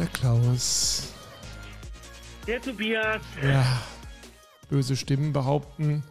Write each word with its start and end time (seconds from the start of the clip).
Der 0.00 0.08
Klaus. 0.14 1.14
Der 2.46 2.58
Tobias. 2.58 3.20
Ja. 3.42 3.62
Böse 4.70 4.96
Stimmen 4.96 5.34
behaupten, 5.34 6.02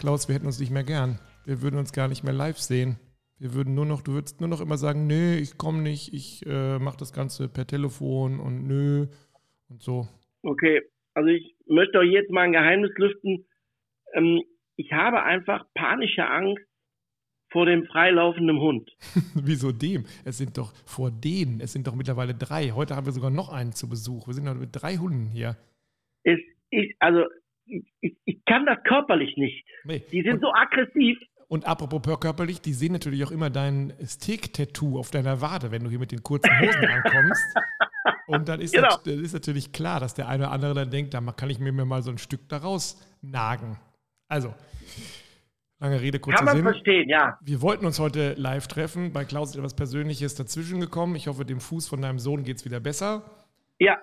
Klaus, 0.00 0.26
wir 0.26 0.34
hätten 0.34 0.46
uns 0.46 0.58
nicht 0.58 0.72
mehr 0.72 0.82
gern. 0.82 1.20
Wir 1.44 1.62
würden 1.62 1.78
uns 1.78 1.92
gar 1.92 2.08
nicht 2.08 2.24
mehr 2.24 2.32
live 2.32 2.58
sehen. 2.58 2.98
Wir 3.38 3.54
würden 3.54 3.76
nur 3.76 3.86
noch, 3.86 4.02
du 4.02 4.14
würdest 4.14 4.40
nur 4.40 4.48
noch 4.48 4.60
immer 4.60 4.76
sagen, 4.76 5.06
nö, 5.06 5.36
ich 5.36 5.56
komme 5.56 5.82
nicht, 5.82 6.12
ich 6.12 6.44
äh, 6.46 6.80
mache 6.80 6.96
das 6.98 7.12
Ganze 7.12 7.48
per 7.48 7.64
Telefon 7.64 8.40
und 8.40 8.66
nö 8.66 9.06
und 9.68 9.80
so. 9.80 10.08
Okay, 10.42 10.82
also 11.14 11.28
ich 11.28 11.54
möchte 11.66 11.98
euch 11.98 12.10
jetzt 12.10 12.32
mal 12.32 12.40
ein 12.40 12.52
Geheimnis 12.52 12.90
lüften. 12.96 13.46
Ähm, 14.14 14.42
ich 14.74 14.90
habe 14.90 15.22
einfach 15.22 15.64
panische 15.74 16.26
Angst 16.26 16.64
vor 17.52 17.66
dem 17.66 17.86
freilaufenden 17.86 18.58
Hund. 18.58 18.90
Wieso 19.34 19.72
dem? 19.72 20.04
Es 20.24 20.38
sind 20.38 20.58
doch 20.58 20.72
vor 20.86 21.10
denen, 21.10 21.60
es 21.60 21.72
sind 21.72 21.86
doch 21.86 21.94
mittlerweile 21.94 22.34
drei. 22.34 22.70
Heute 22.70 22.96
haben 22.96 23.06
wir 23.06 23.12
sogar 23.12 23.30
noch 23.30 23.52
einen 23.52 23.72
zu 23.72 23.88
Besuch. 23.88 24.26
Wir 24.26 24.34
sind 24.34 24.48
heute 24.48 24.58
mit 24.58 24.70
drei 24.72 24.96
Hunden 24.96 25.30
hier. 25.30 25.56
Es, 26.24 26.38
ich, 26.70 26.96
also 26.98 27.24
ich, 28.00 28.16
ich 28.24 28.44
kann 28.46 28.66
das 28.66 28.82
körperlich 28.84 29.36
nicht. 29.36 29.64
Nee. 29.84 30.02
Die 30.10 30.22
sind 30.22 30.34
und, 30.34 30.40
so 30.40 30.52
aggressiv. 30.52 31.18
Und 31.48 31.66
apropos 31.66 32.18
körperlich, 32.18 32.60
die 32.60 32.72
sehen 32.72 32.92
natürlich 32.92 33.24
auch 33.24 33.30
immer 33.30 33.50
dein 33.50 33.92
Steak-Tattoo 34.02 34.98
auf 34.98 35.10
deiner 35.10 35.40
Wade, 35.40 35.70
wenn 35.70 35.84
du 35.84 35.90
hier 35.90 35.98
mit 35.98 36.12
den 36.12 36.22
kurzen 36.22 36.50
Hosen 36.60 36.84
ankommst. 36.86 37.44
Und 38.26 38.48
dann 38.48 38.60
ist, 38.60 38.74
genau. 38.74 38.88
das, 38.88 39.02
das 39.02 39.16
ist 39.16 39.32
natürlich 39.34 39.72
klar, 39.72 40.00
dass 40.00 40.14
der 40.14 40.28
eine 40.28 40.44
oder 40.44 40.52
andere 40.52 40.74
dann 40.74 40.90
denkt, 40.90 41.12
da 41.14 41.20
kann 41.20 41.50
ich 41.50 41.58
mir 41.58 41.72
mal 41.72 42.02
so 42.02 42.10
ein 42.10 42.18
Stück 42.18 42.48
daraus 42.48 43.00
nagen. 43.20 43.78
Also, 44.28 44.54
lange 45.82 46.00
Rede, 46.00 46.18
kurzer. 46.18 46.38
Kann 46.38 46.46
man 46.46 46.56
Sinn. 46.56 46.64
verstehen, 46.64 47.08
ja. 47.08 47.38
Wir 47.42 47.60
wollten 47.60 47.84
uns 47.84 47.98
heute 47.98 48.34
live 48.34 48.66
treffen. 48.68 49.12
Bei 49.12 49.24
Klaus 49.24 49.50
ist 49.50 49.56
etwas 49.56 49.74
Persönliches 49.74 50.34
dazwischen 50.34 50.80
gekommen. 50.80 51.16
Ich 51.16 51.26
hoffe, 51.26 51.44
dem 51.44 51.60
Fuß 51.60 51.88
von 51.88 52.00
deinem 52.00 52.18
Sohn 52.18 52.44
geht 52.44 52.56
es 52.56 52.64
wieder 52.64 52.80
besser. 52.80 53.22
Ja. 53.78 53.98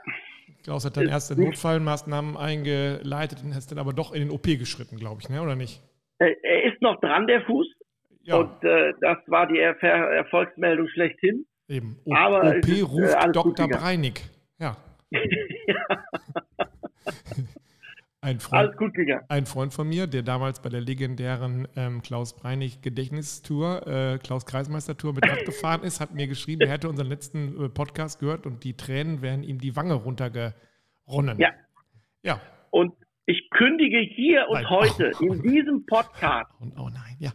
Klaus 0.64 0.86
hat 0.86 0.98
dann 0.98 1.08
erste 1.08 1.40
Notfallmaßnahmen 1.40 2.36
eingeleitet 2.36 3.40
und 3.44 3.52
ist 3.52 3.72
dann 3.72 3.80
aber 3.80 3.94
doch 3.94 4.14
in 4.14 4.22
den 4.22 4.32
OP 4.32 4.44
geschritten, 4.44 4.98
glaube 4.98 5.22
ich, 5.22 5.30
ne? 5.30 5.42
oder 5.42 5.56
nicht? 5.56 5.82
Er 6.18 6.64
ist 6.66 6.82
noch 6.82 7.00
dran, 7.00 7.28
der 7.28 7.42
Fuß. 7.44 7.68
Ja. 8.24 8.36
Und 8.36 8.64
äh, 8.64 8.94
das 9.00 9.18
war 9.28 9.48
die 9.48 9.58
er 9.58 9.82
Erfolgsmeldung 9.82 10.88
schlechthin. 10.90 11.46
Eben. 11.70 11.98
O 12.04 12.14
aber 12.14 12.58
OP 12.58 12.68
ist, 12.68 12.90
ruft 12.90 13.16
äh, 13.16 13.32
Dr. 13.32 13.68
Breinig. 13.70 14.22
Ja. 14.60 14.76
ja. 15.12 15.78
Ein 18.22 18.42
Freund, 18.42 18.60
Alles 18.60 18.78
gut 18.78 18.94
gegangen. 18.96 19.24
Ein 19.30 19.46
Freund 19.46 19.74
von 19.74 19.88
mir, 19.88 20.06
der 20.06 20.24
damals 20.24 20.62
bei 20.62 20.68
der 20.68 20.82
legendären 20.82 21.70
ähm, 21.78 22.02
Klaus 22.02 22.36
Breinig 22.36 22.82
Gedächtnistour, 22.82 23.88
äh, 23.88 24.18
Klaus 24.18 24.46
Kreismeister 24.46 24.98
Tour 24.98 25.14
mit 25.14 25.24
abgefahren 25.30 25.84
ist, 25.84 26.02
hat 26.02 26.14
mir 26.14 26.28
geschrieben, 26.28 26.62
er 26.62 26.70
hätte 26.70 26.90
unseren 26.90 27.08
letzten 27.08 27.64
äh, 27.64 27.70
Podcast 27.70 28.20
gehört 28.20 28.46
und 28.46 28.66
die 28.66 28.76
Tränen 28.76 29.22
wären 29.22 29.44
ihm 29.44 29.60
die 29.60 29.78
Wange 29.78 29.94
runtergeronnen. 29.94 31.40
Ja. 31.40 31.54
Ja. 32.24 32.42
Und 32.72 32.94
ich 33.26 33.50
kündige 33.52 34.00
hier 34.00 34.48
und 34.50 34.56
nein. 34.56 34.70
heute 34.70 35.12
oh, 35.22 35.24
in 35.24 35.42
diesem 35.42 35.86
Podcast. 35.86 36.52
Oh, 36.60 36.66
oh 36.78 36.90
nein, 36.90 37.16
ja. 37.20 37.32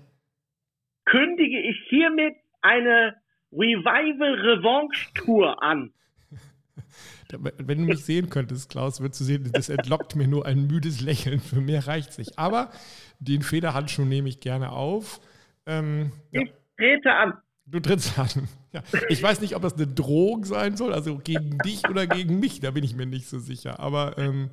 Kündige 1.07 1.61
ich 1.61 1.77
hiermit 1.89 2.35
eine 2.61 3.17
Revival 3.53 4.35
Revanche 4.35 5.15
Tour 5.15 5.62
an. 5.62 5.95
Wenn 7.41 7.79
du 7.79 7.85
mich 7.85 8.05
sehen 8.05 8.31
könntest, 8.31 8.71
Klaus, 8.71 9.01
würdest 9.01 9.21
du 9.21 9.25
sehen, 9.25 9.51
das 9.53 9.69
entlockt 9.69 10.17
mir 10.17 10.29
nur 10.29 10.47
ein 10.47 10.67
müdes 10.67 11.01
Lächeln. 11.01 11.41
Für 11.41 11.61
mehr 11.61 11.87
reicht 11.87 12.11
es 12.11 12.19
nicht. 12.19 12.39
Aber 12.39 12.71
den 13.19 13.43
Federhandschuh 13.43 14.05
nehme 14.05 14.28
ich 14.28 14.41
gerne 14.41 14.72
auf. 14.72 15.21
Ähm, 15.67 16.12
ja. 16.31 16.43
Ich 16.43 16.53
trete 16.77 17.12
an. 17.12 17.34
Du 17.67 17.81
trittst 17.81 18.19
an. 18.19 18.49
Ja. 18.73 18.83
Ich 19.09 19.23
weiß 19.23 19.41
nicht, 19.41 19.55
ob 19.56 19.62
das 19.62 19.75
eine 19.75 19.87
Drohung 19.87 20.44
sein 20.44 20.77
soll, 20.77 20.93
also 20.93 21.19
gegen 21.19 21.59
dich 21.59 21.89
oder 21.89 22.06
gegen 22.06 22.41
mich, 22.41 22.61
da 22.61 22.73
bin 22.73 22.84
ich 22.84 22.94
mir 22.94 23.06
nicht 23.06 23.27
so 23.27 23.39
sicher. 23.39 23.81
Aber 23.81 24.19
ähm, 24.19 24.50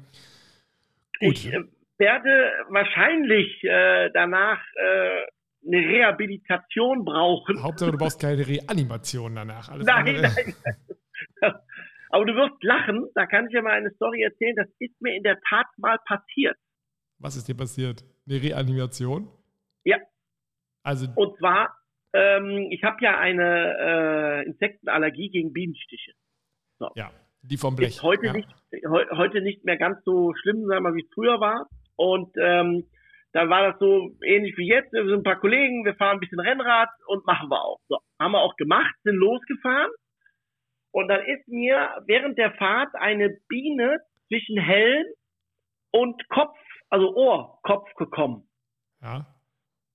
gut. 1.19 1.33
Ich 1.33 1.51
äh, 1.51 1.59
werde 1.97 2.51
wahrscheinlich 2.69 3.63
äh, 3.63 4.09
danach 4.13 4.59
äh, 4.75 5.67
eine 5.67 5.77
Rehabilitation 5.77 7.03
brauchen. 7.03 7.61
Hauptsache, 7.61 7.91
du 7.91 7.97
brauchst 7.97 8.21
keine 8.21 8.47
Reanimation 8.47 9.35
danach. 9.35 9.69
Alles 9.69 9.85
nein, 9.85 10.07
andere. 10.07 10.31
nein. 10.33 10.55
Aber 12.11 12.25
du 12.25 12.35
wirst 12.35 12.61
lachen, 12.61 13.07
da 13.15 13.25
kann 13.25 13.47
ich 13.47 13.53
ja 13.53 13.61
mal 13.61 13.71
eine 13.71 13.89
Story 13.91 14.21
erzählen, 14.21 14.55
das 14.55 14.67
ist 14.79 15.01
mir 15.01 15.15
in 15.15 15.23
der 15.23 15.39
Tat 15.47 15.67
mal 15.77 15.97
passiert. 16.05 16.57
Was 17.19 17.37
ist 17.37 17.47
dir 17.47 17.55
passiert? 17.55 18.03
Eine 18.27 18.41
Reanimation? 18.41 19.29
Ja. 19.85 19.97
Also 20.83 21.07
Und 21.15 21.37
zwar, 21.37 21.73
ähm, 22.13 22.67
ich 22.69 22.83
habe 22.83 22.97
ja 23.01 23.17
eine 23.17 24.43
äh, 24.43 24.45
Insektenallergie 24.45 25.29
gegen 25.29 25.53
Bienenstiche. 25.53 26.11
So. 26.79 26.89
Ja, 26.95 27.11
die 27.43 27.57
vom 27.57 27.75
Blech. 27.75 27.95
Ist 27.95 28.03
heute, 28.03 28.25
ja. 28.25 28.33
nicht, 28.33 28.49
he 28.71 28.81
heute 29.11 29.41
nicht 29.41 29.63
mehr 29.63 29.77
ganz 29.77 30.03
so 30.03 30.33
schlimm, 30.41 30.65
sagen 30.65 30.83
wir 30.83 30.89
mal, 30.91 30.95
wie 30.95 31.03
es 31.03 31.13
früher 31.13 31.39
war. 31.39 31.69
Und 31.95 32.35
ähm, 32.37 32.87
dann 33.31 33.49
war 33.49 33.71
das 33.71 33.79
so 33.79 34.17
ähnlich 34.25 34.57
wie 34.57 34.67
jetzt. 34.67 34.91
Wir 34.91 35.05
sind 35.05 35.19
ein 35.19 35.23
paar 35.23 35.39
Kollegen, 35.39 35.85
wir 35.85 35.95
fahren 35.95 36.17
ein 36.17 36.19
bisschen 36.19 36.41
Rennrad 36.41 36.89
und 37.07 37.25
machen 37.25 37.49
wir 37.49 37.63
auch. 37.63 37.79
So, 37.87 37.99
haben 38.19 38.33
wir 38.33 38.41
auch 38.41 38.57
gemacht, 38.57 38.93
sind 39.03 39.15
losgefahren 39.15 39.91
und 40.91 41.07
dann 41.07 41.21
ist 41.25 41.47
mir 41.47 41.89
während 42.05 42.37
der 42.37 42.51
Fahrt 42.53 42.93
eine 42.95 43.29
Biene 43.47 43.99
zwischen 44.27 44.57
Helm 44.57 45.05
und 45.91 46.27
Kopf, 46.29 46.57
also 46.89 47.15
Ohr, 47.15 47.59
Kopf 47.63 47.93
gekommen. 47.95 48.47
Ja. 49.01 49.25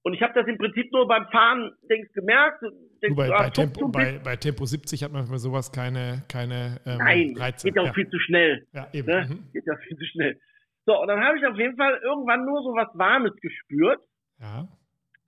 Und 0.02 0.14
ich 0.14 0.22
habe 0.22 0.32
das 0.34 0.46
im 0.46 0.56
Prinzip 0.56 0.92
nur 0.92 1.08
beim 1.08 1.26
Fahren 1.30 1.72
denkst, 1.90 2.12
gemerkt. 2.12 2.62
Denkst, 3.02 3.16
bei, 3.16 3.28
bei, 3.28 3.50
Tempo, 3.50 3.88
bei, 3.88 4.20
bei, 4.22 4.36
Tempo, 4.36 4.64
70 4.64 5.02
hat 5.02 5.10
man 5.10 5.26
für 5.26 5.38
sowas 5.38 5.72
keine, 5.72 6.22
keine 6.30 6.80
ähm, 6.86 6.98
Nein, 6.98 7.34
Reize. 7.36 7.66
geht 7.66 7.78
auch 7.78 7.86
ja. 7.86 7.92
viel 7.92 8.08
zu 8.08 8.18
schnell. 8.20 8.66
Ja, 8.72 8.88
eben. 8.92 9.08
Ne? 9.08 9.26
Mhm. 9.28 9.52
Geht 9.52 9.64
auch 9.68 9.80
viel 9.80 9.96
zu 9.96 10.04
schnell. 10.04 10.40
So, 10.86 11.00
und 11.00 11.08
dann 11.08 11.24
habe 11.24 11.38
ich 11.38 11.44
auf 11.44 11.58
jeden 11.58 11.76
Fall 11.76 11.98
irgendwann 12.04 12.44
nur 12.44 12.62
so 12.62 12.68
was 12.74 12.86
Warmes 12.94 13.34
gespürt. 13.40 14.00
Ja. 14.38 14.68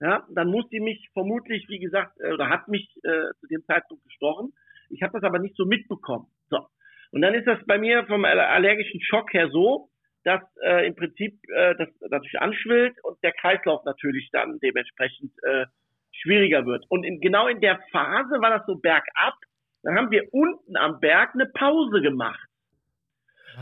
Ja, 0.01 0.25
dann 0.29 0.47
musste 0.47 0.69
die 0.71 0.79
mich 0.79 1.09
vermutlich, 1.11 1.65
wie 1.67 1.79
gesagt, 1.79 2.17
äh, 2.21 2.31
oder 2.31 2.47
hat 2.47 2.69
mich 2.69 2.89
äh, 3.03 3.33
zu 3.41 3.47
dem 3.47 3.65
Zeitpunkt 3.65 4.05
gestochen. 4.05 4.53
Ich 4.89 5.01
habe 5.01 5.13
das 5.13 5.23
aber 5.23 5.39
nicht 5.39 5.55
so 5.55 5.65
mitbekommen. 5.65 6.27
So. 6.49 6.65
Und 7.11 7.21
dann 7.21 7.33
ist 7.33 7.47
das 7.47 7.59
bei 7.65 7.77
mir 7.77 8.05
vom 8.05 8.25
allergischen 8.25 9.01
Schock 9.01 9.33
her 9.33 9.49
so, 9.49 9.89
dass 10.23 10.41
äh, 10.63 10.85
im 10.85 10.95
Prinzip 10.95 11.39
äh, 11.49 11.75
das 11.75 11.89
natürlich 12.01 12.39
anschwillt 12.39 12.95
und 13.03 13.21
der 13.23 13.31
Kreislauf 13.31 13.83
natürlich 13.85 14.29
dann 14.31 14.59
dementsprechend 14.59 15.31
äh, 15.43 15.65
schwieriger 16.11 16.65
wird. 16.65 16.85
Und 16.89 17.03
in, 17.03 17.21
genau 17.21 17.47
in 17.47 17.61
der 17.61 17.79
Phase 17.91 18.41
war 18.41 18.49
das 18.49 18.65
so 18.67 18.75
bergab. 18.75 19.35
Dann 19.83 19.95
haben 19.95 20.11
wir 20.11 20.27
unten 20.33 20.75
am 20.75 20.99
Berg 20.99 21.33
eine 21.33 21.45
Pause 21.45 22.01
gemacht. 22.01 22.49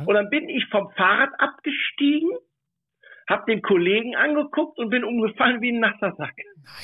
Und 0.06 0.14
dann 0.14 0.30
bin 0.30 0.48
ich 0.50 0.66
vom 0.70 0.92
Fahrrad 0.92 1.30
abgestiegen, 1.40 2.30
habe 3.28 3.52
den 3.52 3.62
Kollegen 3.62 4.16
angeguckt 4.16 4.78
und 4.78 4.90
bin 4.90 5.04
umgefallen 5.04 5.62
wie 5.62 5.72
ein 5.72 5.80
nasser 5.80 6.14
Sack. 6.18 6.36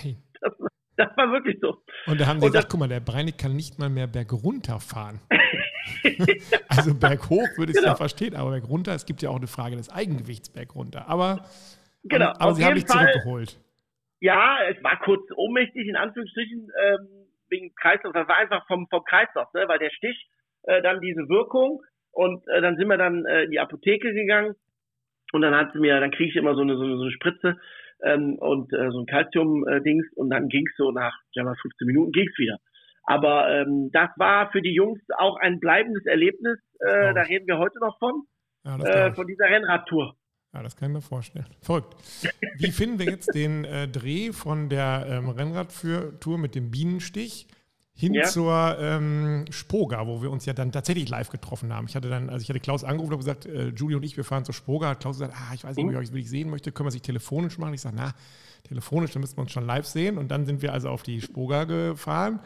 Nein. 0.03 0.23
Das, 0.41 0.53
das 0.97 1.15
war 1.17 1.31
wirklich 1.31 1.57
so. 1.61 1.81
Und 2.05 2.19
da 2.19 2.27
haben 2.27 2.39
sie 2.39 2.45
und 2.45 2.51
gesagt, 2.51 2.69
guck 2.69 2.79
mal, 2.79 2.89
der 2.89 2.99
Breinig 2.99 3.37
kann 3.37 3.55
nicht 3.55 3.79
mal 3.79 3.89
mehr 3.89 4.07
berg 4.07 4.31
runterfahren. 4.31 5.19
also 6.69 6.95
berg 6.95 7.29
hoch 7.29 7.47
würde 7.57 7.71
ich 7.71 7.77
es 7.77 7.81
genau. 7.81 7.93
ja 7.93 7.95
verstehen, 7.95 8.35
aber 8.35 8.51
berg 8.51 8.67
runter, 8.69 8.93
es 8.93 9.05
gibt 9.05 9.21
ja 9.21 9.29
auch 9.29 9.37
eine 9.37 9.47
Frage 9.47 9.75
des 9.75 9.89
Eigengewichts 9.91 10.49
berg 10.49 10.75
runter. 10.75 11.07
Aber, 11.07 11.45
genau, 12.03 12.27
aber, 12.27 12.41
aber 12.41 12.53
sie 12.55 12.65
haben 12.65 12.75
dich 12.75 12.85
zurückgeholt. 12.85 13.59
Ja, 14.19 14.57
es 14.69 14.81
war 14.83 14.99
kurz 14.99 15.23
ohnmächtig, 15.35 15.87
in 15.87 15.95
Anführungsstrichen, 15.95 16.69
ähm, 16.81 17.07
wegen 17.49 17.75
Kreislauf. 17.75 18.13
Das 18.13 18.27
war 18.27 18.37
einfach 18.37 18.65
vom, 18.67 18.87
vom 18.89 19.03
Kreislauf, 19.03 19.53
ne? 19.53 19.67
weil 19.67 19.79
der 19.79 19.91
Stich 19.91 20.29
äh, 20.63 20.81
dann 20.81 21.01
diese 21.01 21.27
Wirkung 21.29 21.81
und 22.11 22.47
äh, 22.47 22.61
dann 22.61 22.77
sind 22.77 22.87
wir 22.87 22.97
dann 22.97 23.25
äh, 23.25 23.43
in 23.43 23.51
die 23.51 23.59
Apotheke 23.59 24.13
gegangen 24.13 24.55
und 25.33 25.41
dann 25.41 25.55
hat 25.55 25.73
sie 25.73 25.79
mir, 25.79 25.99
dann 25.99 26.11
kriege 26.11 26.29
ich 26.29 26.35
immer 26.35 26.55
so 26.55 26.61
eine, 26.61 26.77
so 26.77 26.83
eine, 26.83 26.95
so 26.95 27.03
eine 27.03 27.11
Spritze 27.11 27.59
ähm, 28.03 28.35
und 28.39 28.71
äh, 28.73 28.89
so 28.91 28.99
ein 28.99 29.05
Calcium-Dings 29.05 30.05
und 30.15 30.29
dann 30.29 30.47
ging 30.49 30.67
es 30.67 30.75
so 30.77 30.91
nach 30.91 31.17
ja, 31.33 31.43
15 31.43 31.87
Minuten 31.87 32.11
ging's 32.11 32.37
wieder. 32.37 32.57
Aber 33.05 33.49
ähm, 33.49 33.89
das 33.91 34.09
war 34.17 34.51
für 34.51 34.61
die 34.61 34.73
Jungs 34.73 35.01
auch 35.17 35.37
ein 35.37 35.59
bleibendes 35.59 36.05
Erlebnis. 36.05 36.57
Äh, 36.79 37.13
da 37.13 37.21
reden 37.21 37.47
wir 37.47 37.57
heute 37.57 37.79
noch 37.79 37.99
von, 37.99 38.23
ja, 38.63 38.77
äh, 38.77 39.13
von 39.13 39.27
dieser 39.27 39.45
Rennradtour. 39.45 40.15
Ja, 40.53 40.61
das 40.61 40.75
kann 40.75 40.89
ich 40.89 40.93
mir 40.95 41.01
vorstellen. 41.01 41.47
Verrückt. 41.61 41.95
Wie 42.59 42.71
finden 42.71 42.99
wir 42.99 43.07
jetzt 43.07 43.33
den 43.33 43.65
äh, 43.65 43.87
Dreh 43.87 44.31
von 44.31 44.69
der 44.69 45.05
ähm, 45.09 45.29
Rennradtour 45.29 46.37
mit 46.37 46.55
dem 46.55 46.69
Bienenstich? 46.69 47.47
Hin 47.95 48.13
ja. 48.13 48.23
zur 48.23 48.77
ähm, 48.79 49.45
Spoga, 49.51 50.07
wo 50.07 50.21
wir 50.21 50.31
uns 50.31 50.45
ja 50.45 50.53
dann 50.53 50.71
tatsächlich 50.71 51.09
live 51.09 51.29
getroffen 51.29 51.71
haben. 51.71 51.87
Ich 51.87 51.95
hatte 51.95 52.09
dann, 52.09 52.29
also 52.29 52.41
ich 52.41 52.49
hatte 52.49 52.59
Klaus 52.59 52.83
angerufen 52.83 53.13
und 53.13 53.19
gesagt, 53.19 53.45
äh, 53.45 53.69
Julie 53.69 53.97
und 53.97 54.03
ich, 54.03 54.17
wir 54.17 54.23
fahren 54.23 54.45
zur 54.45 54.55
Spoga. 54.55 54.89
Hat 54.89 54.99
Klaus 54.99 55.17
gesagt, 55.17 55.35
ah, 55.37 55.53
ich 55.53 55.63
weiß 55.63 55.75
nicht, 55.75 55.85
ob 55.85 55.91
ich 55.91 55.97
euch 55.97 56.09
wirklich 56.09 56.29
sehen 56.29 56.49
möchte, 56.49 56.71
können 56.71 56.87
wir 56.87 56.91
sich 56.91 57.03
telefonisch 57.03 57.57
machen? 57.59 57.73
Ich 57.75 57.81
sage, 57.81 57.95
na, 57.95 58.13
telefonisch, 58.63 59.11
dann 59.11 59.21
müssen 59.21 59.37
wir 59.37 59.41
uns 59.41 59.51
schon 59.51 59.65
live 59.65 59.85
sehen. 59.85 60.17
Und 60.17 60.29
dann 60.29 60.45
sind 60.45 60.63
wir 60.63 60.73
also 60.73 60.89
auf 60.89 61.03
die 61.03 61.21
Spoga 61.21 61.65
gefahren. 61.65 62.39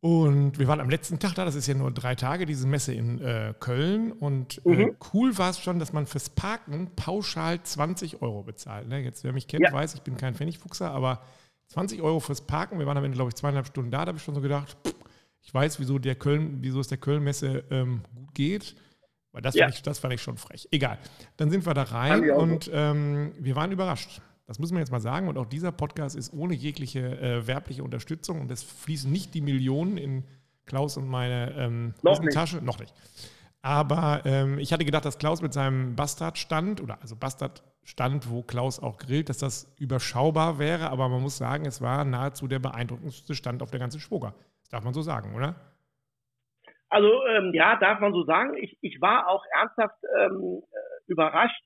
Und 0.00 0.58
wir 0.58 0.68
waren 0.68 0.80
am 0.80 0.90
letzten 0.90 1.18
Tag 1.18 1.34
da, 1.34 1.46
das 1.46 1.54
ist 1.54 1.66
ja 1.66 1.72
nur 1.72 1.90
drei 1.90 2.14
Tage, 2.14 2.44
diese 2.44 2.66
Messe 2.66 2.92
in 2.92 3.20
äh, 3.22 3.54
Köln. 3.58 4.12
Und 4.12 4.60
äh, 4.66 4.86
mhm. 4.86 4.96
cool 5.14 5.38
war 5.38 5.50
es 5.50 5.60
schon, 5.60 5.78
dass 5.78 5.92
man 5.92 6.06
fürs 6.06 6.28
Parken 6.28 6.90
pauschal 6.96 7.62
20 7.62 8.20
Euro 8.20 8.42
bezahlt. 8.42 8.88
Ne? 8.88 8.98
Jetzt, 8.98 9.24
wer 9.24 9.32
mich 9.32 9.46
kennt, 9.46 9.62
ja. 9.62 9.72
weiß, 9.72 9.94
ich 9.94 10.02
bin 10.02 10.16
kein 10.16 10.34
Pfennigfuchser, 10.34 10.90
aber 10.90 11.22
20 11.74 12.02
Euro 12.02 12.20
fürs 12.20 12.40
Parken. 12.40 12.78
Wir 12.78 12.86
waren 12.86 12.96
am 12.96 13.04
Ende, 13.04 13.16
glaube 13.16 13.30
ich, 13.30 13.34
zweieinhalb 13.34 13.66
Stunden 13.66 13.90
da. 13.90 14.04
Da 14.04 14.08
habe 14.10 14.18
ich 14.18 14.24
schon 14.24 14.34
so 14.34 14.40
gedacht, 14.40 14.76
Ich 15.42 15.52
weiß, 15.52 15.80
wieso, 15.80 15.98
der 15.98 16.14
Köln, 16.14 16.58
wieso 16.60 16.80
es 16.80 16.86
der 16.88 16.98
Köln-Messe 16.98 17.64
ähm, 17.70 18.02
gut 18.14 18.34
geht. 18.34 18.76
Weil 19.32 19.42
das, 19.42 19.56
ja. 19.56 19.64
fand 19.64 19.74
ich, 19.74 19.82
das 19.82 19.98
fand 19.98 20.14
ich 20.14 20.22
schon 20.22 20.38
frech. 20.38 20.68
Egal. 20.70 20.98
Dann 21.36 21.50
sind 21.50 21.66
wir 21.66 21.74
da 21.74 21.82
rein 21.82 22.30
und 22.30 22.70
ähm, 22.72 23.32
wir 23.40 23.56
waren 23.56 23.72
überrascht. 23.72 24.22
Das 24.46 24.60
müssen 24.60 24.74
wir 24.74 24.80
jetzt 24.80 24.92
mal 24.92 25.00
sagen. 25.00 25.26
Und 25.26 25.36
auch 25.36 25.46
dieser 25.46 25.72
Podcast 25.72 26.14
ist 26.14 26.32
ohne 26.32 26.54
jegliche 26.54 27.18
äh, 27.20 27.46
werbliche 27.46 27.82
Unterstützung 27.82 28.40
und 28.40 28.50
es 28.52 28.62
fließen 28.62 29.10
nicht 29.10 29.34
die 29.34 29.40
Millionen 29.40 29.98
in 29.98 30.24
Klaus 30.66 30.96
und 30.96 31.08
meine 31.08 31.52
ähm, 31.56 31.94
Noch 32.02 32.20
Tasche. 32.32 32.62
Noch 32.62 32.78
nicht. 32.78 32.94
Aber 33.62 34.22
ähm, 34.24 34.58
ich 34.58 34.72
hatte 34.72 34.84
gedacht, 34.84 35.04
dass 35.04 35.18
Klaus 35.18 35.42
mit 35.42 35.52
seinem 35.52 35.96
Bastard-Stand, 35.96 36.80
oder 36.80 37.02
also 37.02 37.16
Bastard-Stand, 37.84 38.30
wo 38.30 38.42
Klaus 38.42 38.82
auch 38.82 38.98
grillt, 38.98 39.28
dass 39.28 39.38
das 39.38 39.74
überschaubar 39.78 40.58
wäre. 40.58 40.90
Aber 40.90 41.08
man 41.08 41.22
muss 41.22 41.38
sagen, 41.38 41.66
es 41.66 41.80
war 41.80 42.04
nahezu 42.04 42.48
der 42.48 42.58
beeindruckendste 42.58 43.34
Stand 43.34 43.62
auf 43.62 43.70
der 43.70 43.80
ganzen 43.80 44.00
Schwoger. 44.00 44.34
Das 44.62 44.70
darf 44.70 44.84
man 44.84 44.94
so 44.94 45.02
sagen, 45.02 45.34
oder? 45.34 45.54
Also 46.88 47.08
ähm, 47.26 47.52
ja, 47.54 47.76
darf 47.76 48.00
man 48.00 48.12
so 48.12 48.24
sagen. 48.24 48.56
Ich, 48.56 48.76
ich 48.80 49.00
war 49.00 49.28
auch 49.28 49.44
ernsthaft 49.58 49.96
ähm, 50.20 50.62
äh, 50.62 51.12
überrascht, 51.12 51.62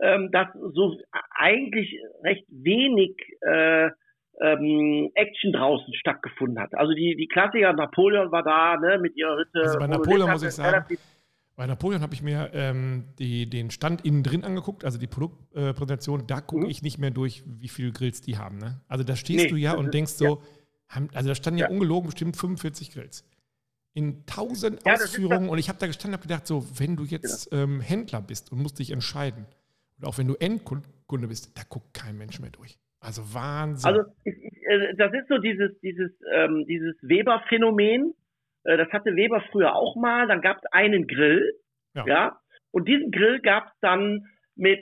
ähm, 0.00 0.30
dass 0.32 0.48
so 0.72 0.96
eigentlich 1.30 1.98
recht 2.22 2.46
wenig 2.48 3.16
äh, 3.42 3.90
ähm, 4.42 5.10
Action 5.14 5.52
draußen 5.52 5.92
stattgefunden 5.94 6.58
hat. 6.58 6.74
Also 6.74 6.94
die, 6.94 7.14
die 7.16 7.28
Klassiker, 7.28 7.74
Napoleon 7.74 8.32
war 8.32 8.42
da, 8.42 8.76
ne, 8.78 8.98
mit 8.98 9.16
ihrer 9.16 9.36
Hütte. 9.36 9.60
Also 9.60 9.78
bei 9.78 9.86
Napoleon 9.86 10.30
muss 10.30 10.42
ich 10.42 10.52
sagen, 10.52 10.86
bei 11.60 11.66
Napoleon 11.66 12.00
habe 12.00 12.14
ich 12.14 12.22
mir 12.22 12.52
ähm, 12.54 13.04
die, 13.18 13.44
den 13.44 13.70
Stand 13.70 14.06
innen 14.06 14.22
drin 14.22 14.44
angeguckt, 14.44 14.82
also 14.82 14.96
die 14.96 15.06
Produktpräsentation, 15.06 16.20
äh, 16.20 16.24
da 16.26 16.40
gucke 16.40 16.64
mhm. 16.64 16.70
ich 16.70 16.82
nicht 16.82 16.96
mehr 16.96 17.10
durch, 17.10 17.42
wie 17.44 17.68
viele 17.68 17.92
Grills 17.92 18.22
die 18.22 18.38
haben. 18.38 18.56
Ne? 18.56 18.80
Also 18.88 19.04
da 19.04 19.14
stehst 19.14 19.44
nee, 19.44 19.50
du 19.50 19.56
ja 19.56 19.74
und 19.74 19.92
denkst 19.92 20.12
so, 20.12 20.40
ja. 20.94 21.02
also 21.12 21.28
da 21.28 21.34
standen 21.34 21.58
ja, 21.58 21.66
ja, 21.66 21.70
ungelogen 21.70 22.08
bestimmt 22.08 22.38
45 22.38 22.92
Grills. 22.92 23.28
In 23.92 24.24
tausend 24.24 24.80
ja, 24.86 24.94
Ausführungen 24.94 25.50
und 25.50 25.58
ich 25.58 25.68
habe 25.68 25.78
da 25.78 25.86
gestanden 25.86 26.18
und 26.18 26.22
gedacht, 26.22 26.46
so, 26.46 26.66
wenn 26.78 26.96
du 26.96 27.04
jetzt 27.04 27.50
genau. 27.50 27.64
ähm, 27.64 27.80
Händler 27.82 28.22
bist 28.22 28.50
und 28.50 28.62
musst 28.62 28.78
dich 28.78 28.90
entscheiden, 28.90 29.44
und 29.98 30.06
auch 30.06 30.16
wenn 30.16 30.28
du 30.28 30.36
Endkunde 30.36 31.28
bist, 31.28 31.58
da 31.58 31.62
guckt 31.68 31.92
kein 31.92 32.16
Mensch 32.16 32.40
mehr 32.40 32.52
durch. 32.52 32.78
Also 33.00 33.34
Wahnsinn. 33.34 33.86
Also 33.86 34.10
äh, 34.24 34.94
das 34.96 35.12
ist 35.12 35.28
so 35.28 35.36
dieses, 35.36 35.78
dieses, 35.82 36.10
ähm, 36.34 36.64
dieses 36.66 36.96
Weber-Phänomen. 37.02 38.14
Äh, 38.64 38.76
das 38.76 38.88
hatte 38.90 39.16
Weber 39.16 39.42
früher 39.50 39.74
auch 39.74 39.96
mal. 39.96 40.26
Dann 40.26 40.40
gab 40.40 40.58
es 40.58 40.64
einen 40.72 41.06
Grill, 41.06 41.52
ja. 41.94 42.06
ja. 42.06 42.40
Und 42.70 42.86
diesen 42.86 43.10
Grill 43.10 43.40
gab 43.40 43.66
es 43.66 43.72
dann 43.80 44.26
mit 44.54 44.80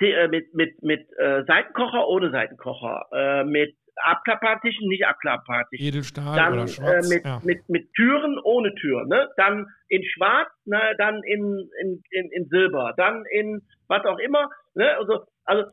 äh, 0.00 0.28
mit 0.28 0.54
mit 0.54 0.82
mit 0.82 1.06
äh, 1.18 1.44
Seitenkocher 1.46 2.06
ohne 2.08 2.30
Seitenkocher, 2.30 3.06
äh, 3.12 3.44
mit 3.44 3.76
Abklapppartischen, 4.02 4.88
nicht 4.88 5.06
Abklapppartischen. 5.06 5.86
Edelstahl 5.86 6.36
dann, 6.36 6.52
oder 6.54 6.68
schwarz. 6.68 7.10
Äh, 7.10 7.14
mit, 7.14 7.24
ja. 7.24 7.40
mit, 7.44 7.68
mit 7.68 7.92
Türen 7.94 8.38
ohne 8.44 8.74
Tür, 8.76 9.06
ne? 9.06 9.28
Dann 9.36 9.66
in 9.88 10.02
Schwarz, 10.04 10.48
ne? 10.64 10.80
dann 10.98 11.22
in, 11.24 11.68
in, 11.82 12.02
in, 12.10 12.30
in 12.32 12.48
Silber, 12.48 12.94
dann 12.96 13.24
in 13.30 13.62
was 13.88 14.04
auch 14.04 14.18
immer, 14.18 14.48
ne? 14.74 14.96
Also, 14.96 15.26
also 15.44 15.70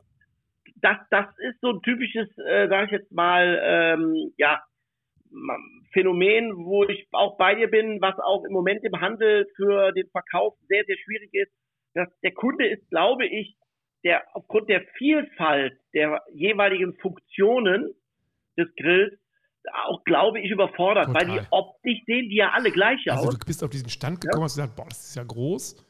das, 0.76 0.96
das 1.10 1.26
ist 1.38 1.60
so 1.60 1.70
ein 1.70 1.82
typisches, 1.82 2.28
äh, 2.38 2.68
sage 2.68 2.86
ich 2.86 2.92
jetzt 2.92 3.12
mal, 3.12 3.60
ähm, 3.62 4.32
ja, 4.36 4.62
Phänomen, 5.92 6.52
wo 6.56 6.84
ich 6.84 7.06
auch 7.12 7.36
bei 7.36 7.54
dir 7.54 7.68
bin, 7.68 8.00
was 8.00 8.18
auch 8.18 8.44
im 8.44 8.52
Moment 8.52 8.84
im 8.84 9.00
Handel 9.00 9.46
für 9.56 9.92
den 9.92 10.08
Verkauf 10.10 10.54
sehr, 10.68 10.84
sehr 10.84 10.96
schwierig 10.98 11.30
ist. 11.32 11.52
Dass 11.94 12.08
der 12.22 12.32
Kunde 12.32 12.68
ist, 12.68 12.88
glaube 12.90 13.26
ich, 13.26 13.56
der 14.04 14.22
aufgrund 14.34 14.68
der 14.68 14.82
Vielfalt 14.96 15.78
der 15.94 16.22
jeweiligen 16.32 16.94
Funktionen 16.98 17.94
des 18.56 18.68
Grills 18.76 19.18
auch, 19.86 20.02
glaube 20.04 20.40
ich, 20.40 20.50
überfordert, 20.50 21.06
Total. 21.06 21.28
weil 21.28 21.40
die 21.40 21.46
optisch 21.50 21.98
sehen 22.06 22.28
die 22.30 22.36
ja 22.36 22.50
alle 22.52 22.70
gleich 22.70 23.00
also, 23.06 23.12
aus. 23.12 23.26
Also 23.26 23.38
du 23.38 23.46
bist 23.46 23.64
auf 23.64 23.70
diesen 23.70 23.90
Stand 23.90 24.20
gekommen 24.20 24.34
ja. 24.34 24.38
und 24.38 24.44
hast 24.44 24.56
gesagt, 24.56 24.76
boah, 24.76 24.86
das 24.88 25.08
ist 25.08 25.16
ja 25.16 25.24
groß. 25.24 25.87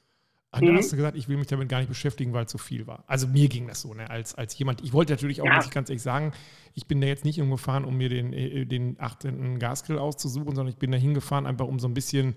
Und 0.51 0.65
dann 0.65 0.73
mhm. 0.73 0.79
hast 0.79 0.93
du 0.93 0.97
gesagt, 0.97 1.17
ich 1.17 1.29
will 1.29 1.37
mich 1.37 1.49
damit 1.49 1.69
gar 1.69 1.79
nicht 1.79 1.89
beschäftigen, 1.89 2.33
weil 2.33 2.47
es 2.47 2.51
zu 2.51 2.57
viel 2.57 2.87
war. 2.87 3.05
Also 3.07 3.27
mir 3.27 3.49
ging 3.49 3.69
das 3.69 3.83
so, 3.83 3.93
ne? 3.93 4.09
als, 4.09 4.35
als 4.35 4.57
jemand, 4.59 4.83
ich 4.83 4.95
wollte 4.95 5.13
natürlich 5.13 5.43
auch, 5.43 5.47
ja. 5.47 5.57
muss 5.57 5.67
ich 5.67 5.71
ganz 5.71 5.91
ehrlich 5.91 6.03
sagen, 6.03 6.33
ich 6.73 6.87
bin 6.87 7.03
da 7.03 7.07
jetzt 7.07 7.27
nicht 7.27 7.39
umgefahren, 7.41 7.85
um 7.85 7.97
mir 7.99 8.09
den, 8.09 8.33
äh, 8.33 8.65
den 8.65 8.97
18. 8.99 9.59
Gasgrill 9.59 9.99
auszusuchen, 9.99 10.55
sondern 10.55 10.69
ich 10.69 10.79
bin 10.79 10.91
da 10.91 10.97
hingefahren, 10.97 11.45
einfach 11.45 11.67
um 11.67 11.79
so 11.79 11.87
ein 11.87 11.93
bisschen, 11.93 12.35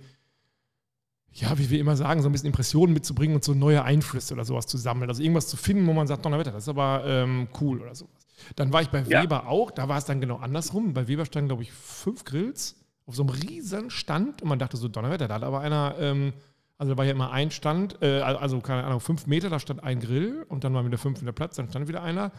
ja, 1.31 1.57
wie 1.57 1.69
wir 1.69 1.79
immer 1.79 1.95
sagen, 1.95 2.21
so 2.21 2.27
ein 2.27 2.33
bisschen 2.33 2.47
Impressionen 2.47 2.93
mitzubringen 2.93 3.35
und 3.35 3.45
so 3.45 3.53
neue 3.53 3.81
Einflüsse 3.83 4.33
oder 4.33 4.43
sowas 4.43 4.67
zu 4.67 4.77
sammeln. 4.77 5.09
Also 5.09 5.23
irgendwas 5.23 5.47
zu 5.47 5.55
finden, 5.55 5.87
wo 5.87 5.93
man 5.93 6.07
sagt, 6.07 6.25
Donnerwetter, 6.25 6.51
das 6.51 6.63
ist 6.63 6.69
aber 6.69 7.03
ähm, 7.05 7.47
cool 7.61 7.81
oder 7.81 7.95
sowas. 7.95 8.27
Dann 8.57 8.73
war 8.73 8.81
ich 8.81 8.89
bei 8.89 9.03
ja. 9.03 9.23
Weber 9.23 9.47
auch, 9.47 9.71
da 9.71 9.87
war 9.87 9.97
es 9.97 10.03
dann 10.03 10.19
genau 10.19 10.35
andersrum. 10.35 10.93
Bei 10.93 11.07
Weber 11.07 11.25
standen, 11.25 11.47
glaube 11.47 11.63
ich, 11.63 11.71
fünf 11.71 12.25
Grills 12.25 12.75
auf 13.05 13.15
so 13.15 13.23
einem 13.23 13.29
riesen 13.29 13.89
Stand 13.89 14.41
und 14.41 14.49
man 14.49 14.59
dachte 14.59 14.75
so, 14.75 14.89
Donnerwetter, 14.89 15.29
da 15.29 15.35
hat 15.35 15.43
aber 15.43 15.61
einer... 15.61 15.95
Ähm, 15.97 16.33
also 16.81 16.93
da 16.93 16.97
war 16.97 17.05
ja 17.05 17.11
immer 17.11 17.31
ein 17.31 17.51
Stand, 17.51 18.01
äh, 18.01 18.21
also 18.21 18.59
keine 18.59 18.83
Ahnung, 18.83 19.01
fünf 19.01 19.27
Meter, 19.27 19.51
da 19.51 19.59
stand 19.59 19.83
ein 19.83 19.99
Grill 19.99 20.43
und 20.49 20.63
dann 20.63 20.73
war 20.73 20.83
wieder 20.83 20.97
fünf 20.97 21.21
Meter 21.21 21.31
Platz, 21.31 21.55
dann 21.55 21.69
stand 21.69 21.87
wieder 21.87 22.01
einer. 22.01 22.31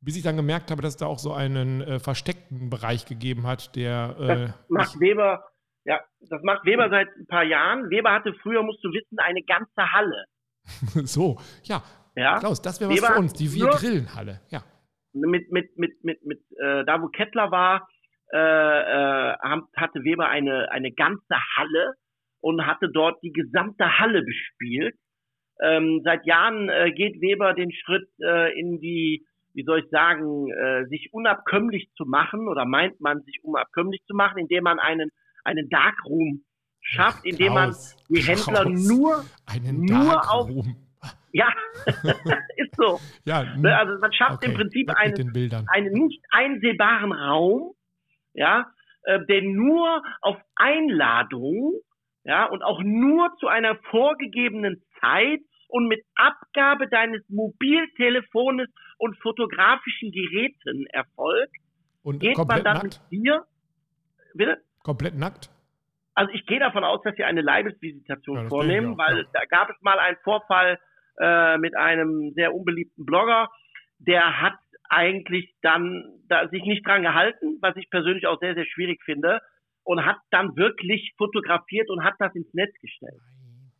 Bis 0.00 0.16
ich 0.16 0.24
dann 0.24 0.36
gemerkt 0.36 0.72
habe, 0.72 0.82
dass 0.82 0.94
es 0.94 0.96
da 0.96 1.06
auch 1.06 1.20
so 1.20 1.32
einen 1.32 1.82
äh, 1.82 2.00
versteckten 2.00 2.70
Bereich 2.70 3.06
gegeben 3.06 3.46
hat, 3.46 3.76
der. 3.76 4.16
Äh, 4.18 4.26
das 4.26 4.68
macht 4.68 5.00
Weber, 5.00 5.44
ja, 5.84 6.00
das 6.28 6.42
macht 6.42 6.64
Weber 6.64 6.90
seit 6.90 7.06
ein 7.06 7.26
paar 7.28 7.44
Jahren. 7.44 7.88
Weber 7.88 8.10
hatte 8.10 8.34
früher, 8.42 8.64
musst 8.64 8.82
du 8.82 8.88
wissen, 8.88 9.16
eine 9.20 9.44
ganze 9.44 9.92
Halle. 9.92 10.24
so, 11.06 11.38
ja. 11.62 11.80
ja. 12.16 12.40
Klaus, 12.40 12.60
das 12.60 12.80
wäre 12.80 12.90
was 12.90 12.96
Weber 12.96 13.12
für 13.12 13.20
uns, 13.20 13.32
die 13.34 13.54
Wir 13.54 13.68
Grillenhalle, 13.68 14.40
ja. 14.50 14.64
Mit, 15.12 15.52
mit, 15.52 15.78
mit, 15.78 16.02
mit, 16.02 16.26
mit 16.26 16.40
äh, 16.60 16.84
da 16.84 17.00
wo 17.00 17.06
Kettler 17.08 17.52
war, 17.52 17.88
äh, 18.32 18.38
äh, 18.38 19.36
hatte 19.76 20.02
Weber 20.02 20.28
eine, 20.28 20.68
eine 20.72 20.90
ganze 20.90 21.36
Halle 21.56 21.94
und 22.40 22.66
hatte 22.66 22.88
dort 22.88 23.22
die 23.22 23.32
gesamte 23.32 23.98
Halle 23.98 24.22
bespielt. 24.22 24.94
Ähm, 25.60 26.02
seit 26.04 26.24
Jahren 26.24 26.68
äh, 26.68 26.92
geht 26.92 27.20
Weber 27.20 27.52
den 27.54 27.72
Schritt 27.72 28.08
äh, 28.22 28.58
in 28.58 28.80
die, 28.80 29.26
wie 29.54 29.64
soll 29.64 29.80
ich 29.80 29.90
sagen, 29.90 30.50
äh, 30.52 30.86
sich 30.86 31.08
unabkömmlich 31.12 31.90
zu 31.96 32.04
machen 32.04 32.48
oder 32.48 32.64
meint 32.64 33.00
man 33.00 33.22
sich 33.22 33.40
unabkömmlich 33.42 34.02
zu 34.06 34.14
machen, 34.14 34.38
indem 34.38 34.64
man 34.64 34.78
einen 34.78 35.10
einen 35.44 35.68
Darkroom 35.68 36.44
schafft, 36.80 37.24
indem 37.24 37.54
man 37.54 37.74
die 38.08 38.20
Händler 38.20 38.64
Klaus, 38.64 38.88
nur 38.88 39.24
nur 39.72 40.30
auf 40.30 40.50
ja, 41.32 41.52
ist 42.56 42.74
so. 42.76 42.98
Ja, 43.24 43.44
ne, 43.56 43.76
also 43.76 43.98
man 44.00 44.12
schafft 44.12 44.38
okay, 44.38 44.46
im 44.46 44.54
Prinzip 44.54 44.90
einen, 44.90 45.66
einen 45.68 45.92
nicht 45.92 46.22
einsehbaren 46.30 47.12
Raum, 47.12 47.74
ja, 48.32 48.66
äh, 49.02 49.20
der 49.26 49.42
nur 49.42 50.02
auf 50.22 50.36
Einladung 50.56 51.74
ja, 52.28 52.44
und 52.44 52.62
auch 52.62 52.82
nur 52.82 53.34
zu 53.40 53.48
einer 53.48 53.76
vorgegebenen 53.90 54.82
Zeit 55.00 55.40
und 55.68 55.88
mit 55.88 56.04
Abgabe 56.14 56.86
deines 56.86 57.22
Mobiltelefones 57.30 58.68
und 58.98 59.16
fotografischen 59.22 60.12
Geräten 60.12 60.86
erfolgt, 60.88 61.56
und 62.02 62.20
geht 62.20 62.36
man 62.36 62.62
dann 62.62 62.76
nackt? 62.76 63.00
mit 63.10 63.10
dir, 63.10 63.44
bitte? 64.34 64.58
Komplett 64.82 65.14
nackt? 65.14 65.48
Also 66.14 66.30
ich 66.34 66.44
gehe 66.44 66.60
davon 66.60 66.84
aus, 66.84 67.00
dass 67.02 67.16
sie 67.16 67.24
eine 67.24 67.40
Leibesvisitation 67.40 68.42
ja, 68.42 68.48
vornehmen, 68.48 68.92
auch, 68.92 68.98
weil 68.98 69.18
ja. 69.18 69.24
da 69.32 69.44
gab 69.46 69.70
es 69.70 69.80
mal 69.80 69.98
einen 69.98 70.18
Vorfall 70.22 70.78
äh, 71.18 71.56
mit 71.56 71.74
einem 71.76 72.32
sehr 72.34 72.54
unbeliebten 72.54 73.06
Blogger, 73.06 73.48
der 74.00 74.42
hat 74.42 74.58
eigentlich 74.90 75.54
dann 75.62 76.04
da 76.28 76.46
sich 76.48 76.62
nicht 76.62 76.86
dran 76.86 77.02
gehalten, 77.02 77.56
was 77.62 77.74
ich 77.76 77.88
persönlich 77.88 78.26
auch 78.26 78.38
sehr, 78.38 78.54
sehr 78.54 78.66
schwierig 78.66 79.02
finde 79.04 79.40
und 79.88 80.04
hat 80.04 80.18
dann 80.30 80.54
wirklich 80.54 81.14
fotografiert 81.16 81.88
und 81.88 82.04
hat 82.04 82.12
das 82.18 82.34
ins 82.34 82.52
Netz 82.52 82.74
gestellt. 82.78 83.22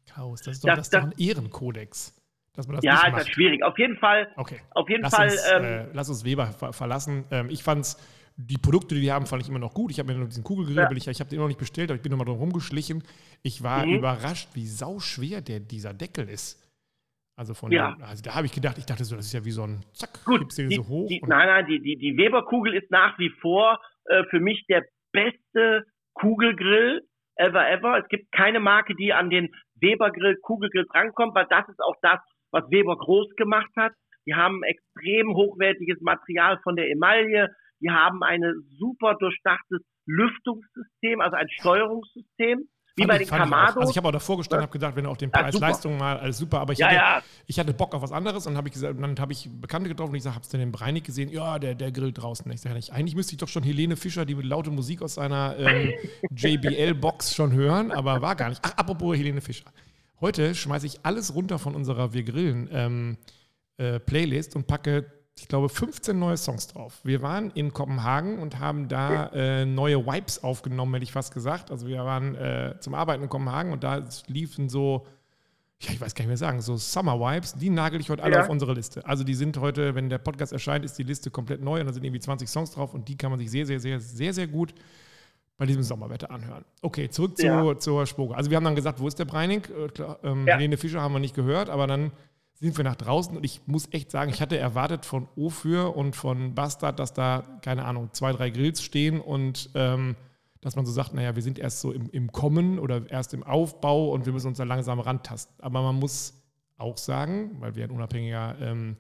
Chaos, 0.07 0.41
das 0.41 0.57
ist 0.57 0.65
doch, 0.65 0.69
das, 0.71 0.77
das 0.79 0.87
ist 0.87 0.95
doch 0.95 1.03
ein 1.03 1.13
Ehrenkodex. 1.19 2.17
Dass 2.55 2.67
man 2.67 2.77
das 2.77 2.85
ja, 2.85 3.07
ist 3.09 3.15
das 3.15 3.29
schwierig. 3.29 3.63
Auf 3.63 3.79
jeden 3.79 3.99
Fall. 3.99 4.33
Okay. 4.37 4.61
Auf 4.71 4.89
jeden 4.89 5.03
lass 5.03 5.15
Fall. 5.15 5.29
Uns, 5.29 5.53
ähm, 5.53 5.65
äh, 5.65 5.87
lass 5.93 6.09
uns 6.09 6.25
Weber 6.25 6.47
ver 6.47 6.73
verlassen. 6.73 7.25
Ähm, 7.31 7.51
ich 7.51 7.63
fand's, 7.63 7.99
die 8.37 8.57
Produkte, 8.57 8.95
die 8.95 9.03
die 9.03 9.13
haben, 9.13 9.27
fand 9.27 9.43
ich 9.43 9.51
immer 9.51 9.59
noch 9.59 9.75
gut. 9.75 9.91
Ich 9.91 9.99
habe 9.99 10.11
mir 10.11 10.19
noch 10.19 10.27
diesen 10.27 10.45
Kugelgrill, 10.45 10.77
ja. 10.77 10.91
ich, 10.91 11.07
ich 11.07 11.21
habe 11.21 11.29
den 11.29 11.41
noch 11.41 11.47
nicht 11.47 11.61
bestellt, 11.61 11.91
aber 11.91 11.97
ich 11.97 12.03
bin 12.03 12.11
noch 12.11 12.19
mal 12.19 12.25
drum 12.25 12.39
rumgeschlichen. 12.39 13.05
Ich 13.43 13.63
war 13.63 13.85
mhm. 13.85 13.97
überrascht, 13.97 14.49
wie 14.55 14.67
sauschwer 14.67 15.43
der, 15.43 15.61
dieser 15.61 15.93
Deckel 15.93 16.31
ist. 16.31 16.65
Also 17.37 17.53
von 17.53 17.71
ja. 17.71 17.93
Den, 17.93 18.03
also 18.03 18.23
da 18.23 18.35
habe 18.35 18.47
ich 18.47 18.53
gedacht, 18.53 18.79
ich 18.79 18.87
dachte 18.87 19.05
so, 19.05 19.15
das 19.15 19.27
ist 19.27 19.35
ja 19.35 19.45
wie 19.45 19.51
so 19.51 19.65
ein 19.65 19.85
Zack, 19.93 20.25
Gut, 20.25 20.57
die, 20.57 20.75
so 20.75 20.89
hoch. 20.89 21.09
Die, 21.09 21.21
nein, 21.27 21.47
nein, 21.47 21.67
die, 21.67 21.81
die, 21.81 21.97
die 21.97 22.17
Weber-Kugel 22.17 22.75
ist 22.75 22.91
nach 22.91 23.19
wie 23.19 23.29
vor 23.43 23.79
äh, 24.07 24.25
für 24.31 24.41
mich 24.41 24.65
der 24.69 24.85
beste 25.13 25.85
Kugelgrill 26.21 27.03
ever, 27.37 27.69
ever. 27.71 27.99
Es 27.99 28.09
gibt 28.09 28.33
keine 28.33 28.61
Marke, 28.61 28.95
die 28.95 29.13
an 29.13 29.31
den 29.31 29.49
Weber-Grill, 29.81 30.37
Kugelgrill 30.43 30.87
drankommt, 30.93 31.35
weil 31.35 31.47
das 31.49 31.69
ist 31.69 31.81
auch 31.81 31.97
das, 32.03 32.21
was 32.51 32.71
Weber 32.71 32.97
groß 32.97 33.35
gemacht 33.37 33.71
hat. 33.77 33.93
Die 34.27 34.35
haben 34.35 34.63
extrem 34.63 35.35
hochwertiges 35.35 36.01
Material 36.01 36.59
von 36.63 36.77
der 36.77 36.91
Emaille. 36.91 37.49
Die 37.81 37.91
haben 37.91 38.23
ein 38.23 38.43
super 38.79 39.15
durchdachtes 39.15 39.81
Lüftungssystem, 40.07 41.21
also 41.21 41.37
ein 41.37 41.49
Steuerungssystem. 41.49 42.69
Wie 42.99 43.07
bei 43.07 43.19
den 43.19 43.29
Kamados. 43.29 43.77
Also 43.77 43.91
ich 43.91 43.97
habe 43.97 44.09
auch 44.09 44.13
davor 44.13 44.37
gestanden, 44.37 44.63
habe 44.63 44.73
gedacht, 44.73 44.97
wenn 44.97 45.05
du 45.05 45.11
auch 45.11 45.17
den 45.17 45.31
Preis-Leistung 45.31 45.97
mal, 45.97 46.19
alles 46.19 46.39
super. 46.39 46.61
Aber 46.61 46.73
ich, 46.73 46.79
ja, 46.79 46.87
hatte, 46.87 46.97
ja. 46.97 47.23
ich 47.47 47.59
hatte 47.59 47.73
Bock 47.73 47.95
auf 47.95 48.03
was 48.03 48.13
anderes 48.13 48.47
und 48.47 48.57
habe 48.57 48.69
ich 48.69 48.75
gesagt, 48.75 49.01
dann 49.01 49.19
habe 49.19 49.33
ich 49.33 49.49
Bekannte 49.51 49.89
getroffen 49.89 50.11
und 50.11 50.17
ich 50.17 50.23
sage, 50.23 50.37
hab's 50.37 50.49
denn 50.49 50.61
den 50.61 50.73
Breinig 50.73 51.05
gesehen? 51.05 51.31
Ja, 51.31 51.59
der, 51.59 51.75
der 51.75 51.93
grillt 51.93 52.21
draußen. 52.21 52.51
Ich 52.53 52.61
sage, 52.61 52.79
eigentlich 52.93 53.15
müsste 53.15 53.33
ich 53.33 53.39
doch 53.39 53.49
schon 53.49 53.63
Helene 53.63 53.97
Fischer, 53.97 54.25
die 54.25 54.35
mit 54.35 54.45
laute 54.45 54.71
Musik 54.71 55.03
aus 55.03 55.15
seiner 55.15 55.57
ähm, 55.59 55.93
JBL-Box 56.37 57.35
schon 57.35 57.53
hören, 57.53 57.93
aber 57.93 58.21
war 58.21 58.37
gar 58.37 58.51
nicht. 58.51 58.61
Ach, 58.65 58.73
apropos 58.77 59.17
Helene 59.17 59.41
Fischer. 59.41 59.71
Heute 60.21 60.55
schmeiße 60.55 60.87
ich 60.87 61.01
alles 61.05 61.35
runter 61.35 61.59
von 61.59 61.75
unserer 61.75 62.13
Wir 62.13 62.25
grillen 62.25 62.69
ähm, 62.73 63.17
äh, 63.77 64.01
Playlist 64.01 64.57
und 64.57 64.67
packe 64.67 65.18
ich 65.41 65.49
glaube, 65.49 65.69
15 65.69 66.19
neue 66.19 66.37
Songs 66.37 66.67
drauf. 66.69 67.01
Wir 67.05 67.23
waren 67.23 67.51
in 67.53 67.73
Kopenhagen 67.73 68.39
und 68.39 68.59
haben 68.59 68.89
da 68.89 69.29
äh, 69.29 69.65
neue 69.65 70.05
Vibes 70.07 70.43
aufgenommen, 70.43 70.95
hätte 70.95 71.05
ich 71.05 71.13
fast 71.13 71.33
gesagt. 71.33 71.71
Also 71.71 71.87
wir 71.87 72.05
waren 72.05 72.35
äh, 72.35 72.75
zum 72.81 72.95
Arbeiten 72.95 73.23
in 73.23 73.29
Kopenhagen 73.29 73.73
und 73.73 73.85
da 73.85 74.03
liefen 74.27 74.69
so, 74.69 75.07
ja, 75.81 75.93
ich 75.93 76.01
weiß 76.01 76.15
gar 76.15 76.23
nicht 76.23 76.29
mehr 76.29 76.37
sagen, 76.37 76.61
so 76.61 76.77
Summer 76.77 77.19
Vibes, 77.21 77.55
die 77.55 77.71
nagel 77.71 78.01
ich 78.01 78.11
heute 78.11 78.23
alle 78.23 78.35
ja. 78.35 78.43
auf 78.43 78.49
unsere 78.49 78.75
Liste. 78.75 79.07
Also 79.07 79.23
die 79.23 79.35
sind 79.35 79.59
heute, 79.59 79.95
wenn 79.95 80.11
der 80.11 80.19
Podcast 80.19 80.53
erscheint, 80.53 80.85
ist 80.85 80.99
die 80.99 81.05
Liste 81.05 81.31
komplett 81.31 81.63
neu 81.63 81.81
und 81.81 81.87
da 81.87 81.93
sind 81.93 82.05
irgendwie 82.05 82.21
20 82.21 82.49
Songs 82.49 82.73
drauf 82.73 82.93
und 82.93 83.09
die 83.09 83.17
kann 83.17 83.31
man 83.31 83.39
sich 83.39 83.51
sehr, 83.51 83.67
sehr, 83.67 83.81
sehr, 83.81 84.01
sehr, 84.01 84.35
sehr 84.35 84.47
gut 84.49 84.75
bei 85.57 85.67
diesem 85.67 85.83
Sommerwetter 85.83 86.31
anhören. 86.31 86.65
Okay, 86.83 87.11
zurück 87.11 87.37
zu, 87.37 87.47
ja. 87.47 87.79
zur 87.79 88.07
Spoga. 88.07 88.37
Also 88.37 88.51
wir 88.51 88.57
haben 88.57 88.65
dann 88.65 88.77
gesagt, 88.77 89.01
wo 89.01 89.09
ist 89.09 89.19
der 89.19 89.25
Breining? 89.25 89.63
Äh, 89.65 90.03
ähm, 90.23 90.47
ja. 90.47 90.55
Helene 90.55 90.77
Fischer 90.77 91.01
haben 91.01 91.13
wir 91.13 91.19
nicht 91.21 91.35
gehört, 91.35 91.69
aber 91.69 91.87
dann 91.87 92.13
sind 92.61 92.77
wir 92.77 92.85
nach 92.85 92.97
draußen 92.97 93.37
und 93.37 93.45
ich 93.45 93.61
muss 93.67 93.89
echt 93.93 94.11
sagen, 94.11 94.31
ich 94.31 94.41
hatte 94.41 94.59
erwartet 94.59 95.05
von 95.05 95.29
Ofür 95.37 95.97
und 95.97 96.17
von 96.17 96.55
Bastard, 96.55 96.99
dass 96.99 97.13
da, 97.13 97.45
keine 97.63 97.85
Ahnung, 97.85 98.11
zwei, 98.13 98.33
drei 98.33 98.51
Grills 98.51 98.83
stehen 98.83 99.21
und 99.21 99.71
ähm, 99.75 100.17
dass 100.61 100.75
man 100.75 100.85
so 100.85 100.91
sagt, 100.91 101.15
naja, 101.15 101.37
wir 101.37 101.43
sind 101.43 101.59
erst 101.59 101.81
so 101.81 101.93
im, 101.93 102.11
im 102.11 102.33
Kommen 102.33 102.81
oder 102.81 103.09
erst 103.11 103.33
im 103.33 103.45
Aufbau 103.45 104.11
und 104.11 104.27
wir 104.27 104.33
müssen 104.33 104.49
uns 104.49 104.59
da 104.59 104.65
langsam 104.65 104.99
rantasten. 104.99 105.55
Aber 105.61 105.83
man 105.83 105.97
muss 105.97 106.35
auch 106.79 106.97
sagen, 106.97 107.57
weil 107.61 107.77
wir 107.77 107.85
ein 107.85 107.93
unabhängiger 107.93 108.57
ähm, 108.61 108.97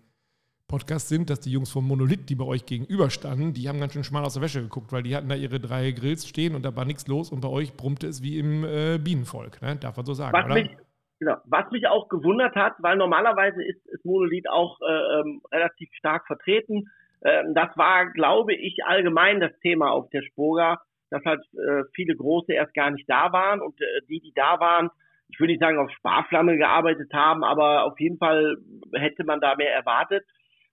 Podcast 0.68 1.08
sind, 1.08 1.30
dass 1.30 1.40
die 1.40 1.50
Jungs 1.50 1.70
vom 1.70 1.86
Monolith, 1.86 2.28
die 2.28 2.36
bei 2.36 2.44
euch 2.44 2.64
gegenüberstanden, 2.64 3.54
die 3.54 3.68
haben 3.68 3.80
ganz 3.80 3.94
schön 3.94 4.04
schmal 4.04 4.24
aus 4.24 4.34
der 4.34 4.42
Wäsche 4.42 4.60
geguckt, 4.60 4.92
weil 4.92 5.02
die 5.02 5.16
hatten 5.16 5.28
da 5.28 5.34
ihre 5.34 5.58
drei 5.58 5.90
Grills 5.90 6.28
stehen 6.28 6.54
und 6.54 6.62
da 6.62 6.76
war 6.76 6.84
nichts 6.84 7.08
los 7.08 7.30
und 7.32 7.40
bei 7.40 7.48
euch 7.48 7.74
brummte 7.74 8.06
es 8.06 8.22
wie 8.22 8.38
im 8.38 8.64
äh, 8.64 8.98
Bienenvolk, 8.98 9.62
ne? 9.62 9.76
darf 9.76 9.96
man 9.96 10.06
so 10.06 10.14
sagen, 10.14 10.34
was 10.34 10.44
oder? 10.44 10.54
Mich, 10.54 10.76
Genau. 11.20 11.36
Was 11.46 11.70
mich 11.72 11.86
auch 11.88 12.08
gewundert 12.08 12.54
hat, 12.54 12.74
weil 12.78 12.96
normalerweise 12.96 13.62
ist, 13.64 13.84
ist 13.86 14.04
Monolith 14.04 14.48
auch 14.48 14.78
äh, 14.80 15.20
ähm, 15.20 15.42
relativ 15.50 15.92
stark 15.94 16.26
vertreten. 16.26 16.84
Ähm, 17.24 17.54
das 17.54 17.76
war, 17.76 18.10
glaube 18.12 18.54
ich, 18.54 18.84
allgemein 18.84 19.40
das 19.40 19.58
Thema 19.60 19.90
auf 19.90 20.08
der 20.10 20.22
Spoga, 20.22 20.80
dass 21.10 21.24
halt 21.24 21.42
äh, 21.54 21.82
viele 21.94 22.14
Große 22.14 22.52
erst 22.52 22.74
gar 22.74 22.90
nicht 22.90 23.08
da 23.08 23.32
waren 23.32 23.60
und 23.60 23.80
äh, 23.80 24.02
die, 24.08 24.20
die 24.20 24.32
da 24.34 24.60
waren, 24.60 24.90
ich 25.28 25.40
würde 25.40 25.52
nicht 25.52 25.60
sagen 25.62 25.78
auf 25.78 25.90
Sparflamme 25.90 26.56
gearbeitet 26.56 27.12
haben, 27.12 27.44
aber 27.44 27.84
auf 27.84 27.98
jeden 27.98 28.18
Fall 28.18 28.56
hätte 28.94 29.24
man 29.24 29.40
da 29.40 29.56
mehr 29.56 29.74
erwartet. 29.74 30.24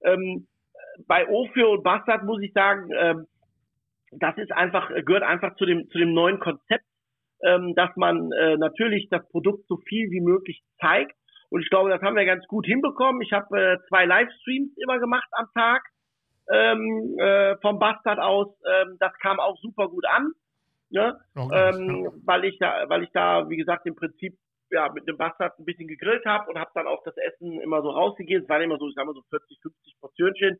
Ähm, 0.03 0.47
bei 1.07 1.27
Ophir 1.27 1.69
und 1.69 1.83
Bastard 1.83 2.23
muss 2.23 2.41
ich 2.41 2.53
sagen, 2.53 2.89
ähm, 2.95 3.27
das 4.11 4.37
ist 4.37 4.51
einfach, 4.51 4.89
gehört 5.05 5.23
einfach 5.23 5.55
zu 5.55 5.65
dem, 5.65 5.89
zu 5.89 5.97
dem 5.97 6.13
neuen 6.13 6.39
Konzept 6.39 6.85
ähm, 7.45 7.75
dass 7.75 7.95
man 7.95 8.31
äh, 8.31 8.57
natürlich 8.57 9.07
das 9.09 9.27
Produkt 9.29 9.67
so 9.67 9.77
viel 9.77 10.09
wie 10.11 10.21
möglich 10.21 10.63
zeigt. 10.79 11.15
Und 11.49 11.61
ich 11.61 11.69
glaube, 11.69 11.89
das 11.89 12.01
haben 12.01 12.15
wir 12.15 12.25
ganz 12.25 12.45
gut 12.47 12.65
hinbekommen. 12.65 13.21
Ich 13.21 13.31
habe 13.31 13.59
äh, 13.59 13.77
zwei 13.87 14.05
Livestreams 14.05 14.75
immer 14.77 14.99
gemacht 14.99 15.27
am 15.31 15.47
Tag 15.53 15.83
ähm, 16.51 17.15
äh, 17.19 17.55
vom 17.61 17.79
Bastard 17.79 18.19
aus. 18.19 18.47
Ähm, 18.65 18.97
das 18.99 19.13
kam 19.19 19.39
auch 19.39 19.57
super 19.59 19.87
gut 19.87 20.05
an, 20.05 20.31
ne? 20.89 21.17
Oh, 21.35 21.49
ähm, 21.53 22.11
weil 22.25 22.45
ich 22.45 22.57
da, 22.59 22.85
weil 22.87 23.03
ich 23.03 23.09
da, 23.13 23.49
wie 23.49 23.57
gesagt, 23.57 23.85
im 23.85 23.95
Prinzip 23.95 24.35
ja 24.71 24.91
mit 24.91 25.07
dem 25.07 25.17
Bastard 25.17 25.57
ein 25.59 25.65
bisschen 25.65 25.87
gegrillt 25.87 26.25
habe 26.25 26.49
und 26.49 26.59
habe 26.59 26.71
dann 26.73 26.87
auch 26.87 27.03
das 27.03 27.15
Essen 27.17 27.61
immer 27.61 27.81
so 27.81 27.89
rausgegeben. 27.89 28.43
Es 28.43 28.49
waren 28.49 28.61
immer 28.61 28.77
so, 28.77 28.87
ich 28.87 28.95
sag 28.95 29.05
mal 29.05 29.13
so 29.13 29.23
40, 29.29 29.59
50 29.61 29.99
Portionchen, 29.99 30.57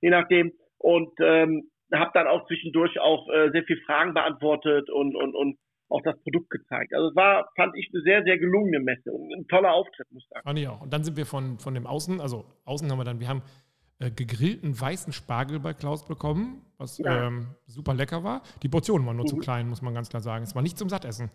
je 0.00 0.10
nachdem. 0.10 0.52
Und 0.78 1.12
ähm, 1.20 1.70
habe 1.92 2.10
dann 2.14 2.26
auch 2.26 2.46
zwischendurch 2.46 3.00
auch 3.00 3.28
äh, 3.28 3.50
sehr 3.50 3.64
viel 3.64 3.80
Fragen 3.86 4.14
beantwortet 4.14 4.90
und 4.90 5.16
und 5.16 5.34
und 5.34 5.58
auch 5.88 6.02
das 6.02 6.18
Produkt 6.22 6.50
gezeigt. 6.50 6.94
Also 6.94 7.08
es 7.08 7.16
war, 7.16 7.48
fand 7.56 7.76
ich, 7.76 7.90
eine 7.92 8.02
sehr, 8.02 8.22
sehr 8.22 8.38
gelungene 8.38 8.80
Messe 8.80 9.12
und 9.12 9.32
ein 9.32 9.46
toller 9.48 9.72
Auftritt, 9.72 10.06
muss 10.10 10.22
ich 10.22 10.28
sagen. 10.28 10.44
Fand 10.44 10.58
ich 10.58 10.68
auch. 10.68 10.80
Und 10.82 10.92
dann 10.92 11.04
sind 11.04 11.16
wir 11.16 11.26
von, 11.26 11.58
von 11.58 11.74
dem 11.74 11.86
Außen, 11.86 12.20
also 12.20 12.44
Außen 12.64 12.90
haben 12.90 12.98
wir 12.98 13.04
dann, 13.04 13.20
wir 13.20 13.28
haben 13.28 13.42
äh, 14.00 14.10
gegrillten 14.10 14.78
weißen 14.78 15.12
Spargel 15.12 15.60
bei 15.60 15.72
Klaus 15.72 16.06
bekommen, 16.06 16.62
was 16.76 16.98
ja. 16.98 17.26
ähm, 17.26 17.48
super 17.66 17.94
lecker 17.94 18.22
war. 18.22 18.42
Die 18.62 18.68
Portionen 18.68 19.06
waren 19.06 19.16
nur 19.16 19.24
mhm. 19.24 19.30
zu 19.30 19.36
klein, 19.36 19.68
muss 19.68 19.82
man 19.82 19.94
ganz 19.94 20.08
klar 20.08 20.22
sagen. 20.22 20.44
Es 20.44 20.54
war 20.54 20.62
nicht 20.62 20.78
zum 20.78 20.88
Sattessen. 20.88 21.30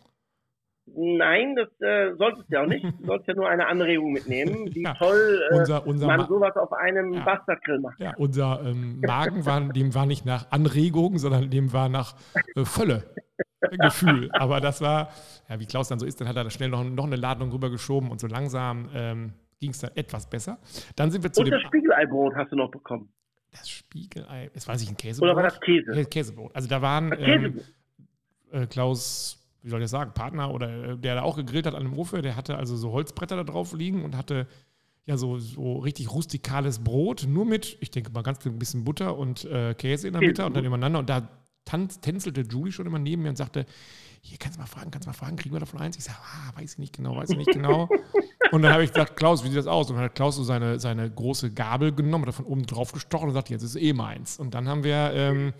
Nein, 0.86 1.55
das 1.55 1.69
äh, 1.79 2.13
solltest 2.17 2.50
du 2.50 2.55
ja 2.55 2.63
auch 2.63 2.67
nicht. 2.67 2.83
Du 2.83 3.05
sollst 3.05 3.27
ja 3.27 3.33
nur 3.33 3.48
eine 3.48 3.67
Anregung 3.67 4.12
mitnehmen, 4.12 4.69
wie 4.74 4.83
ja, 4.83 4.93
toll 4.95 5.41
äh, 5.50 5.57
unser, 5.57 5.88
unser 5.88 6.07
man 6.07 6.27
sowas 6.27 6.55
auf 6.57 6.74
einem 6.74 7.13
ja, 7.13 7.24
Bastardgrill 7.24 7.79
macht. 7.79 8.00
Ja, 8.00 8.13
unser 8.17 8.62
ähm, 8.65 9.00
Magen 9.00 9.45
war, 9.45 9.62
dem 9.62 9.95
war 9.95 10.05
nicht 10.05 10.25
nach 10.25 10.51
Anregung, 10.51 11.17
sondern 11.17 11.50
dem 11.50 11.72
war 11.72 11.88
nach 11.88 12.15
äh, 12.55 12.65
Völle. 12.65 13.03
Gefühl. 13.70 14.29
Aber 14.34 14.62
das 14.62 14.82
war, 14.82 15.10
ja, 15.50 15.60
wie 15.60 15.65
Klaus 15.65 15.88
dann 15.88 16.00
so 16.00 16.05
ist, 16.05 16.20
dann 16.22 16.27
hat 16.27 16.36
er 16.36 16.43
da 16.43 16.50
schnell 16.50 16.70
noch, 16.70 16.84
noch 16.84 17.05
eine 17.05 17.15
Ladung 17.15 17.51
rübergeschoben 17.51 18.12
und 18.12 18.20
so 18.20 18.27
langsam 18.27 18.89
ähm, 18.93 19.34
ging 19.60 19.72
es 19.72 19.79
dann 19.79 19.91
etwas 19.96 20.29
besser. 20.29 20.60
Dann 20.96 21.12
sind 21.12 21.24
wir 21.24 21.32
zu 21.32 21.41
und 21.41 21.48
dem. 21.48 21.53
das 21.53 21.62
Spiegeleibrot 21.63 22.36
hast 22.36 22.51
du 22.51 22.55
noch 22.55 22.70
bekommen. 22.70 23.10
Das 23.51 23.70
Spiegelei, 23.70 24.50
jetzt 24.53 24.67
weiß 24.67 24.82
ich, 24.82 24.89
ein 24.89 24.98
Käsebrot. 24.98 25.29
Oder 25.29 25.36
war 25.36 25.43
das 25.43 25.60
Käse? 25.60 26.05
Käsebrot. 26.05 26.55
Also 26.55 26.67
da 26.67 26.82
waren 26.82 27.13
ähm, 27.20 27.62
äh, 28.51 28.65
Klaus, 28.67 29.39
wie 29.62 29.70
soll 29.70 29.79
ich 29.79 29.84
das 29.84 29.91
sagen, 29.91 30.13
Partner 30.13 30.53
oder 30.53 30.91
äh, 30.91 30.98
der 30.98 31.15
da 31.15 31.22
auch 31.22 31.38
gegrillt 31.38 31.65
hat 31.67 31.75
an 31.75 31.84
dem 31.84 31.98
Ofen, 31.98 32.22
der 32.22 32.36
hatte 32.36 32.58
also 32.58 32.75
so 32.75 32.91
Holzbretter 32.91 33.36
da 33.36 33.43
drauf 33.43 33.74
liegen 33.74 34.03
und 34.03 34.17
hatte 34.17 34.48
ja 35.05 35.17
so, 35.17 35.38
so 35.38 35.77
richtig 35.79 36.12
rustikales 36.12 36.84
Brot, 36.84 37.25
nur 37.27 37.46
mit, 37.46 37.77
ich 37.82 37.91
denke 37.91 38.12
mal 38.12 38.24
ganz 38.24 38.46
ein 38.46 38.58
bisschen 38.58 38.84
Butter 38.86 39.17
und 39.17 39.46
äh, 39.46 39.74
Käse 39.74 40.08
in 40.08 40.13
der 40.13 40.22
Mitte 40.22 40.46
und 40.46 40.55
dann 40.55 40.65
übereinander 40.65 41.00
und 41.00 41.10
da 41.10 41.27
tanz, 41.65 42.00
tänzelte 42.00 42.41
Julie 42.41 42.72
schon 42.72 42.86
immer 42.86 43.00
neben 43.00 43.22
mir 43.24 43.29
und 43.29 43.38
sagte, 43.38 43.65
hier 44.22 44.38
kannst 44.38 44.58
du 44.58 44.62
mal 44.62 44.67
fragen, 44.67 44.89
kannst 44.89 45.05
du 45.05 45.10
mal 45.10 45.13
fragen, 45.13 45.36
kriegen 45.36 45.53
wir 45.53 45.60
davon 45.60 45.82
eins? 45.82 45.98
Ich 45.98 46.05
sage, 46.05 46.17
ah, 46.22 46.58
weiß 46.58 46.74
ich 46.74 46.77
nicht 46.77 46.96
genau, 46.96 47.17
weiß 47.17 47.32
ich 47.32 47.38
nicht 47.38 47.51
genau. 47.51 47.89
und 48.51 48.62
dann 48.62 48.72
habe 48.72 48.84
ich 48.86 48.93
gesagt, 48.93 49.17
Klaus, 49.17 49.43
wie 49.43 49.50
sieht 49.50 49.58
das 49.58 49.67
aus? 49.67 49.89
Und 49.89 49.98
dann 49.98 50.05
hat 50.05 50.15
Klaus 50.15 50.38
so 50.38 50.43
seine, 50.43 50.79
seine 50.79 51.12
große 51.12 51.51
Gabel 51.51 51.93
genommen, 51.93 52.25
davon 52.25 52.46
oben 52.46 52.65
drauf 52.65 52.93
gestochen 52.93 53.27
und 53.27 53.34
sagt, 53.34 53.50
jetzt 53.50 53.63
ist 53.63 53.72
es 53.72 53.82
eh 53.82 53.91
meins. 53.91 54.39
Und 54.39 54.53
dann 54.53 54.70
haben 54.70 54.86
wir 54.86 55.12
ähm, 55.13 55.53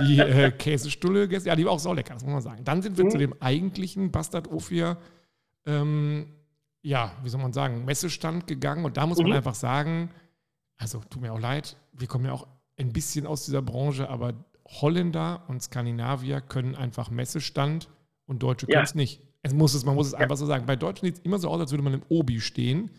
die 0.00 0.18
äh, 0.18 0.50
Käsestulle 0.50 1.22
gegessen. 1.22 1.48
Ja, 1.48 1.56
die 1.56 1.64
war 1.64 1.72
auch 1.72 1.78
so 1.78 1.92
lecker, 1.94 2.12
das 2.12 2.22
muss 2.22 2.32
man 2.32 2.42
sagen. 2.42 2.64
Dann 2.64 2.82
sind 2.82 2.98
wir 2.98 3.06
mhm. 3.06 3.10
zu 3.10 3.18
dem 3.18 3.34
eigentlichen 3.40 4.10
Bastard 4.10 4.50
Ophir, 4.50 4.98
ähm, 5.64 6.26
ja, 6.82 7.12
wie 7.22 7.30
soll 7.30 7.40
man 7.40 7.54
sagen, 7.54 7.86
Messestand 7.86 8.46
gegangen. 8.46 8.84
Und 8.84 8.98
da 8.98 9.06
muss 9.06 9.18
man 9.18 9.28
mhm. 9.28 9.36
einfach 9.36 9.54
sagen, 9.54 10.10
also 10.76 11.00
tut 11.08 11.22
mir 11.22 11.32
auch 11.32 11.40
leid, 11.40 11.76
wir 11.92 12.08
kommen 12.08 12.26
ja 12.26 12.32
auch 12.32 12.46
ein 12.76 12.92
bisschen 12.92 13.26
aus 13.26 13.44
dieser 13.46 13.62
Branche, 13.62 14.10
aber 14.10 14.34
Holländer 14.80 15.44
und 15.48 15.62
Skandinavier 15.62 16.40
können 16.40 16.74
einfach 16.74 17.10
Messestand 17.10 17.88
und 18.26 18.42
Deutsche 18.42 18.66
ja. 18.66 18.74
können 18.74 18.84
es 18.84 18.94
nicht. 18.94 19.20
Es 19.42 19.52
muss 19.52 19.74
es, 19.74 19.84
man 19.84 19.94
muss 19.94 20.06
es 20.06 20.12
ja. 20.12 20.20
einfach 20.20 20.36
so 20.36 20.46
sagen. 20.46 20.66
Bei 20.66 20.76
Deutschen 20.76 21.06
sieht 21.06 21.16
es 21.16 21.20
immer 21.20 21.38
so 21.38 21.48
aus, 21.48 21.60
als 21.60 21.72
würde 21.72 21.82
man 21.82 21.94
im 21.94 22.02
Obi 22.08 22.40
stehen. 22.40 22.90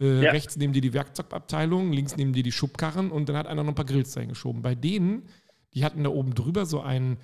Äh, 0.00 0.22
ja. 0.22 0.30
Rechts 0.30 0.56
neben 0.56 0.72
dir 0.72 0.82
die 0.82 0.92
Werkzeugabteilung, 0.92 1.92
links 1.92 2.16
neben 2.16 2.32
dir 2.32 2.42
die 2.42 2.52
Schubkarren 2.52 3.10
und 3.10 3.28
dann 3.28 3.36
hat 3.36 3.46
einer 3.46 3.62
noch 3.62 3.72
ein 3.72 3.74
paar 3.74 3.86
Grills 3.86 4.12
dahin 4.12 4.28
geschoben. 4.28 4.62
Bei 4.62 4.74
denen, 4.74 5.22
die 5.74 5.84
hatten 5.84 6.04
da 6.04 6.10
oben 6.10 6.34
drüber 6.34 6.66
so 6.66 6.80
ein 6.80 7.16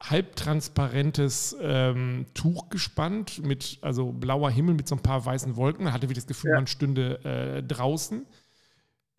halbtransparentes 0.00 1.56
ähm, 1.60 2.26
Tuch 2.34 2.70
gespannt 2.70 3.44
mit 3.44 3.78
also 3.82 4.12
blauer 4.12 4.50
Himmel 4.50 4.74
mit 4.74 4.88
so 4.88 4.96
ein 4.96 5.02
paar 5.02 5.24
weißen 5.24 5.56
Wolken. 5.56 5.84
Man 5.84 5.92
hatte 5.92 6.08
wie 6.08 6.14
das 6.14 6.26
Gefühl, 6.26 6.52
man 6.54 6.66
stünde 6.66 7.24
äh, 7.24 7.62
draußen. 7.62 8.26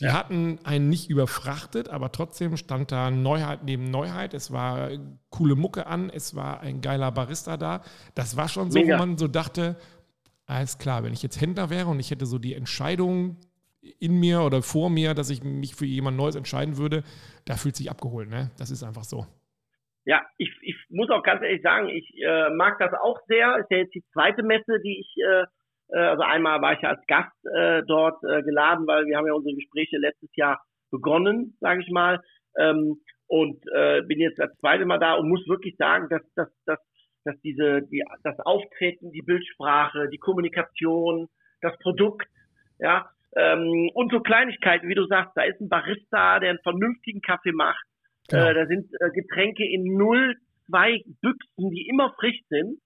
Die 0.03 0.07
ja. 0.07 0.13
hatten 0.19 0.59
einen 0.65 0.89
nicht 0.89 1.09
überfrachtet, 1.09 1.87
aber 1.87 2.11
trotzdem 2.11 2.57
stand 2.57 2.91
da 2.91 3.09
Neuheit 3.09 3.63
neben 3.63 3.89
Neuheit. 3.89 4.33
Es 4.33 4.51
war 4.51 4.89
coole 5.29 5.55
Mucke 5.55 5.87
an, 5.87 6.09
es 6.09 6.35
war 6.35 6.59
ein 6.59 6.81
geiler 6.81 7.09
Barista 7.13 7.55
da. 7.55 7.83
Das 8.13 8.35
war 8.35 8.49
schon 8.49 8.69
so, 8.69 8.79
Mega. 8.79 8.95
wo 8.95 8.99
man 8.99 9.17
so 9.17 9.29
dachte, 9.29 9.77
alles 10.45 10.77
klar, 10.77 11.05
wenn 11.05 11.13
ich 11.13 11.23
jetzt 11.23 11.39
Händler 11.39 11.69
wäre 11.69 11.87
und 11.87 12.01
ich 12.01 12.11
hätte 12.11 12.25
so 12.25 12.37
die 12.37 12.53
Entscheidung 12.53 13.37
in 13.97 14.19
mir 14.19 14.41
oder 14.41 14.61
vor 14.61 14.89
mir, 14.89 15.13
dass 15.13 15.29
ich 15.29 15.41
mich 15.41 15.73
für 15.73 15.85
jemand 15.85 16.17
Neues 16.17 16.35
entscheiden 16.35 16.75
würde, 16.75 17.03
da 17.45 17.55
fühlt 17.55 17.77
sich 17.77 17.89
abgeholt. 17.89 18.29
Ne? 18.29 18.51
Das 18.57 18.71
ist 18.71 18.83
einfach 18.83 19.05
so. 19.05 19.25
Ja, 20.03 20.21
ich, 20.37 20.49
ich 20.63 20.75
muss 20.89 21.09
auch 21.11 21.23
ganz 21.23 21.41
ehrlich 21.43 21.61
sagen, 21.61 21.87
ich 21.87 22.13
äh, 22.21 22.49
mag 22.49 22.77
das 22.79 22.91
auch 22.93 23.19
sehr. 23.27 23.55
Ist 23.57 23.71
ja 23.71 23.77
jetzt 23.77 23.95
die 23.95 24.03
zweite 24.11 24.43
Messe, 24.43 24.81
die 24.83 24.99
ich 24.99 25.15
äh, 25.23 25.45
also 25.91 26.23
einmal 26.23 26.61
war 26.61 26.73
ich 26.73 26.81
ja 26.81 26.89
als 26.89 27.05
Gast 27.07 27.35
äh, 27.55 27.83
dort 27.87 28.23
äh, 28.23 28.41
geladen, 28.43 28.87
weil 28.87 29.05
wir 29.05 29.17
haben 29.17 29.27
ja 29.27 29.33
unsere 29.33 29.55
Gespräche 29.55 29.97
letztes 29.97 30.29
Jahr 30.35 30.61
begonnen, 30.91 31.57
sage 31.59 31.81
ich 31.81 31.89
mal. 31.89 32.19
Ähm, 32.57 33.01
und 33.27 33.63
äh, 33.73 34.01
bin 34.03 34.19
jetzt 34.19 34.39
das 34.39 34.55
zweite 34.59 34.85
Mal 34.85 34.99
da 34.99 35.15
und 35.15 35.29
muss 35.29 35.47
wirklich 35.47 35.75
sagen, 35.77 36.07
dass, 36.09 36.21
dass, 36.35 36.49
dass, 36.65 36.79
dass 37.25 37.39
diese, 37.41 37.81
die, 37.81 38.03
das 38.23 38.39
Auftreten, 38.41 39.11
die 39.11 39.21
Bildsprache, 39.21 40.07
die 40.09 40.19
Kommunikation, 40.19 41.27
das 41.61 41.77
Produkt, 41.79 42.27
ja, 42.79 43.09
ähm, 43.35 43.89
und 43.93 44.11
so 44.11 44.19
Kleinigkeiten, 44.19 44.87
wie 44.87 44.95
du 44.95 45.05
sagst, 45.07 45.31
da 45.35 45.43
ist 45.43 45.59
ein 45.59 45.69
Barista, 45.69 46.39
der 46.39 46.51
einen 46.51 46.59
vernünftigen 46.59 47.21
Kaffee 47.21 47.51
macht. 47.53 47.83
Genau. 48.29 48.49
Äh, 48.49 48.53
da 48.53 48.65
sind 48.67 48.93
äh, 48.99 49.09
Getränke 49.09 49.63
in 49.65 49.95
0, 49.97 50.35
2 50.67 51.01
Büchsen, 51.21 51.71
die 51.71 51.87
immer 51.89 52.13
frisch 52.19 52.39
sind. 52.49 52.79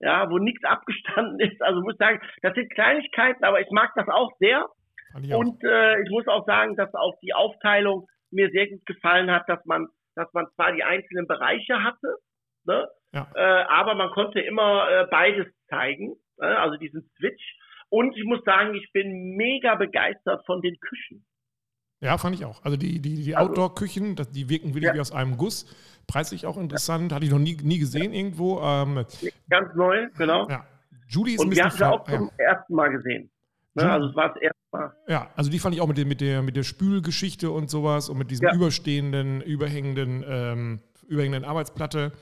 Ja, 0.00 0.30
wo 0.30 0.38
nichts 0.38 0.64
abgestanden 0.64 1.40
ist. 1.40 1.60
Also 1.62 1.80
muss 1.80 1.94
ich 1.94 1.98
sagen, 1.98 2.20
das 2.42 2.54
sind 2.54 2.72
Kleinigkeiten, 2.72 3.44
aber 3.44 3.60
ich 3.60 3.70
mag 3.70 3.92
das 3.94 4.08
auch 4.08 4.30
sehr. 4.38 4.68
Auch. 5.14 5.38
Und 5.38 5.62
äh, 5.62 6.02
ich 6.02 6.10
muss 6.10 6.26
auch 6.26 6.44
sagen, 6.46 6.76
dass 6.76 6.92
auch 6.94 7.14
die 7.22 7.34
Aufteilung 7.34 8.06
mir 8.30 8.50
sehr 8.50 8.68
gut 8.68 8.84
gefallen 8.86 9.30
hat, 9.30 9.48
dass 9.48 9.64
man, 9.64 9.86
dass 10.16 10.32
man 10.32 10.46
zwar 10.56 10.72
die 10.72 10.82
einzelnen 10.82 11.26
Bereiche 11.26 11.82
hatte, 11.82 12.16
ne, 12.64 12.88
ja. 13.12 13.28
äh, 13.34 13.64
aber 13.68 13.94
man 13.94 14.10
konnte 14.10 14.40
immer 14.40 14.90
äh, 14.90 15.06
beides 15.10 15.46
zeigen, 15.68 16.16
ne, 16.38 16.58
also 16.58 16.76
diesen 16.76 17.08
Switch. 17.16 17.56
Und 17.90 18.16
ich 18.16 18.24
muss 18.24 18.42
sagen, 18.44 18.74
ich 18.74 18.90
bin 18.92 19.36
mega 19.36 19.76
begeistert 19.76 20.44
von 20.46 20.60
den 20.62 20.76
Küchen. 20.80 21.24
Ja, 22.00 22.18
fand 22.18 22.34
ich 22.34 22.44
auch. 22.44 22.62
Also 22.64 22.76
die, 22.76 23.00
die, 23.00 23.22
die 23.22 23.36
also 23.36 23.50
Outdoor-Küchen, 23.50 24.16
die 24.32 24.48
wirken 24.48 24.74
wirklich 24.74 24.88
ja. 24.88 24.94
wie 24.94 25.00
aus 25.00 25.12
einem 25.12 25.36
Guss. 25.36 25.64
Preislich 26.06 26.46
auch 26.46 26.56
interessant, 26.56 27.12
hatte 27.12 27.24
ich 27.24 27.30
noch 27.30 27.38
nie, 27.38 27.56
nie 27.62 27.78
gesehen 27.78 28.12
irgendwo. 28.12 28.60
Ähm, 28.60 29.04
Ganz 29.48 29.74
neu, 29.74 30.08
genau. 30.16 30.48
Ja. 30.48 30.64
Judy 31.08 31.34
ist 31.34 31.40
Und. 31.40 31.54
Wir 31.54 31.64
haben 31.64 31.70
sie 31.70 31.88
auch 31.88 32.04
zum 32.04 32.30
ja. 32.38 32.44
ersten 32.44 32.74
Mal 32.74 32.90
gesehen. 32.90 33.30
Ne? 33.74 33.90
Also 33.90 34.08
es 34.08 34.16
war 34.16 34.28
das 34.28 34.42
erste 34.42 34.58
Mal. 34.72 34.92
Ja, 35.08 35.30
also 35.36 35.50
die 35.50 35.58
fand 35.58 35.74
ich 35.74 35.80
auch 35.80 35.88
mit 35.88 35.98
der, 35.98 36.06
mit 36.06 36.20
der, 36.20 36.42
mit 36.42 36.56
der 36.56 36.62
Spülgeschichte 36.62 37.50
und 37.50 37.70
sowas 37.70 38.08
und 38.08 38.18
mit 38.18 38.30
diesem 38.30 38.46
ja. 38.48 38.54
überstehenden, 38.54 39.40
überhängenden, 39.40 40.24
ähm, 40.26 40.80
überhängenden 41.08 41.44
Arbeitsplatte. 41.44 42.12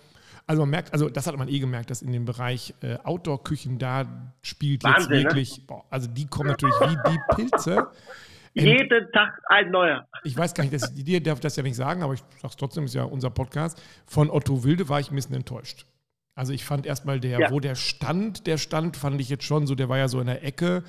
Also 0.47 0.63
man 0.63 0.71
merkt, 0.71 0.93
also 0.93 1.09
das 1.09 1.27
hat 1.27 1.37
man 1.37 1.49
eh 1.49 1.59
gemerkt, 1.59 1.91
dass 1.91 2.03
in 2.03 2.13
dem 2.13 2.25
Bereich 2.25 2.75
äh, 2.83 2.97
Outdoor-Küchen 3.05 3.79
da 3.79 4.33
spielt 4.43 4.83
Wahnsinn, 4.83 5.01
jetzt 5.01 5.11
ne? 5.11 5.25
wirklich, 5.25 5.59
ne? 5.59 5.65
boah, 5.67 5.85
also 5.91 6.09
die 6.09 6.27
kommen 6.27 6.49
natürlich 6.49 6.75
wie 6.81 7.11
die 7.11 7.19
Pilze. 7.35 7.87
Jeden 8.55 9.11
Tag 9.13 9.41
ein 9.47 9.71
neuer. 9.71 10.07
Ich 10.25 10.37
weiß 10.37 10.55
gar 10.55 10.65
nicht, 10.65 10.75
dass, 10.75 10.93
dir 10.93 11.23
darf 11.23 11.41
das 11.41 11.57
ja 11.57 11.63
nicht 11.63 11.77
sagen, 11.77 12.03
aber 12.03 12.15
ich 12.15 12.21
sage 12.21 12.49
es 12.49 12.57
trotzdem, 12.57 12.85
ist 12.85 12.95
ja 12.95 13.05
unser 13.05 13.31
Podcast. 13.31 13.83
Von 14.07 14.31
Otto 14.31 14.65
Wilde 14.65 14.89
war 14.89 15.01
ich 15.01 15.11
ein 15.11 15.15
bisschen 15.15 15.35
enttäuscht. 15.35 15.87
Also 16.35 16.53
ich 16.53 16.65
fand 16.65 16.87
erstmal 16.87 17.21
der, 17.21 17.39
ja. 17.39 17.51
wo 17.51 17.61
der 17.61 17.75
stand, 17.75 18.47
der 18.47 18.59
stand, 18.59 18.97
fand 18.97 19.21
ich 19.21 19.29
jetzt 19.29 19.45
schon 19.45 19.67
so, 19.67 19.75
der 19.75 19.89
war 19.89 19.99
ja 19.99 20.09
so 20.09 20.21
in 20.21 20.27
der 20.27 20.45
Ecke, 20.45 20.83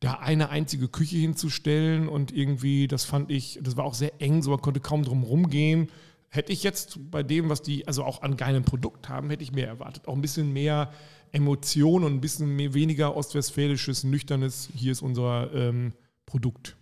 da 0.00 0.14
eine 0.14 0.50
einzige 0.50 0.88
Küche 0.88 1.16
hinzustellen 1.18 2.08
und 2.08 2.32
irgendwie, 2.32 2.88
das 2.88 3.04
fand 3.04 3.30
ich, 3.30 3.60
das 3.62 3.76
war 3.76 3.84
auch 3.84 3.94
sehr 3.94 4.20
eng, 4.20 4.42
so 4.42 4.50
man 4.50 4.60
konnte 4.60 4.80
kaum 4.80 5.04
drum 5.04 5.22
rumgehen. 5.22 5.88
Hätte 6.28 6.50
ich 6.50 6.62
jetzt 6.62 7.10
bei 7.10 7.22
dem, 7.22 7.48
was 7.48 7.62
die 7.62 7.86
also 7.86 8.04
auch 8.04 8.22
an 8.22 8.36
geilen 8.36 8.64
Produkt 8.64 9.08
haben, 9.08 9.30
hätte 9.30 9.44
ich 9.44 9.52
mehr 9.52 9.68
erwartet. 9.68 10.08
Auch 10.08 10.14
ein 10.14 10.22
bisschen 10.22 10.52
mehr 10.52 10.90
Emotion 11.30 12.02
und 12.04 12.14
ein 12.14 12.20
bisschen 12.20 12.56
mehr, 12.56 12.74
weniger 12.74 13.16
ostwestfälisches, 13.16 14.02
nüchternes, 14.02 14.70
hier 14.74 14.92
ist 14.92 15.02
unser 15.02 15.52
ähm, 15.54 15.92
Produkt. 16.26 16.76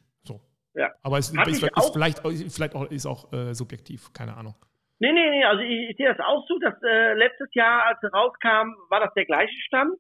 Ja. 0.80 0.90
Aber 1.02 1.18
es 1.18 1.28
ist, 1.28 1.46
ist, 1.46 1.76
auch, 1.76 1.92
vielleicht, 1.92 2.20
vielleicht 2.20 2.74
auch, 2.74 2.90
ist 2.90 3.04
auch 3.04 3.30
äh, 3.34 3.52
subjektiv, 3.52 4.14
keine 4.14 4.34
Ahnung. 4.34 4.54
Nee, 4.98 5.12
nee, 5.12 5.30
nee, 5.30 5.44
also 5.44 5.62
ich, 5.62 5.90
ich 5.90 5.96
sehe 5.98 6.08
das 6.08 6.24
auch 6.24 6.46
so, 6.48 6.58
dass 6.58 6.74
äh, 6.82 7.12
letztes 7.14 7.52
Jahr, 7.52 7.84
als 7.84 7.98
er 8.02 8.12
rauskam, 8.12 8.74
war 8.88 9.00
das 9.00 9.12
der 9.12 9.26
gleiche 9.26 9.60
Stand. 9.66 9.92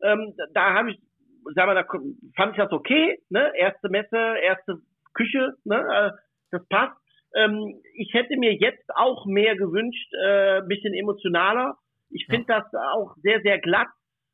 Ähm, 0.00 0.32
da 0.54 0.74
habe 0.74 0.92
ich, 0.92 1.00
sagen 1.56 1.70
wir, 1.70 1.74
da 1.74 1.84
fand 2.36 2.52
ich 2.52 2.56
das 2.56 2.70
okay, 2.70 3.18
ne? 3.30 3.50
Erste 3.56 3.88
Messe, 3.88 4.16
erste 4.44 4.80
Küche, 5.12 5.54
ne? 5.64 5.76
Äh, 5.76 6.10
das 6.52 6.64
passt. 6.68 6.96
Ähm, 7.34 7.82
ich 7.94 8.14
hätte 8.14 8.36
mir 8.36 8.54
jetzt 8.54 8.88
auch 8.94 9.26
mehr 9.26 9.56
gewünscht, 9.56 10.12
äh, 10.24 10.62
bisschen 10.62 10.94
emotionaler. 10.94 11.76
Ich 12.10 12.26
finde 12.30 12.46
ja. 12.48 12.60
das 12.60 12.72
auch 12.94 13.16
sehr, 13.22 13.40
sehr 13.42 13.58
glatt 13.58 13.88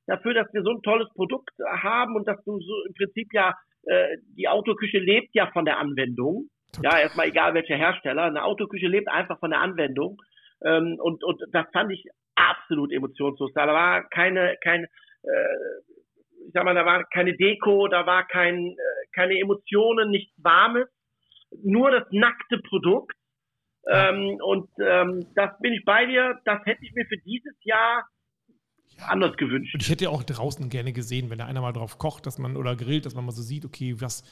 dafür, 0.07 0.35
dass 0.35 0.53
wir 0.53 0.63
so 0.63 0.71
ein 0.71 0.83
tolles 0.83 1.09
Produkt 1.15 1.55
haben 1.67 2.15
und 2.15 2.29
dass 2.29 2.43
du 2.45 2.61
so 2.61 2.85
im 2.89 2.95
Prinzip 2.95 3.33
ja 3.33 3.55
äh, 3.87 4.17
die 4.37 4.49
Autoküche 4.49 4.99
lebt 4.99 5.35
ja 5.35 5.51
von 5.53 5.65
der 5.65 5.79
Anwendung. 5.79 6.49
Ja, 6.83 6.99
erstmal 6.99 7.29
egal 7.29 7.55
welcher 7.55 7.77
Hersteller. 7.77 8.25
Eine 8.25 8.45
Autoküche 8.45 8.89
lebt 8.89 9.09
einfach 9.09 9.39
von 9.39 9.51
der 9.51 9.61
Anwendung. 9.61 10.21
Ähm, 10.65 10.99
und, 11.01 11.23
und 11.23 11.41
das 11.53 11.67
fand 11.73 11.93
ich 11.93 12.05
absolut 12.35 12.93
emotionslos. 12.93 13.53
Da 13.55 13.67
war 13.69 14.09
keine, 14.09 14.57
kein, 14.63 14.85
äh, 14.85 15.57
ich 16.47 16.53
sag 16.53 16.65
mal, 16.65 16.75
da 16.75 16.85
war 16.85 17.05
keine 17.05 17.37
Deko, 17.37 17.89
da 17.89 18.07
war 18.07 18.27
kein, 18.27 18.57
äh, 18.57 19.07
keine 19.15 19.39
Emotionen, 19.39 20.11
nichts 20.11 20.33
Warmes, 20.43 20.89
nur 21.63 21.91
das 21.91 22.05
nackte 22.11 22.59
Produkt. 22.59 23.17
Ähm, 23.87 24.39
und 24.43 24.69
ähm, 24.81 25.27
das 25.35 25.51
bin 25.61 25.75
ich 25.75 25.85
bei 25.85 26.07
dir. 26.07 26.41
Das 26.45 26.65
hätte 26.65 26.83
ich 26.85 26.93
mir 26.95 27.05
für 27.07 27.19
dieses 27.19 27.55
Jahr 27.65 28.05
ja. 28.99 29.07
anders 29.07 29.37
gewünscht. 29.37 29.75
Und 29.75 29.83
ich 29.83 29.89
hätte 29.89 30.05
ja 30.05 30.11
auch 30.11 30.23
draußen 30.23 30.69
gerne 30.69 30.93
gesehen, 30.93 31.31
wenn 31.31 31.39
da 31.39 31.47
einer 31.47 31.61
mal 31.61 31.73
drauf 31.73 31.99
kocht, 31.99 32.27
dass 32.27 32.39
man 32.39 32.57
oder 32.57 32.77
grillt, 32.77 33.07
dass 33.07 33.15
man 33.15 33.25
mal 33.25 33.33
so 33.33 33.43
sieht, 33.43 33.65
okay, 33.65 34.01
was 34.01 34.25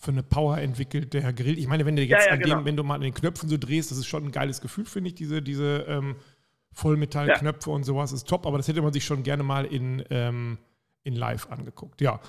für 0.00 0.12
eine 0.12 0.22
Power 0.22 0.58
entwickelt 0.58 1.12
der 1.12 1.32
Grill. 1.32 1.58
Ich 1.58 1.66
meine, 1.66 1.84
wenn 1.84 1.94
du 1.94 2.02
jetzt 2.02 2.24
ja, 2.24 2.32
ja, 2.32 2.36
genau. 2.36 2.56
dem, 2.56 2.64
wenn 2.64 2.76
du 2.76 2.82
mal 2.82 2.94
an 2.94 3.02
den 3.02 3.12
Knöpfen 3.12 3.50
so 3.50 3.58
drehst, 3.58 3.90
das 3.90 3.98
ist 3.98 4.06
schon 4.06 4.24
ein 4.24 4.32
geiles 4.32 4.62
Gefühl, 4.62 4.86
finde 4.86 5.08
ich, 5.08 5.14
diese, 5.14 5.42
diese 5.42 5.84
ähm, 5.88 6.16
Vollmetallknöpfe 6.72 7.70
und 7.70 7.84
sowas 7.84 8.10
ist 8.12 8.26
top, 8.26 8.46
aber 8.46 8.56
das 8.56 8.66
hätte 8.66 8.80
man 8.80 8.94
sich 8.94 9.04
schon 9.04 9.22
gerne 9.22 9.42
mal 9.42 9.66
in, 9.66 10.02
ähm, 10.08 10.58
in 11.02 11.14
live 11.14 11.50
angeguckt. 11.50 12.00
Ja. 12.00 12.20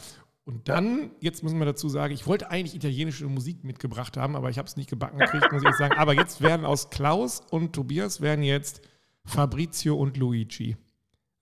Und 0.44 0.68
dann, 0.68 1.12
jetzt 1.22 1.44
müssen 1.44 1.60
wir 1.60 1.66
dazu 1.66 1.88
sagen, 1.88 2.14
ich 2.14 2.28
wollte 2.28 2.50
eigentlich 2.50 2.76
italienische 2.76 3.26
Musik 3.28 3.64
mitgebracht 3.64 4.18
haben, 4.18 4.36
aber 4.36 4.50
ich 4.50 4.58
habe 4.58 4.68
es 4.68 4.76
nicht 4.76 4.90
gebacken 4.90 5.20
gekriegt, 5.20 5.52
muss 5.52 5.64
ich 5.64 5.76
sagen. 5.76 5.94
Aber 5.98 6.14
jetzt 6.14 6.42
werden 6.42 6.66
aus 6.66 6.90
Klaus 6.90 7.42
und 7.52 7.74
Tobias 7.74 8.22
werden 8.22 8.44
jetzt 8.44 8.82
Fabrizio 9.24 9.96
und 9.96 10.18
Luigi. 10.18 10.76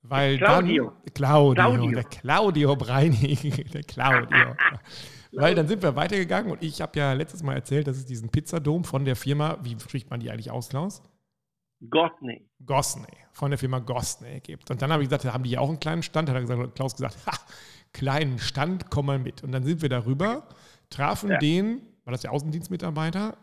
Weil 0.01 0.37
Claudio. 0.37 0.93
dann 1.03 1.13
Claudio, 1.13 1.53
Claudio. 1.53 1.91
der 1.91 2.03
Claudio 2.05 2.75
Breinig, 2.75 3.71
der 3.73 3.83
Claudio. 3.83 4.55
Weil 5.31 5.55
dann 5.55 5.67
sind 5.67 5.83
wir 5.83 5.95
weitergegangen 5.95 6.51
und 6.51 6.63
ich 6.63 6.81
habe 6.81 6.97
ja 6.97 7.13
letztes 7.13 7.43
Mal 7.43 7.53
erzählt, 7.53 7.87
dass 7.87 7.97
es 7.97 8.05
diesen 8.05 8.29
Pizzadom 8.29 8.83
von 8.83 9.05
der 9.05 9.15
Firma, 9.15 9.57
wie 9.61 9.77
spricht 9.79 10.09
man 10.09 10.19
die 10.19 10.31
eigentlich 10.31 10.49
aus, 10.49 10.69
Klaus? 10.69 11.03
Gosney. 11.87 12.49
Gosney, 12.65 13.17
von 13.31 13.51
der 13.51 13.57
Firma 13.57 13.79
Gosney 13.79 14.39
gibt. 14.41 14.69
Und 14.69 14.81
dann 14.81 14.91
habe 14.91 15.03
ich 15.03 15.09
gesagt, 15.09 15.25
da 15.25 15.33
haben 15.33 15.43
die 15.43 15.51
ja 15.51 15.59
auch 15.59 15.69
einen 15.69 15.79
kleinen 15.79 16.03
Stand. 16.03 16.27
Da 16.27 16.33
hat 16.33 16.41
gesagt, 16.41 16.75
Klaus 16.75 16.95
gesagt, 16.95 17.17
ha, 17.25 17.37
kleinen 17.93 18.39
Stand, 18.39 18.89
komm 18.89 19.05
mal 19.05 19.19
mit. 19.19 19.43
Und 19.43 19.51
dann 19.51 19.63
sind 19.63 19.81
wir 19.81 19.89
darüber, 19.89 20.47
trafen 20.89 21.29
ja. 21.29 21.37
den, 21.37 21.81
war 22.03 22.11
das 22.11 22.21
der 22.21 22.31
Außendienstmitarbeiter, 22.31 23.37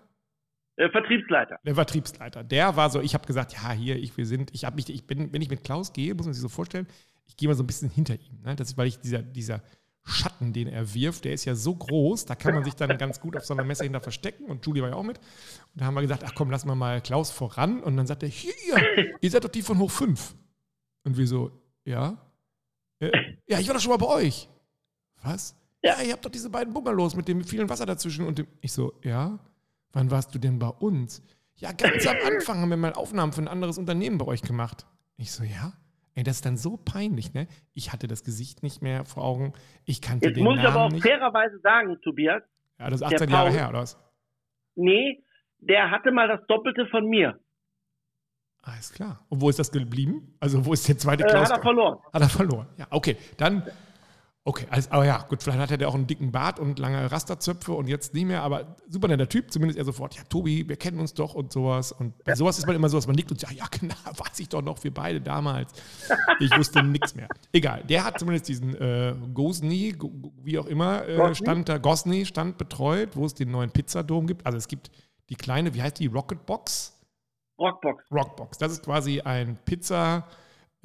der 0.79 0.91
Vertriebsleiter. 0.91 1.59
Der 1.65 1.75
Vertriebsleiter. 1.75 2.45
Der 2.45 2.77
war 2.77 2.91
so, 2.91 3.01
ich 3.01 3.15
habe 3.15 3.27
gesagt, 3.27 3.55
ja, 3.55 3.73
hier, 3.73 3.97
ich, 3.97 4.17
wir 4.17 4.27
sind, 4.27 4.55
ich 4.55 4.65
habe 4.65 4.77
mich, 4.77 4.89
ich 4.89 5.07
bin, 5.07 5.33
wenn 5.33 5.43
ich 5.43 5.51
mit 5.51 5.65
Klaus 5.65 5.93
gehe, 5.93 6.15
muss 6.15 6.27
man 6.27 6.35
sich 6.35 6.43
so 6.43 6.49
vorstellen, 6.49 6.87
ich 7.27 7.37
gehe 7.37 7.49
mal 7.49 7.55
so 7.55 7.63
ein 7.63 7.67
bisschen 7.67 7.91
hinter 7.91 8.15
ihm. 8.15 8.43
Ne? 8.45 8.57
Das 8.57 8.69
ist, 8.69 8.77
weil 8.77 8.87
ich 8.87 8.99
dieser, 8.99 9.23
dieser 9.23 9.63
Schatten, 10.05 10.53
den 10.53 10.69
er 10.69 10.95
wirft, 10.95 11.25
der 11.25 11.33
ist 11.33 11.45
ja 11.47 11.55
so 11.55 11.75
groß, 11.75 12.27
da 12.27 12.37
kann 12.37 12.55
man 12.55 12.63
sich 12.63 12.75
dann 12.75 12.97
ganz 12.97 13.21
gut 13.21 13.37
auf 13.37 13.45
so 13.45 13.55
einer 13.55 13.65
Messe 13.65 13.83
hinter 13.83 14.01
verstecken 14.01 14.45
und 14.45 14.65
Julie 14.65 14.83
war 14.83 14.91
ja 14.91 14.95
auch 14.95 15.03
mit. 15.03 15.19
Und 15.19 15.81
da 15.81 15.87
haben 15.87 15.95
wir 15.95 16.03
gesagt, 16.03 16.23
ach 16.25 16.33
komm, 16.35 16.51
lassen 16.51 16.69
wir 16.69 16.77
mal 16.77 17.01
Klaus 17.01 17.31
voran. 17.31 17.83
Und 17.83 17.97
dann 17.97 18.07
sagt 18.07 18.23
er, 18.23 18.29
hier, 18.29 18.53
ihr 19.21 19.31
seid 19.31 19.45
doch 19.45 19.49
die 19.49 19.63
von 19.63 19.79
Hoch 19.79 19.91
5. 19.91 20.37
Und 21.05 21.17
wir 21.17 21.27
so, 21.27 21.51
ja. 21.85 22.19
Äh, 23.01 23.11
ja, 23.49 23.59
ich 23.59 23.67
war 23.67 23.75
doch 23.75 23.81
schon 23.81 23.91
mal 23.91 23.97
bei 23.97 24.07
euch. 24.07 24.49
Was? 25.23 25.57
Ja, 25.83 26.01
ihr 26.03 26.13
habt 26.13 26.25
doch 26.25 26.31
diese 26.31 26.51
beiden 26.51 26.73
Bungalows 26.73 27.17
mit 27.17 27.27
dem 27.27 27.43
vielen 27.43 27.69
Wasser 27.69 27.87
dazwischen. 27.87 28.27
Und 28.27 28.39
dem, 28.39 28.47
ich 28.61 28.73
so, 28.73 28.93
ja. 29.03 29.39
Wann 29.97 30.11
warst 30.11 30.35
du 30.35 30.39
denn 30.39 30.59
bei 30.59 30.69
uns? 30.69 31.23
Ja, 31.55 31.73
ganz 31.73 32.07
am 32.07 32.17
Anfang 32.27 32.61
haben 32.61 32.69
wir 32.69 32.77
mal 32.77 32.93
Aufnahmen 32.93 33.33
für 33.33 33.41
ein 33.41 33.49
anderes 33.49 33.79
Unternehmen 33.79 34.19
bei 34.19 34.27
euch 34.27 34.43
gemacht. 34.43 34.85
Ich 35.17 35.33
so, 35.33 35.43
ja? 35.43 35.73
Ey, 36.15 36.23
das 36.23 36.37
ist 36.37 36.45
dann 36.45 36.59
so 36.59 36.77
peinlich, 36.77 37.33
ne? 37.33 37.47
Ich 37.73 37.95
hatte 37.95 38.07
das 38.07 38.23
Gesicht 38.23 38.63
nicht 38.63 38.83
mehr 38.83 39.07
vor 39.07 39.25
Augen. 39.25 39.55
Ich 39.87 40.03
kannte 40.03 40.27
Jetzt 40.27 40.37
den 40.37 40.45
muss 40.45 40.57
Namen 40.57 40.67
ich 40.67 40.71
aber 40.71 40.85
auch 40.85 40.91
nicht. 40.91 41.03
fairerweise 41.03 41.59
sagen, 41.61 41.97
Tobias. 42.03 42.43
Ja, 42.79 42.91
das 42.91 43.01
ist 43.01 43.07
18 43.07 43.31
Jahre 43.31 43.51
her, 43.51 43.71
oder 43.71 43.79
was? 43.79 43.99
Nee, 44.75 45.25
der 45.61 45.91
hatte 45.91 46.13
mal 46.13 46.29
das 46.29 46.47
Doppelte 46.47 46.87
von 46.91 47.07
mir. 47.09 47.41
Alles 48.61 48.93
klar. 48.93 49.25
Und 49.31 49.41
wo 49.41 49.49
ist 49.49 49.59
das 49.59 49.73
geblieben? 49.73 50.37
Also, 50.41 50.67
wo 50.67 50.75
ist 50.75 50.87
der 50.87 50.99
zweite 50.99 51.25
Klaus? 51.25 51.49
Äh, 51.49 51.53
hat 51.55 51.59
er 51.59 51.63
verloren. 51.63 51.99
Hat 52.13 52.21
er 52.21 52.29
verloren. 52.29 52.69
Ja, 52.77 52.87
okay. 52.91 53.17
Dann 53.39 53.63
Okay, 54.49 54.65
also, 54.71 54.89
aber 54.93 55.05
ja, 55.05 55.27
gut, 55.29 55.43
vielleicht 55.43 55.73
hat 55.73 55.83
er 55.83 55.89
auch 55.89 55.97
einen 55.97 56.07
dicken 56.07 56.31
Bart 56.31 56.61
und 56.61 56.79
lange 56.79 57.11
Rasterzöpfe 57.11 57.73
und 57.73 57.89
jetzt 57.89 58.15
nicht 58.15 58.27
mehr, 58.27 58.45
aber 58.45 58.77
super 58.89 59.09
netter 59.09 59.29
Typ, 59.29 59.51
zumindest 59.51 59.77
er 59.77 59.85
sofort, 59.85 60.15
ja, 60.15 60.23
Tobi, 60.29 60.69
wir 60.69 60.77
kennen 60.77 61.01
uns 61.01 61.15
doch 61.15 61.35
und 61.35 61.53
sowas. 61.53 61.91
Und 61.91 62.17
bei 62.23 62.31
ja. 62.31 62.37
sowas 62.37 62.57
ist 62.57 62.65
man 62.65 62.77
immer 62.77 62.89
so, 62.89 62.97
dass 62.97 63.09
man 63.09 63.17
nickt 63.17 63.33
und 63.33 63.41
sagt, 63.41 63.55
ja, 63.55 63.65
genau, 63.69 63.97
weiß 64.05 64.39
ich 64.39 64.49
doch 64.49 64.63
noch, 64.63 64.85
wir 64.85 64.95
beide 64.95 65.21
damals. 65.21 65.73
Ich 66.39 66.57
wusste 66.57 66.85
nichts 66.85 67.17
mehr. 67.17 67.27
Egal, 67.51 67.83
der 67.89 68.05
hat 68.05 68.21
zumindest 68.21 68.47
diesen 68.47 68.77
äh, 68.77 69.17
Gosni, 69.35 69.97
wie 70.45 70.61
auch 70.61 70.67
immer, 70.67 71.05
äh, 71.09 71.35
stand 71.35 71.69
da, 71.69 71.79
Gosni 71.79 72.25
stand 72.25 72.57
betreut, 72.57 73.17
wo 73.17 73.27
es 73.27 73.35
den 73.35 73.51
neuen 73.51 73.73
Pizzadom 73.73 74.29
gibt. 74.29 74.47
Also 74.47 74.59
es 74.59 74.69
gibt 74.69 74.93
die 75.29 75.35
kleine, 75.35 75.75
wie 75.75 75.83
heißt 75.83 75.99
die, 75.99 76.07
Rocket 76.07 76.47
Box? 76.47 76.97
Rockbox. 77.59 78.05
Rockbox, 78.13 78.59
das 78.59 78.71
ist 78.71 78.85
quasi 78.85 79.23
ein 79.23 79.59
Pizza- 79.65 80.25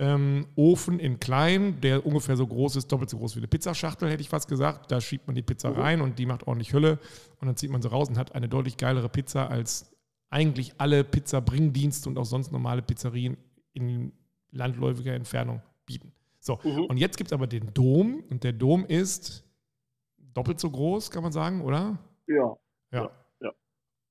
ähm, 0.02 0.48
Ofen 0.56 1.00
in 1.00 1.20
klein, 1.20 1.80
der 1.80 2.04
ungefähr 2.06 2.36
so 2.36 2.48
groß 2.48 2.76
ist, 2.76 2.92
doppelt 2.92 3.12
so 3.12 3.20
groß 3.20 3.36
wie 3.36 3.40
eine 3.40 3.48
Pizzaschachtel, 3.48 4.10
hätte 4.10 4.22
ich 4.22 4.30
fast 4.30 4.50
gesagt. 4.50 4.92
Da 4.92 5.00
schiebt 5.00 5.28
man 5.28 5.36
die 5.36 5.44
Pizza 5.44 5.70
mhm. 5.70 5.80
rein 5.80 6.02
und 6.02 6.18
die 6.18 6.26
macht 6.26 6.48
ordentlich 6.48 6.74
Hülle 6.74 6.98
und 7.40 7.48
dann 7.48 7.56
zieht 7.56 7.70
man 7.70 7.84
sie 7.84 7.90
raus 7.90 8.10
und 8.10 8.18
hat 8.18 8.34
eine 8.34 8.50
deutlich 8.50 8.78
geilere 8.78 9.10
Pizza 9.10 9.48
als 9.48 9.92
eigentlich 10.32 10.74
alle 10.80 11.04
Pizza-Bringdienste 11.04 12.10
und 12.10 12.18
auch 12.18 12.26
sonst 12.26 12.52
normale 12.52 12.82
Pizzerien 12.82 13.38
in 13.74 14.12
landläufiger 14.50 15.14
Entfernung 15.14 15.62
bieten. 15.86 16.12
So, 16.40 16.60
mhm. 16.64 16.86
und 16.86 16.98
jetzt 16.98 17.18
gibt 17.18 17.30
es 17.30 17.34
aber 17.34 17.46
den 17.46 17.72
Dom 17.76 18.24
und 18.32 18.44
der 18.44 18.54
Dom 18.54 18.86
ist 18.86 19.44
doppelt 20.34 20.60
so 20.60 20.72
groß, 20.72 21.12
kann 21.12 21.22
man 21.22 21.32
sagen, 21.32 21.62
oder? 21.62 22.00
Ja. 22.26 22.58
Ja. 22.92 23.12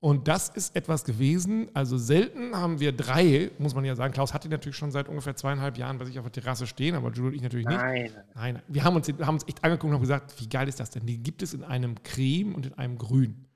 Und 0.00 0.28
das 0.28 0.48
ist 0.48 0.74
etwas 0.74 1.04
gewesen, 1.04 1.68
also 1.74 1.98
selten 1.98 2.56
haben 2.56 2.80
wir 2.80 2.92
drei, 2.92 3.50
muss 3.58 3.74
man 3.74 3.84
ja 3.84 3.94
sagen. 3.94 4.14
Klaus 4.14 4.32
hatte 4.32 4.48
natürlich 4.48 4.76
schon 4.76 4.90
seit 4.90 5.10
ungefähr 5.10 5.36
zweieinhalb 5.36 5.76
Jahren 5.76 5.98
bei 5.98 6.06
sich 6.06 6.18
auf 6.18 6.24
der 6.24 6.42
Terrasse 6.42 6.66
stehen, 6.66 6.94
aber 6.94 7.12
Jules 7.12 7.32
und 7.32 7.34
ich 7.34 7.42
natürlich 7.42 7.66
nicht. 7.66 7.78
Nein. 7.78 8.10
Nein, 8.34 8.62
wir 8.66 8.82
haben 8.82 8.96
uns, 8.96 9.08
haben 9.08 9.34
uns 9.34 9.46
echt 9.46 9.62
angeguckt 9.62 9.90
und 9.90 9.92
haben 9.92 10.00
gesagt, 10.00 10.40
wie 10.40 10.48
geil 10.48 10.68
ist 10.68 10.80
das 10.80 10.88
denn? 10.88 11.04
Die 11.04 11.22
gibt 11.22 11.42
es 11.42 11.52
in 11.52 11.64
einem 11.64 12.02
Creme 12.02 12.54
und 12.54 12.64
in 12.64 12.72
einem 12.74 12.96
Grün. 12.96 13.46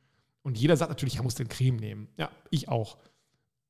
Und 0.42 0.58
jeder 0.58 0.76
sagt 0.76 0.90
natürlich, 0.90 1.16
er 1.16 1.22
muss 1.22 1.34
den 1.34 1.48
Creme 1.48 1.76
nehmen. 1.76 2.08
Ja, 2.18 2.30
ich 2.50 2.68
auch. 2.68 2.98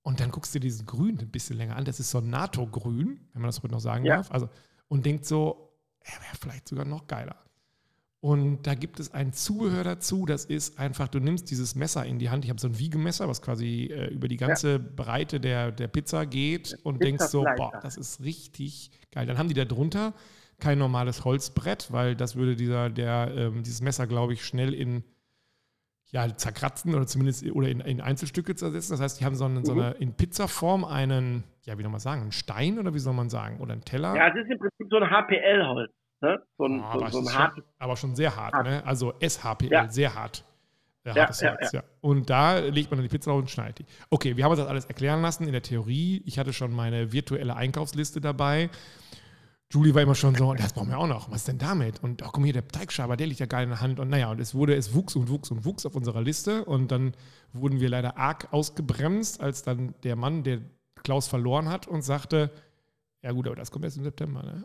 Und 0.02 0.18
dann 0.18 0.32
guckst 0.32 0.52
du 0.52 0.58
dir 0.58 0.66
diesen 0.66 0.84
Grün 0.84 1.20
ein 1.20 1.30
bisschen 1.30 1.56
länger 1.56 1.76
an. 1.76 1.84
Das 1.84 2.00
ist 2.00 2.10
so 2.10 2.20
NATO-Grün, 2.20 3.20
wenn 3.32 3.40
man 3.40 3.48
das 3.48 3.62
heute 3.62 3.72
noch 3.72 3.80
sagen 3.80 4.04
ja. 4.04 4.16
darf. 4.16 4.32
Also, 4.32 4.50
und 4.88 5.06
denkt 5.06 5.26
so, 5.26 5.70
er 6.00 6.20
wäre 6.20 6.36
vielleicht 6.40 6.68
sogar 6.68 6.84
noch 6.84 7.06
geiler. 7.06 7.36
Und 8.24 8.66
da 8.66 8.74
gibt 8.74 9.00
es 9.00 9.12
ein 9.12 9.34
Zubehör 9.34 9.84
dazu, 9.84 10.24
das 10.24 10.46
ist 10.46 10.78
einfach, 10.78 11.08
du 11.08 11.18
nimmst 11.18 11.50
dieses 11.50 11.74
Messer 11.74 12.06
in 12.06 12.18
die 12.18 12.30
Hand, 12.30 12.42
ich 12.42 12.48
habe 12.48 12.58
so 12.58 12.68
ein 12.68 12.78
Wiegemesser, 12.78 13.28
was 13.28 13.42
quasi 13.42 13.90
äh, 13.92 14.06
über 14.06 14.28
die 14.28 14.38
ganze 14.38 14.72
ja. 14.72 14.78
Breite 14.78 15.40
der, 15.40 15.70
der 15.70 15.88
Pizza 15.88 16.24
geht 16.24 16.74
und 16.84 17.00
Pizza 17.00 17.04
denkst 17.04 17.24
so, 17.26 17.44
boah, 17.54 17.78
das 17.82 17.98
ist 17.98 18.22
richtig 18.24 18.92
geil. 19.12 19.26
Dann 19.26 19.36
haben 19.36 19.48
die 19.48 19.54
da 19.54 19.66
drunter 19.66 20.14
kein 20.58 20.78
normales 20.78 21.26
Holzbrett, 21.26 21.92
weil 21.92 22.16
das 22.16 22.34
würde 22.34 22.56
dieser, 22.56 22.88
der, 22.88 23.30
ähm, 23.36 23.62
dieses 23.62 23.82
Messer, 23.82 24.06
glaube 24.06 24.32
ich, 24.32 24.42
schnell 24.42 24.72
in 24.72 25.04
ja, 26.06 26.34
zerkratzen 26.34 26.94
oder 26.94 27.06
zumindest 27.06 27.44
oder 27.50 27.68
in, 27.68 27.80
in 27.80 28.00
Einzelstücke 28.00 28.54
zersetzen. 28.54 28.92
Das 28.92 29.02
heißt, 29.02 29.20
die 29.20 29.26
haben 29.26 29.34
so, 29.34 29.44
eine, 29.44 29.60
mhm. 29.60 29.64
so 29.66 29.72
eine 29.72 29.90
in 29.98 30.14
Pizzaform 30.14 30.86
einen, 30.86 31.44
ja, 31.64 31.76
wie 31.76 31.82
soll 31.82 31.90
man 31.90 32.00
sagen, 32.00 32.22
einen 32.22 32.32
Stein 32.32 32.78
oder 32.78 32.94
wie 32.94 33.00
soll 33.00 33.12
man 33.12 33.28
sagen? 33.28 33.60
Oder 33.60 33.74
einen 33.74 33.84
Teller? 33.84 34.16
Ja, 34.16 34.28
es 34.28 34.36
ist 34.36 34.50
im 34.50 34.58
Prinzip 34.58 34.86
so 34.88 34.96
ein 34.96 35.10
HPL-Holz. 35.10 35.92
Ne? 36.24 36.42
So 36.56 36.64
ein, 36.64 36.82
oh, 36.82 36.98
so, 37.00 37.20
so 37.22 37.28
ein 37.28 37.34
hart, 37.34 37.54
schon, 37.54 37.64
aber 37.78 37.96
schon 37.96 38.16
sehr 38.16 38.34
hart, 38.34 38.54
hart. 38.54 38.66
ne? 38.66 38.82
Also 38.86 39.12
SHPL, 39.20 39.70
ja. 39.70 39.88
sehr 39.90 40.14
hart. 40.14 40.44
Ja, 41.04 41.14
ja, 41.14 41.26
Holz, 41.26 41.72
ja. 41.72 41.82
Und 42.00 42.30
da 42.30 42.58
legt 42.58 42.90
man 42.90 42.96
dann 42.96 43.06
die 43.06 43.14
Pizza 43.14 43.30
drauf 43.30 43.40
und 43.40 43.50
schneidet 43.50 43.80
die. 43.80 43.86
Okay, 44.08 44.38
wir 44.38 44.44
haben 44.44 44.52
uns 44.52 44.60
das 44.60 44.68
alles 44.68 44.86
erklären 44.86 45.20
lassen 45.20 45.44
in 45.44 45.52
der 45.52 45.60
Theorie. 45.60 46.22
Ich 46.24 46.38
hatte 46.38 46.54
schon 46.54 46.72
meine 46.72 47.12
virtuelle 47.12 47.56
Einkaufsliste 47.56 48.22
dabei. 48.22 48.70
Julie 49.70 49.94
war 49.94 50.00
immer 50.00 50.14
schon 50.14 50.34
so, 50.34 50.54
das 50.54 50.72
brauchen 50.72 50.88
wir 50.88 50.98
auch 50.98 51.06
noch. 51.06 51.30
Was 51.30 51.38
ist 51.38 51.48
denn 51.48 51.58
damit? 51.58 52.02
Und 52.02 52.22
ach, 52.22 52.32
komm 52.32 52.44
hier, 52.44 52.54
der 52.54 52.66
Teigschaber, 52.66 53.18
der 53.18 53.26
liegt 53.26 53.40
ja 53.40 53.46
geil 53.46 53.64
in 53.64 53.70
der 53.70 53.82
Hand. 53.82 54.00
Und 54.00 54.08
naja, 54.08 54.30
und 54.30 54.40
es 54.40 54.54
wurde, 54.54 54.74
es 54.74 54.94
wuchs 54.94 55.14
und 55.14 55.28
wuchs 55.28 55.50
und 55.50 55.66
wuchs 55.66 55.84
auf 55.84 55.94
unserer 55.94 56.22
Liste. 56.22 56.64
Und 56.64 56.90
dann 56.90 57.12
wurden 57.52 57.80
wir 57.80 57.90
leider 57.90 58.16
arg 58.16 58.48
ausgebremst, 58.50 59.42
als 59.42 59.62
dann 59.62 59.94
der 60.04 60.16
Mann, 60.16 60.42
der 60.42 60.60
Klaus 61.02 61.28
verloren 61.28 61.68
hat, 61.68 61.86
und 61.86 62.00
sagte, 62.00 62.50
ja 63.20 63.32
gut, 63.32 63.46
aber 63.46 63.56
das 63.56 63.70
kommt 63.70 63.84
erst 63.84 63.98
im 63.98 64.04
September, 64.04 64.42
ne? 64.42 64.64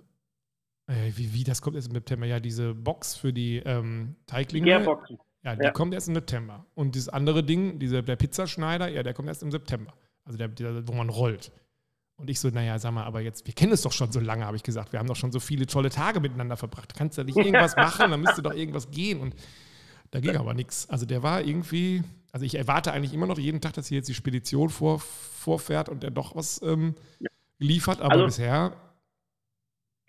Äh, 0.89 1.11
wie, 1.15 1.33
wie, 1.33 1.43
das 1.43 1.61
kommt 1.61 1.75
erst 1.75 1.87
im 1.87 1.93
September? 1.93 2.25
Ja, 2.25 2.39
diese 2.39 2.73
Box 2.73 3.15
für 3.15 3.31
die 3.31 3.57
ähm, 3.57 4.15
Teiglinge. 4.25 4.65
Gärboxen. 4.65 5.19
Ja, 5.43 5.55
die 5.55 5.63
ja. 5.63 5.71
kommt 5.71 5.93
erst 5.93 6.07
im 6.07 6.15
September. 6.15 6.65
Und 6.73 6.95
dieses 6.95 7.09
andere 7.09 7.43
Ding, 7.43 7.77
dieser, 7.77 8.01
der 8.01 8.15
Pizzaschneider, 8.15 8.89
ja, 8.89 9.03
der 9.03 9.13
kommt 9.13 9.27
erst 9.27 9.43
im 9.43 9.51
September. 9.51 9.93
Also 10.25 10.37
der, 10.37 10.47
der, 10.47 10.87
wo 10.87 10.93
man 10.93 11.09
rollt. 11.09 11.51
Und 12.17 12.29
ich 12.29 12.39
so, 12.39 12.49
naja, 12.49 12.79
sag 12.79 12.91
mal, 12.91 13.05
aber 13.05 13.21
jetzt, 13.21 13.45
wir 13.45 13.53
kennen 13.53 13.71
es 13.71 13.83
doch 13.83 13.93
schon 13.93 14.11
so 14.11 14.19
lange, 14.19 14.45
habe 14.45 14.57
ich 14.57 14.63
gesagt. 14.63 14.91
Wir 14.91 14.99
haben 14.99 15.07
doch 15.07 15.15
schon 15.15 15.31
so 15.31 15.39
viele 15.39 15.67
tolle 15.67 15.89
Tage 15.89 16.19
miteinander 16.19 16.57
verbracht. 16.57 16.95
Kannst 16.95 17.17
du 17.17 17.21
da 17.21 17.25
nicht 17.25 17.37
irgendwas 17.45 17.75
machen? 17.75 18.09
Dann 18.09 18.21
müsste 18.21 18.41
doch 18.41 18.53
irgendwas 18.53 18.89
gehen. 18.89 19.21
Und 19.21 19.35
da 20.09 20.19
ging 20.19 20.35
aber 20.35 20.55
nichts. 20.55 20.89
Also 20.89 21.05
der 21.05 21.21
war 21.21 21.43
irgendwie, 21.43 22.01
also 22.31 22.45
ich 22.45 22.55
erwarte 22.55 22.91
eigentlich 22.91 23.13
immer 23.13 23.27
noch 23.27 23.37
jeden 23.37 23.61
Tag, 23.61 23.73
dass 23.73 23.87
hier 23.87 23.97
jetzt 23.99 24.09
die 24.09 24.15
Spedition 24.15 24.69
vor, 24.69 24.99
vorfährt 24.99 25.87
und 25.87 26.01
der 26.01 26.09
doch 26.09 26.35
was 26.35 26.61
ähm, 26.63 26.95
liefert. 27.59 28.01
Aber 28.01 28.13
also, 28.13 28.25
bisher 28.25 28.73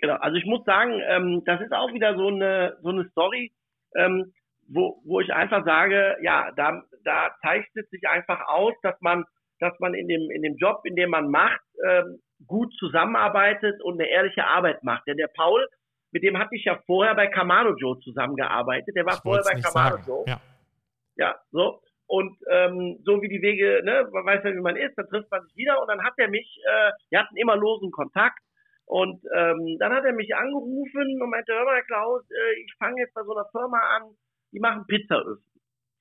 Genau, 0.01 0.15
also 0.15 0.37
ich 0.37 0.47
muss 0.47 0.65
sagen, 0.65 1.01
ähm, 1.07 1.43
das 1.45 1.61
ist 1.61 1.73
auch 1.73 1.93
wieder 1.93 2.17
so 2.17 2.29
eine, 2.29 2.77
so 2.83 2.89
eine 2.89 3.09
Story, 3.11 3.53
ähm, 3.97 4.33
wo, 4.67 5.01
wo 5.05 5.21
ich 5.21 5.33
einfach 5.33 5.65
sage, 5.65 6.17
ja, 6.23 6.51
da, 6.57 6.83
da 7.05 7.35
zeichnet 7.43 7.89
sich 7.91 8.09
einfach 8.09 8.47
aus, 8.49 8.73
dass 8.83 8.99
man, 9.01 9.25
dass 9.59 9.79
man 9.79 9.95
in 9.95 10.09
dem, 10.09 10.31
in 10.31 10.43
dem 10.43 10.57
Job, 10.57 10.81
in 10.85 10.97
dem 10.97 11.11
man 11.11 11.29
macht, 11.31 11.61
ähm, 11.87 12.21
gut 12.47 12.73
zusammenarbeitet 12.79 13.83
und 13.83 14.01
eine 14.01 14.09
ehrliche 14.09 14.47
Arbeit 14.47 14.83
macht. 14.83 15.07
Denn 15.07 15.19
der 15.19 15.29
Paul, 15.37 15.67
mit 16.13 16.23
dem 16.23 16.39
hatte 16.39 16.57
ich 16.57 16.65
ja 16.65 16.79
vorher 16.87 17.15
bei 17.15 17.27
Kamado 17.27 17.75
Joe 17.77 17.99
zusammengearbeitet. 18.01 18.95
Der 18.97 19.05
war 19.05 19.15
ich 19.15 19.21
vorher 19.21 19.45
bei 19.45 19.61
Kamado 19.61 19.99
Joe. 20.07 20.25
Ja. 20.27 20.41
ja, 21.17 21.37
so. 21.51 21.83
Und 22.07 22.37
ähm, 22.51 22.99
so 23.05 23.23
wie 23.23 23.29
die 23.29 23.43
Wege, 23.43 23.83
ne, 23.85 24.09
man 24.11 24.27
weiß 24.27 24.43
ja, 24.45 24.53
wie 24.53 24.61
man 24.61 24.77
ist, 24.77 24.97
dann 24.97 25.07
trifft 25.09 25.31
man 25.31 25.43
sich 25.45 25.55
wieder 25.57 25.81
und 25.81 25.89
dann 25.89 26.03
hat 26.03 26.15
er 26.17 26.29
mich, 26.29 26.59
äh, 26.67 26.91
wir 27.11 27.21
hatten 27.21 27.37
immer 27.37 27.55
losen 27.55 27.91
Kontakt 27.93 28.41
und 28.91 29.23
ähm, 29.33 29.77
dann 29.79 29.93
hat 29.93 30.05
er 30.05 30.13
mich 30.13 30.35
angerufen 30.35 31.23
und 31.23 31.31
meinte, 31.31 31.53
hör 31.53 31.65
mal 31.65 31.81
Klaus, 31.85 32.25
äh, 32.29 32.61
ich 32.61 32.75
fange 32.77 33.01
jetzt 33.01 33.15
bei 33.15 33.23
so 33.23 33.37
einer 33.37 33.49
Firma 33.53 33.79
an, 33.79 34.17
die 34.53 34.59
machen 34.59 34.85
Pizzaöfen. 34.89 35.45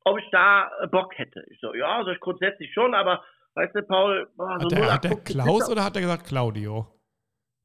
Ob 0.05 0.17
ich 0.17 0.25
da 0.31 0.71
äh, 0.81 0.87
Bock 0.87 1.15
hätte. 1.15 1.45
Ich 1.51 1.59
so, 1.61 1.75
ja, 1.75 2.03
so 2.03 2.09
ich 2.09 2.19
grundsätzlich 2.19 2.73
schon, 2.73 2.95
aber 2.95 3.23
weißt 3.53 3.75
du, 3.75 3.83
Paul, 3.83 4.27
boah, 4.35 4.57
so 4.59 4.65
hat 4.65 4.71
der, 4.71 4.93
hat 4.93 5.03
der 5.03 5.17
Klaus 5.17 5.59
Pizza 5.59 5.71
oder 5.71 5.83
hat 5.83 5.95
er 5.97 6.01
gesagt 6.01 6.25
Claudio? 6.25 6.87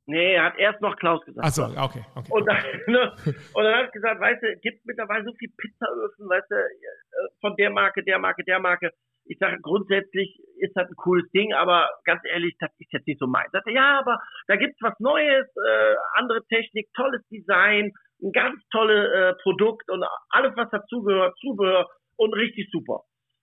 Nee, 0.04 0.34
er 0.34 0.44
hat 0.44 0.58
erst 0.58 0.82
noch 0.82 0.94
Klaus 0.96 1.24
gesagt. 1.24 1.46
Achso, 1.46 1.64
okay, 1.64 2.04
okay. 2.14 2.30
Und 2.30 2.44
dann, 2.44 2.62
ne, 2.86 3.16
und 3.54 3.64
dann 3.64 3.74
hat 3.76 3.86
er 3.86 3.92
gesagt, 3.92 4.20
weißt 4.20 4.42
du, 4.42 4.52
es 4.52 4.60
gibt 4.60 4.84
mittlerweile 4.84 5.24
so 5.24 5.32
viel 5.38 5.50
Pizzaöfen, 5.56 6.28
weißt 6.28 6.50
du, 6.50 6.54
äh, 6.54 7.28
von 7.40 7.56
der 7.56 7.70
Marke, 7.70 8.04
der 8.04 8.18
Marke, 8.18 8.44
der 8.44 8.60
Marke 8.60 8.92
ich 9.26 9.38
sage, 9.38 9.58
grundsätzlich 9.62 10.38
ist 10.58 10.76
das 10.76 10.88
ein 10.88 10.96
cooles 10.96 11.30
Ding, 11.32 11.52
aber 11.54 11.88
ganz 12.04 12.20
ehrlich, 12.30 12.54
das 12.60 12.70
ist 12.78 12.92
jetzt 12.92 13.06
nicht 13.06 13.18
so 13.18 13.26
mein. 13.26 13.46
Sagte, 13.52 13.72
ja, 13.72 13.98
aber 13.98 14.18
da 14.46 14.56
gibt's 14.56 14.80
was 14.80 14.98
Neues, 15.00 15.46
äh, 15.56 15.94
andere 16.14 16.44
Technik, 16.46 16.88
tolles 16.94 17.26
Design, 17.28 17.92
ein 18.22 18.32
ganz 18.32 18.60
tolles 18.70 19.10
äh, 19.12 19.34
Produkt 19.42 19.90
und 19.90 20.04
alles, 20.30 20.52
was 20.56 20.70
dazugehört, 20.70 21.36
Zubehör 21.38 21.88
und 22.16 22.34
richtig 22.34 22.68
super. 22.70 23.02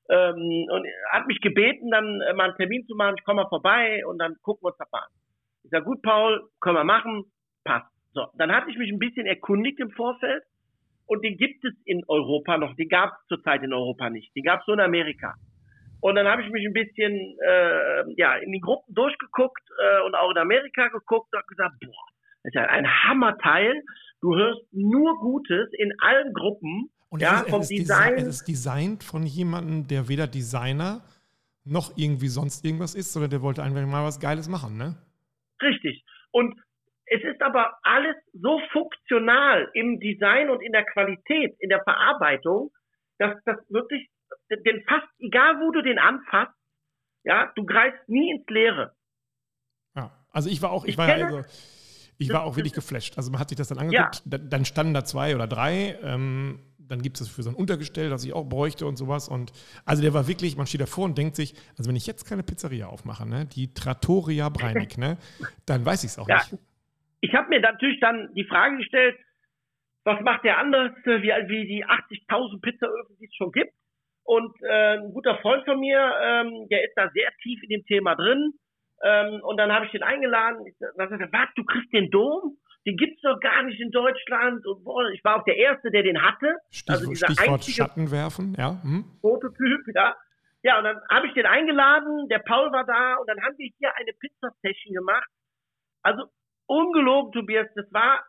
Ähm, 0.09 0.67
und 0.69 0.87
hat 1.11 1.27
mich 1.27 1.39
gebeten, 1.41 1.89
dann 1.91 2.21
äh, 2.21 2.33
mal 2.33 2.49
einen 2.49 2.57
Termin 2.57 2.85
zu 2.85 2.95
machen, 2.95 3.15
ich 3.17 3.23
komme 3.23 3.43
mal 3.43 3.49
vorbei 3.49 4.05
und 4.05 4.19
dann 4.19 4.35
gucken 4.41 4.63
wir 4.63 4.69
uns 4.69 4.77
das 4.77 4.91
mal 4.91 4.99
an. 4.99 5.11
Ich 5.63 5.71
sage, 5.71 5.85
gut, 5.85 6.01
Paul, 6.01 6.47
können 6.59 6.77
wir 6.77 6.83
machen, 6.83 7.25
passt. 7.63 7.91
So, 8.13 8.27
dann 8.35 8.51
hatte 8.51 8.69
ich 8.69 8.77
mich 8.77 8.91
ein 8.91 8.99
bisschen 8.99 9.25
erkundigt 9.25 9.79
im 9.79 9.91
Vorfeld 9.91 10.43
und 11.05 11.23
den 11.23 11.37
gibt 11.37 11.63
es 11.63 11.73
in 11.85 12.03
Europa 12.07 12.57
noch, 12.57 12.75
den 12.75 12.89
gab 12.89 13.11
es 13.11 13.27
zurzeit 13.27 13.63
in 13.63 13.73
Europa 13.73 14.09
nicht, 14.09 14.35
den 14.35 14.43
gab 14.43 14.61
es 14.61 14.67
nur 14.67 14.75
in 14.75 14.83
Amerika. 14.83 15.35
Und 16.01 16.15
dann 16.15 16.27
habe 16.27 16.41
ich 16.41 16.49
mich 16.49 16.65
ein 16.65 16.73
bisschen 16.73 17.37
äh, 17.45 18.03
ja, 18.17 18.35
in 18.37 18.51
die 18.51 18.59
Gruppen 18.59 18.93
durchgeguckt 18.93 19.61
äh, 19.79 20.05
und 20.05 20.15
auch 20.15 20.31
in 20.31 20.37
Amerika 20.37 20.87
geguckt 20.87 21.29
und 21.31 21.39
habe 21.39 21.47
gesagt, 21.47 21.75
boah, 21.79 22.05
das 22.43 22.49
ist 22.49 22.55
ja 22.55 22.65
ein 22.65 22.87
Hammerteil. 22.87 23.83
Du 24.19 24.35
hörst 24.35 24.61
nur 24.71 25.19
Gutes 25.19 25.69
in 25.77 25.93
allen 25.99 26.33
Gruppen. 26.33 26.89
Und 27.09 27.21
ja, 27.21 27.41
ist, 27.41 27.49
vom 27.49 27.61
Design. 27.61 28.15
Es 28.15 28.27
ist 28.27 28.47
designt 28.47 29.03
von 29.03 29.25
jemandem, 29.25 29.87
der 29.87 30.09
weder 30.09 30.27
Designer 30.27 31.01
noch 31.65 31.95
irgendwie 31.95 32.27
sonst 32.27 32.65
irgendwas 32.65 32.95
ist, 32.95 33.13
sondern 33.13 33.29
der 33.29 33.41
wollte 33.43 33.61
einfach 33.61 33.85
mal 33.85 34.03
was 34.03 34.19
Geiles 34.19 34.49
machen, 34.49 34.77
ne? 34.77 34.95
Richtig. 35.61 36.03
Und 36.31 36.59
es 37.05 37.21
ist 37.23 37.41
aber 37.41 37.77
alles 37.83 38.15
so 38.33 38.59
funktional 38.71 39.69
im 39.73 39.99
Design 39.99 40.49
und 40.49 40.61
in 40.61 40.71
der 40.71 40.85
Qualität, 40.85 41.55
in 41.59 41.69
der 41.69 41.83
Verarbeitung, 41.83 42.71
dass 43.19 43.35
das 43.45 43.57
wirklich 43.69 44.09
denn 44.57 44.83
fast 44.87 45.07
egal, 45.19 45.59
wo 45.59 45.71
du 45.71 45.81
den 45.81 45.99
anfasst, 45.99 46.53
ja, 47.23 47.51
du 47.55 47.65
greifst 47.65 48.07
nie 48.07 48.31
ins 48.31 48.47
Leere. 48.49 48.95
Ja, 49.95 50.11
also 50.31 50.49
ich 50.49 50.61
war 50.61 50.71
auch, 50.71 50.85
ich, 50.85 50.91
ich 50.91 50.97
war 50.97 51.07
also, 51.07 51.43
ich 52.17 52.31
war 52.31 52.43
auch 52.43 52.55
wirklich 52.55 52.73
geflasht. 52.73 53.17
Also 53.17 53.31
man 53.31 53.39
hat 53.39 53.49
sich 53.49 53.57
das 53.57 53.69
dann 53.69 53.79
angeguckt, 53.79 54.21
ja. 54.25 54.37
dann 54.37 54.65
standen 54.65 54.93
da 54.93 55.03
zwei 55.03 55.35
oder 55.35 55.47
drei. 55.47 55.97
Ähm, 56.03 56.59
dann 56.91 57.01
gibt 57.01 57.19
es 57.19 57.27
das 57.27 57.33
für 57.33 57.41
so 57.41 57.49
ein 57.49 57.55
Untergestell, 57.55 58.09
das 58.09 58.25
ich 58.25 58.33
auch 58.33 58.47
bräuchte 58.47 58.85
und 58.85 58.97
sowas. 58.97 59.29
Und 59.29 59.53
also 59.85 60.01
der 60.01 60.13
war 60.13 60.27
wirklich, 60.27 60.57
man 60.57 60.67
steht 60.67 60.81
davor 60.81 61.05
und 61.05 61.17
denkt 61.17 61.35
sich, 61.35 61.55
also 61.77 61.89
wenn 61.89 61.95
ich 61.95 62.05
jetzt 62.05 62.25
keine 62.25 62.43
Pizzeria 62.43 62.87
aufmache, 62.87 63.27
ne, 63.27 63.45
die 63.45 63.73
Trattoria 63.73 64.49
Breinig, 64.49 64.97
ne, 64.97 65.17
dann 65.65 65.85
weiß 65.85 66.03
ich 66.03 66.11
es 66.11 66.19
auch 66.19 66.27
ja. 66.27 66.35
nicht. 66.35 66.57
Ich 67.21 67.33
habe 67.33 67.49
mir 67.49 67.61
natürlich 67.61 67.99
dann 67.99 68.33
die 68.35 68.43
Frage 68.43 68.77
gestellt, 68.77 69.17
was 70.03 70.19
macht 70.21 70.43
der 70.43 70.57
anders 70.57 70.91
wie, 71.05 71.29
wie 71.47 71.67
die 71.67 71.85
80.000 71.85 72.59
Pizzaöfen, 72.61 73.15
die 73.19 73.25
es 73.25 73.35
schon 73.35 73.51
gibt? 73.51 73.73
Und 74.23 74.53
äh, 74.61 74.97
ein 74.97 75.13
guter 75.13 75.37
Freund 75.37 75.65
von 75.65 75.79
mir, 75.79 75.99
ähm, 76.21 76.67
der 76.69 76.83
ist 76.85 76.93
da 76.95 77.09
sehr 77.09 77.31
tief 77.41 77.61
in 77.63 77.69
dem 77.69 77.85
Thema 77.85 78.15
drin. 78.15 78.53
Ähm, 79.03 79.41
und 79.43 79.57
dann 79.57 79.71
habe 79.71 79.85
ich 79.85 79.91
den 79.91 80.03
eingeladen. 80.03 80.65
Ich 80.67 80.75
sagte, 80.77 81.27
was, 81.31 81.49
du 81.55 81.63
kriegst 81.65 81.91
den 81.91 82.09
Dom? 82.11 82.57
Den 82.85 82.97
gibt's 82.97 83.21
doch 83.21 83.39
gar 83.39 83.63
nicht 83.63 83.79
in 83.79 83.91
Deutschland. 83.91 84.65
Und 84.65 84.83
boah, 84.83 85.09
ich 85.09 85.23
war 85.23 85.39
auch 85.39 85.43
der 85.43 85.57
Erste, 85.57 85.91
der 85.91 86.03
den 86.03 86.21
hatte. 86.21 86.55
Stich, 86.71 86.89
also 86.89 87.09
dieser 87.09 87.27
Stichwort 87.31 87.63
Schatten 87.63 88.11
werfen, 88.11 88.55
ja. 88.57 88.81
Hm. 88.83 89.05
Prototyp, 89.21 89.81
ja. 89.93 90.15
Ja, 90.63 90.77
und 90.77 90.83
dann 90.83 91.01
habe 91.09 91.27
ich 91.27 91.33
den 91.33 91.47
eingeladen, 91.47 92.27
der 92.29 92.39
Paul 92.39 92.71
war 92.71 92.85
da 92.85 93.15
und 93.15 93.27
dann 93.27 93.41
haben 93.41 93.57
wir 93.57 93.71
hier 93.79 93.95
eine 93.95 94.13
Pizza-Session 94.13 94.93
gemacht. 94.93 95.27
Also 96.03 96.25
ungelogen, 96.67 97.31
Tobias, 97.31 97.67
das 97.75 97.91
war 97.91 98.23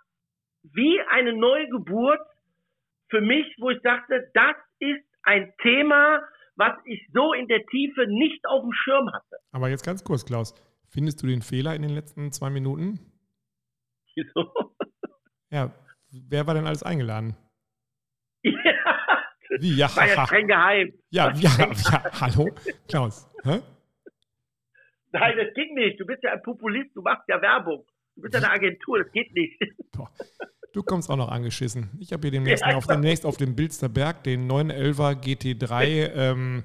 wie 0.63 1.01
eine 1.11 1.35
Neugeburt 1.35 2.21
für 3.09 3.21
mich, 3.21 3.55
wo 3.59 3.71
ich 3.71 3.83
dachte, 3.83 4.31
das 4.33 4.57
ist 4.79 5.05
ein 5.23 5.53
Thema, 5.63 6.21
was 6.57 6.73
ich 6.85 7.01
so 7.13 7.33
in 7.33 7.49
der 7.49 7.65
Tiefe 7.67 8.07
nicht 8.07 8.45
auf 8.47 8.63
dem 8.63 8.73
Schirm 8.73 9.13
hatte. 9.13 9.37
Aber 9.53 9.69
jetzt 9.69 9.85
ganz 9.85 10.05
kurz, 10.05 10.25
Klaus. 10.25 10.55
Findest 10.89 11.23
du 11.23 11.27
den 11.27 11.43
Fehler 11.43 11.75
in 11.75 11.83
den 11.83 11.93
letzten 11.93 12.33
zwei 12.33 12.51
Minuten? 12.51 13.01
Wieso? 14.15 14.53
Ja, 15.51 15.73
wer 16.11 16.47
war 16.47 16.55
denn 16.55 16.67
alles 16.67 16.83
eingeladen? 16.83 17.37
Ja, 19.53 19.61
Wie, 19.61 19.77
ja, 19.77 19.95
war 19.95 20.09
ja 20.09 20.27
streng 20.27 20.47
geheim. 20.49 20.93
Ja, 21.11 21.31
ja, 21.33 21.51
ja, 21.59 22.21
hallo, 22.21 22.49
Klaus. 22.89 23.29
Hä? 23.45 23.61
Nein, 25.13 25.37
das 25.37 25.53
ging 25.55 25.75
nicht. 25.75 26.01
Du 26.01 26.07
bist 26.07 26.23
ja 26.23 26.33
ein 26.33 26.43
Populist, 26.43 26.97
du 26.97 27.03
machst 27.03 27.29
ja 27.29 27.41
Werbung. 27.43 27.85
Du 28.17 28.23
bist 28.23 28.33
ja 28.33 28.41
eine 28.41 28.51
Agentur, 28.51 29.03
das 29.03 29.13
geht 29.13 29.33
nicht. 29.35 29.61
Boah. 29.93 30.11
Du 30.73 30.83
kommst 30.83 31.11
auch 31.11 31.17
noch 31.17 31.29
angeschissen. 31.29 31.91
Ich 32.01 32.13
habe 32.13 32.23
hier 32.23 32.31
demnächst, 32.31 32.65
ja, 32.65 32.77
auf, 32.77 32.87
demnächst 32.87 33.27
auf 33.27 33.37
dem 33.37 33.55
Bilsterberg 33.55 34.25
den 34.25 34.51
911er 34.51 35.23
GT3 35.23 36.15
ähm, 36.15 36.65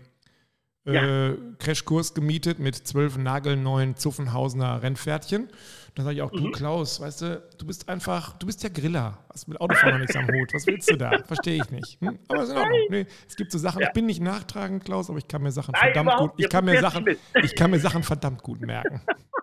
ja. 0.86 1.30
äh, 1.30 1.38
Crashkurs 1.60 2.14
gemietet 2.14 2.60
mit 2.60 2.76
zwölf 2.76 3.18
nagelneuen 3.18 3.98
Zuffenhausener 3.98 4.82
Rennpferdchen. 4.82 5.50
Da 5.96 6.04
sage 6.04 6.16
ich 6.16 6.22
auch, 6.22 6.32
mhm. 6.32 6.38
du 6.38 6.52
Klaus, 6.52 7.02
weißt 7.02 7.22
du, 7.22 7.44
du 7.58 7.66
bist 7.66 7.90
einfach, 7.90 8.38
du 8.38 8.46
bist 8.46 8.64
ja 8.64 8.70
Griller. 8.70 9.18
Hast 9.34 9.48
mit 9.48 9.60
Autofahren 9.60 10.00
nichts 10.00 10.16
am 10.16 10.28
Hut. 10.28 10.54
Was 10.54 10.68
willst 10.68 10.90
du 10.90 10.96
da? 10.96 11.24
Verstehe 11.26 11.56
ich 11.56 11.70
nicht. 11.72 12.00
Hm? 12.00 12.20
Aber 12.30 12.44
ist 12.44 12.52
in 12.52 12.58
Ordnung. 12.58 12.80
Nee, 12.90 13.06
es 13.28 13.36
gibt 13.36 13.52
so 13.52 13.58
Sachen, 13.58 13.82
ja. 13.82 13.88
ich 13.88 13.94
bin 13.94 14.06
nicht 14.06 14.22
nachtragend, 14.22 14.86
Klaus, 14.86 15.10
aber 15.10 15.18
ich 15.18 15.28
kann 15.28 15.42
mir 15.42 15.52
Sachen 15.52 15.72
Nein, 15.74 15.94
verdammt 15.94 16.18
gut, 16.20 16.32
ich 16.38 16.50
kann 16.50 16.66
mir 16.66 16.80
Sachen, 16.80 17.06
ich 17.44 17.56
kann 17.56 17.72
mir 17.72 17.80
Sachen 17.80 18.04
verdammt 18.04 18.42
gut 18.44 18.62
merken. 18.62 19.02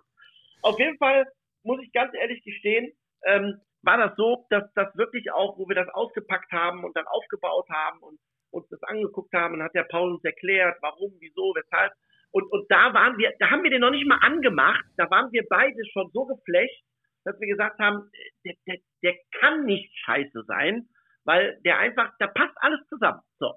Auf 0.62 0.78
jeden 0.78 0.96
Fall 0.96 1.26
muss 1.64 1.80
ich 1.82 1.92
ganz 1.92 2.12
ehrlich 2.14 2.42
gestehen, 2.44 2.92
ähm, 3.26 3.60
war 3.84 3.98
das 3.98 4.16
so, 4.16 4.46
dass 4.50 4.64
das 4.74 4.94
wirklich 4.96 5.32
auch, 5.32 5.58
wo 5.58 5.68
wir 5.68 5.76
das 5.76 5.88
ausgepackt 5.88 6.52
haben 6.52 6.84
und 6.84 6.96
dann 6.96 7.06
aufgebaut 7.06 7.68
haben 7.70 8.00
und 8.00 8.18
uns 8.50 8.68
das 8.68 8.82
angeguckt 8.84 9.32
haben, 9.34 9.54
und 9.54 9.62
hat 9.62 9.74
der 9.74 9.84
Paul 9.84 10.12
uns 10.14 10.24
erklärt, 10.24 10.76
warum, 10.80 11.12
wieso, 11.18 11.54
weshalb. 11.54 11.92
Und, 12.30 12.50
und 12.50 12.70
da 12.70 12.94
waren 12.94 13.18
wir, 13.18 13.32
da 13.38 13.50
haben 13.50 13.62
wir 13.62 13.70
den 13.70 13.80
noch 13.80 13.90
nicht 13.90 14.06
mal 14.06 14.18
angemacht, 14.22 14.84
da 14.96 15.10
waren 15.10 15.30
wir 15.32 15.44
beide 15.48 15.84
schon 15.92 16.10
so 16.12 16.24
geflecht, 16.26 16.84
dass 17.24 17.38
wir 17.40 17.48
gesagt 17.48 17.78
haben, 17.78 18.10
der, 18.44 18.54
der, 18.66 18.76
der 19.02 19.14
kann 19.40 19.64
nicht 19.64 19.92
scheiße 20.04 20.44
sein, 20.46 20.88
weil 21.24 21.58
der 21.64 21.78
einfach, 21.78 22.12
da 22.18 22.26
passt 22.26 22.54
alles 22.56 22.80
zusammen. 22.88 23.20
So. 23.38 23.54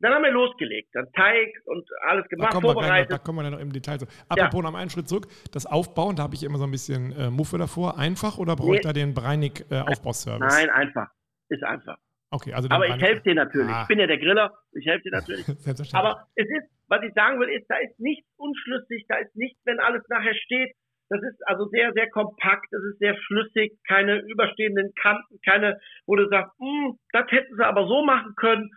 Dann 0.00 0.12
haben 0.12 0.22
wir 0.22 0.30
losgelegt, 0.30 0.90
dann 0.92 1.10
Teig 1.12 1.48
und 1.64 1.88
alles 2.06 2.28
gemacht, 2.28 2.52
da 2.52 2.60
vorbereitet. 2.60 3.10
Noch, 3.10 3.18
da 3.18 3.24
kommen 3.24 3.38
wir 3.38 3.42
dann 3.44 3.52
noch 3.52 3.60
im 3.60 3.72
Detail 3.72 3.98
zu. 3.98 4.06
Apropos 4.28 4.62
ja. 4.62 4.70
noch 4.70 4.74
einen 4.74 4.90
Schritt 4.90 5.08
zurück, 5.08 5.26
das 5.52 5.64
Aufbauen, 5.64 6.16
da 6.16 6.24
habe 6.24 6.34
ich 6.34 6.42
immer 6.42 6.58
so 6.58 6.64
ein 6.64 6.70
bisschen 6.70 7.12
äh, 7.12 7.30
Muffe 7.30 7.56
davor. 7.56 7.98
Einfach 7.98 8.36
oder 8.36 8.56
brauche 8.56 8.72
nee. 8.72 8.76
ich 8.76 8.82
da 8.82 8.92
den 8.92 9.14
Breinig-Aufbauservice? 9.14 10.54
Äh, 10.54 10.66
Nein, 10.66 10.70
einfach. 10.70 11.08
Ist 11.48 11.62
einfach. 11.62 11.96
Okay, 12.30 12.52
also 12.52 12.68
Aber 12.70 12.88
ich 12.88 13.00
helfe 13.00 13.22
dir 13.22 13.34
natürlich. 13.34 13.70
Ah. 13.70 13.82
Ich 13.82 13.88
bin 13.88 13.98
ja 13.98 14.06
der 14.06 14.18
Griller, 14.18 14.52
ich 14.72 14.84
helfe 14.84 15.04
dir 15.04 15.12
natürlich. 15.12 15.46
Aber 15.94 16.26
es 16.34 16.46
ist, 16.48 16.68
was 16.88 17.02
ich 17.02 17.14
sagen 17.14 17.38
will, 17.38 17.48
ist, 17.48 17.66
da 17.68 17.76
ist 17.76 17.98
nichts 17.98 18.28
unschlüssig, 18.36 19.06
da 19.08 19.16
ist 19.16 19.34
nichts, 19.36 19.60
wenn 19.64 19.78
alles 19.78 20.02
nachher 20.08 20.34
steht. 20.34 20.74
Das 21.08 21.22
ist 21.22 21.38
also 21.46 21.66
sehr, 21.68 21.92
sehr 21.92 22.10
kompakt, 22.10 22.66
das 22.72 22.82
ist 22.82 22.98
sehr 22.98 23.16
schlüssig, 23.16 23.78
keine 23.86 24.18
überstehenden 24.22 24.92
Kanten, 25.00 25.38
keine, 25.44 25.78
wo 26.04 26.16
du 26.16 26.28
sagst, 26.28 26.52
hm, 26.58 26.98
das 27.12 27.30
hätten 27.30 27.54
sie 27.56 27.64
aber 27.64 27.86
so 27.86 28.04
machen 28.04 28.34
können. 28.34 28.70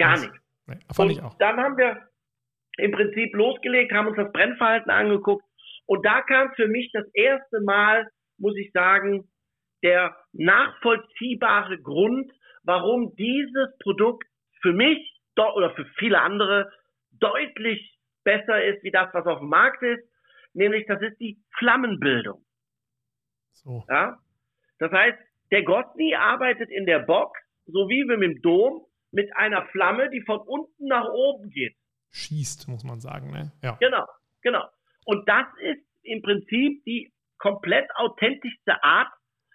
Gar 0.00 0.18
nichts. 0.18 0.38
Nee, 0.66 0.78
fand 0.92 1.22
auch. 1.22 1.36
dann 1.38 1.60
haben 1.60 1.76
wir 1.76 2.08
im 2.78 2.92
Prinzip 2.92 3.34
losgelegt, 3.34 3.92
haben 3.92 4.08
uns 4.08 4.16
das 4.16 4.32
Brennverhalten 4.32 4.90
angeguckt 4.90 5.44
und 5.86 6.06
da 6.06 6.22
kam 6.22 6.52
für 6.54 6.68
mich 6.68 6.90
das 6.92 7.06
erste 7.12 7.60
Mal, 7.60 8.08
muss 8.38 8.56
ich 8.56 8.72
sagen, 8.72 9.28
der 9.82 10.16
nachvollziehbare 10.32 11.80
Grund, 11.82 12.32
warum 12.62 13.14
dieses 13.16 13.76
Produkt 13.82 14.26
für 14.62 14.72
mich 14.72 14.98
oder 15.36 15.74
für 15.74 15.86
viele 15.98 16.20
andere 16.20 16.70
deutlich 17.12 17.98
besser 18.24 18.62
ist, 18.62 18.82
wie 18.82 18.90
das, 18.90 19.12
was 19.14 19.26
auf 19.26 19.38
dem 19.38 19.48
Markt 19.48 19.82
ist. 19.82 20.02
Nämlich, 20.52 20.86
das 20.86 21.00
ist 21.00 21.18
die 21.18 21.38
Flammenbildung. 21.58 22.44
So. 23.52 23.84
Ja? 23.88 24.18
Das 24.78 24.92
heißt, 24.92 25.18
der 25.50 25.62
Gotni 25.64 26.14
arbeitet 26.14 26.70
in 26.70 26.86
der 26.86 27.00
Box, 27.00 27.40
so 27.66 27.88
wie 27.88 28.04
wir 28.06 28.18
mit 28.18 28.36
dem 28.36 28.42
Dom, 28.42 28.86
mit 29.12 29.34
einer 29.36 29.66
Flamme, 29.66 30.10
die 30.10 30.22
von 30.22 30.40
unten 30.40 30.86
nach 30.86 31.08
oben 31.08 31.50
geht. 31.50 31.76
Schießt, 32.10 32.68
muss 32.68 32.84
man 32.84 33.00
sagen, 33.00 33.30
ne? 33.30 33.52
Ja. 33.62 33.76
Genau, 33.80 34.06
genau. 34.42 34.64
Und 35.04 35.28
das 35.28 35.46
ist 35.60 35.84
im 36.02 36.22
Prinzip 36.22 36.84
die 36.84 37.12
komplett 37.38 37.88
authentischste 37.96 38.82
Art, 38.82 39.08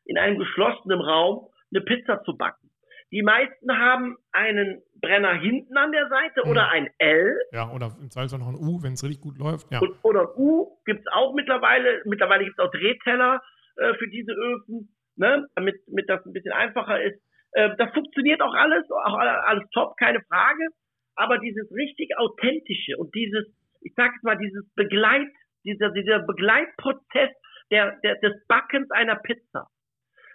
in 0.06 0.18
einem 0.18 0.38
geschlossenen 0.38 1.02
Raum 1.02 1.48
eine 1.72 1.82
Pizza 1.82 2.24
zu 2.24 2.38
backen. 2.38 2.66
Die 3.12 3.22
meisten 3.22 3.72
haben 3.72 4.18
einen 4.32 4.82
Brenner 5.00 5.34
hinten 5.34 5.78
an 5.78 5.92
der 5.92 6.10
Seite 6.10 6.42
mhm. 6.44 6.52
oder 6.52 6.70
ein 6.70 6.90
L. 6.98 7.38
Ja, 7.52 7.72
oder 7.72 7.96
im 8.02 8.10
Zweifelsfall 8.10 8.40
noch 8.40 8.50
ein 8.50 8.56
U, 8.56 8.82
wenn 8.82 8.94
es 8.94 9.04
richtig 9.04 9.22
gut 9.22 9.38
läuft. 9.38 9.72
Ja. 9.72 9.80
Und, 9.80 9.96
oder 10.04 10.22
ein 10.22 10.36
U 10.36 10.78
gibt 10.86 11.02
es 11.02 11.14
auch 11.14 11.34
mittlerweile. 11.34 12.02
Mittlerweile 12.06 12.44
gibt 12.44 12.60
es 12.60 12.66
auch 12.66 12.72
Drehteller 12.72 13.42
äh, 13.78 13.94
für 13.96 14.08
diese 14.10 14.32
Öfen, 14.32 14.96
ne? 15.16 15.48
damit, 15.56 15.76
damit 15.88 16.10
das 16.10 16.26
ein 16.26 16.34
bisschen 16.34 16.52
einfacher 16.52 17.02
ist. 17.02 17.22
Äh, 17.56 17.76
das 17.78 17.92
funktioniert 17.94 18.42
auch 18.42 18.54
alles, 18.54 18.84
auch 18.92 19.18
alles 19.18 19.64
top, 19.72 19.96
keine 19.98 20.22
Frage. 20.28 20.68
Aber 21.16 21.38
dieses 21.38 21.72
richtig 21.72 22.18
authentische 22.18 22.98
und 22.98 23.16
dieses, 23.16 23.46
ich 23.82 23.94
sag 23.96 24.12
jetzt 24.14 24.24
mal, 24.24 24.38
dieses 24.38 24.66
Begleit, 24.76 25.28
dieser, 25.64 25.90
dieser 25.92 26.20
Begleitprozess 26.20 27.32
der, 27.72 27.98
der, 28.04 28.16
des 28.16 28.46
Backens 28.48 28.92
einer 28.92 29.16
Pizza. 29.16 29.70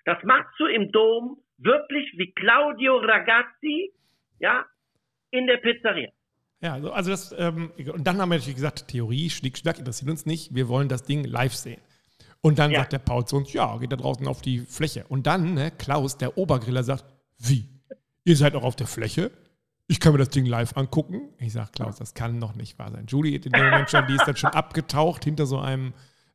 Das 0.06 0.22
machst 0.24 0.59
du 0.59 0.66
im 0.66 0.90
Dom 0.90 1.42
wirklich 1.59 2.11
wie 2.16 2.33
Claudio 2.33 2.96
Ragazzi, 2.96 3.92
ja, 4.38 4.64
in 5.30 5.46
der 5.46 5.59
Pizzeria. 5.59 6.09
Ja, 6.62 6.72
also, 6.74 6.90
also 6.90 7.11
das, 7.11 7.35
ähm, 7.38 7.70
und 7.92 8.06
dann 8.06 8.18
haben 8.18 8.30
wir 8.30 8.37
natürlich 8.37 8.56
gesagt, 8.56 8.88
Theorie, 8.88 9.28
Schnick, 9.28 9.59
Schnack 9.59 9.78
interessiert 9.78 10.11
uns 10.11 10.24
nicht, 10.24 10.54
wir 10.54 10.68
wollen 10.68 10.88
das 10.88 11.04
Ding 11.04 11.24
live 11.24 11.54
sehen. 11.54 11.80
Und 12.42 12.59
dann 12.59 12.70
ja. 12.70 12.81
sagt 12.81 12.92
der 12.92 12.98
Paul 12.98 13.24
zu 13.26 13.37
uns, 13.37 13.53
ja, 13.53 13.76
geht 13.79 13.92
da 13.92 13.96
draußen 13.96 14.26
auf 14.26 14.40
die 14.40 14.61
Fläche. 14.61 15.05
Und 15.09 15.26
dann, 15.26 15.55
ne, 15.55 15.70
Klaus, 15.70 16.16
der 16.16 16.38
Obergriller, 16.38 16.83
sagt, 16.83 17.05
wie? 17.38 17.68
Ihr 18.24 18.37
seid 18.37 18.55
auch 18.55 18.64
auf 18.64 18.76
der 18.76 18.87
Fläche? 18.87 19.31
Ich 19.87 19.98
kann 19.98 20.12
mir 20.12 20.18
das 20.18 20.31
Ding 20.31 20.46
live 20.46 20.76
angucken. 20.76 21.35
Ich 21.38 21.53
sage, 21.53 21.70
Klaus, 21.72 21.96
das 21.96 22.14
kann 22.14 22.38
noch 22.38 22.55
nicht 22.55 22.79
wahr 22.79 22.92
sein. 22.92 23.07
Julie 23.09 23.37
in 23.37 23.53
dem 23.53 23.64
Moment 23.64 23.90
schon, 23.90 24.07
die 24.07 24.14
ist 24.14 24.26
dann 24.26 24.37
schon 24.37 24.50
abgetaucht 24.50 25.24
hinter 25.24 25.46
so 25.46 25.59
einem 25.59 25.92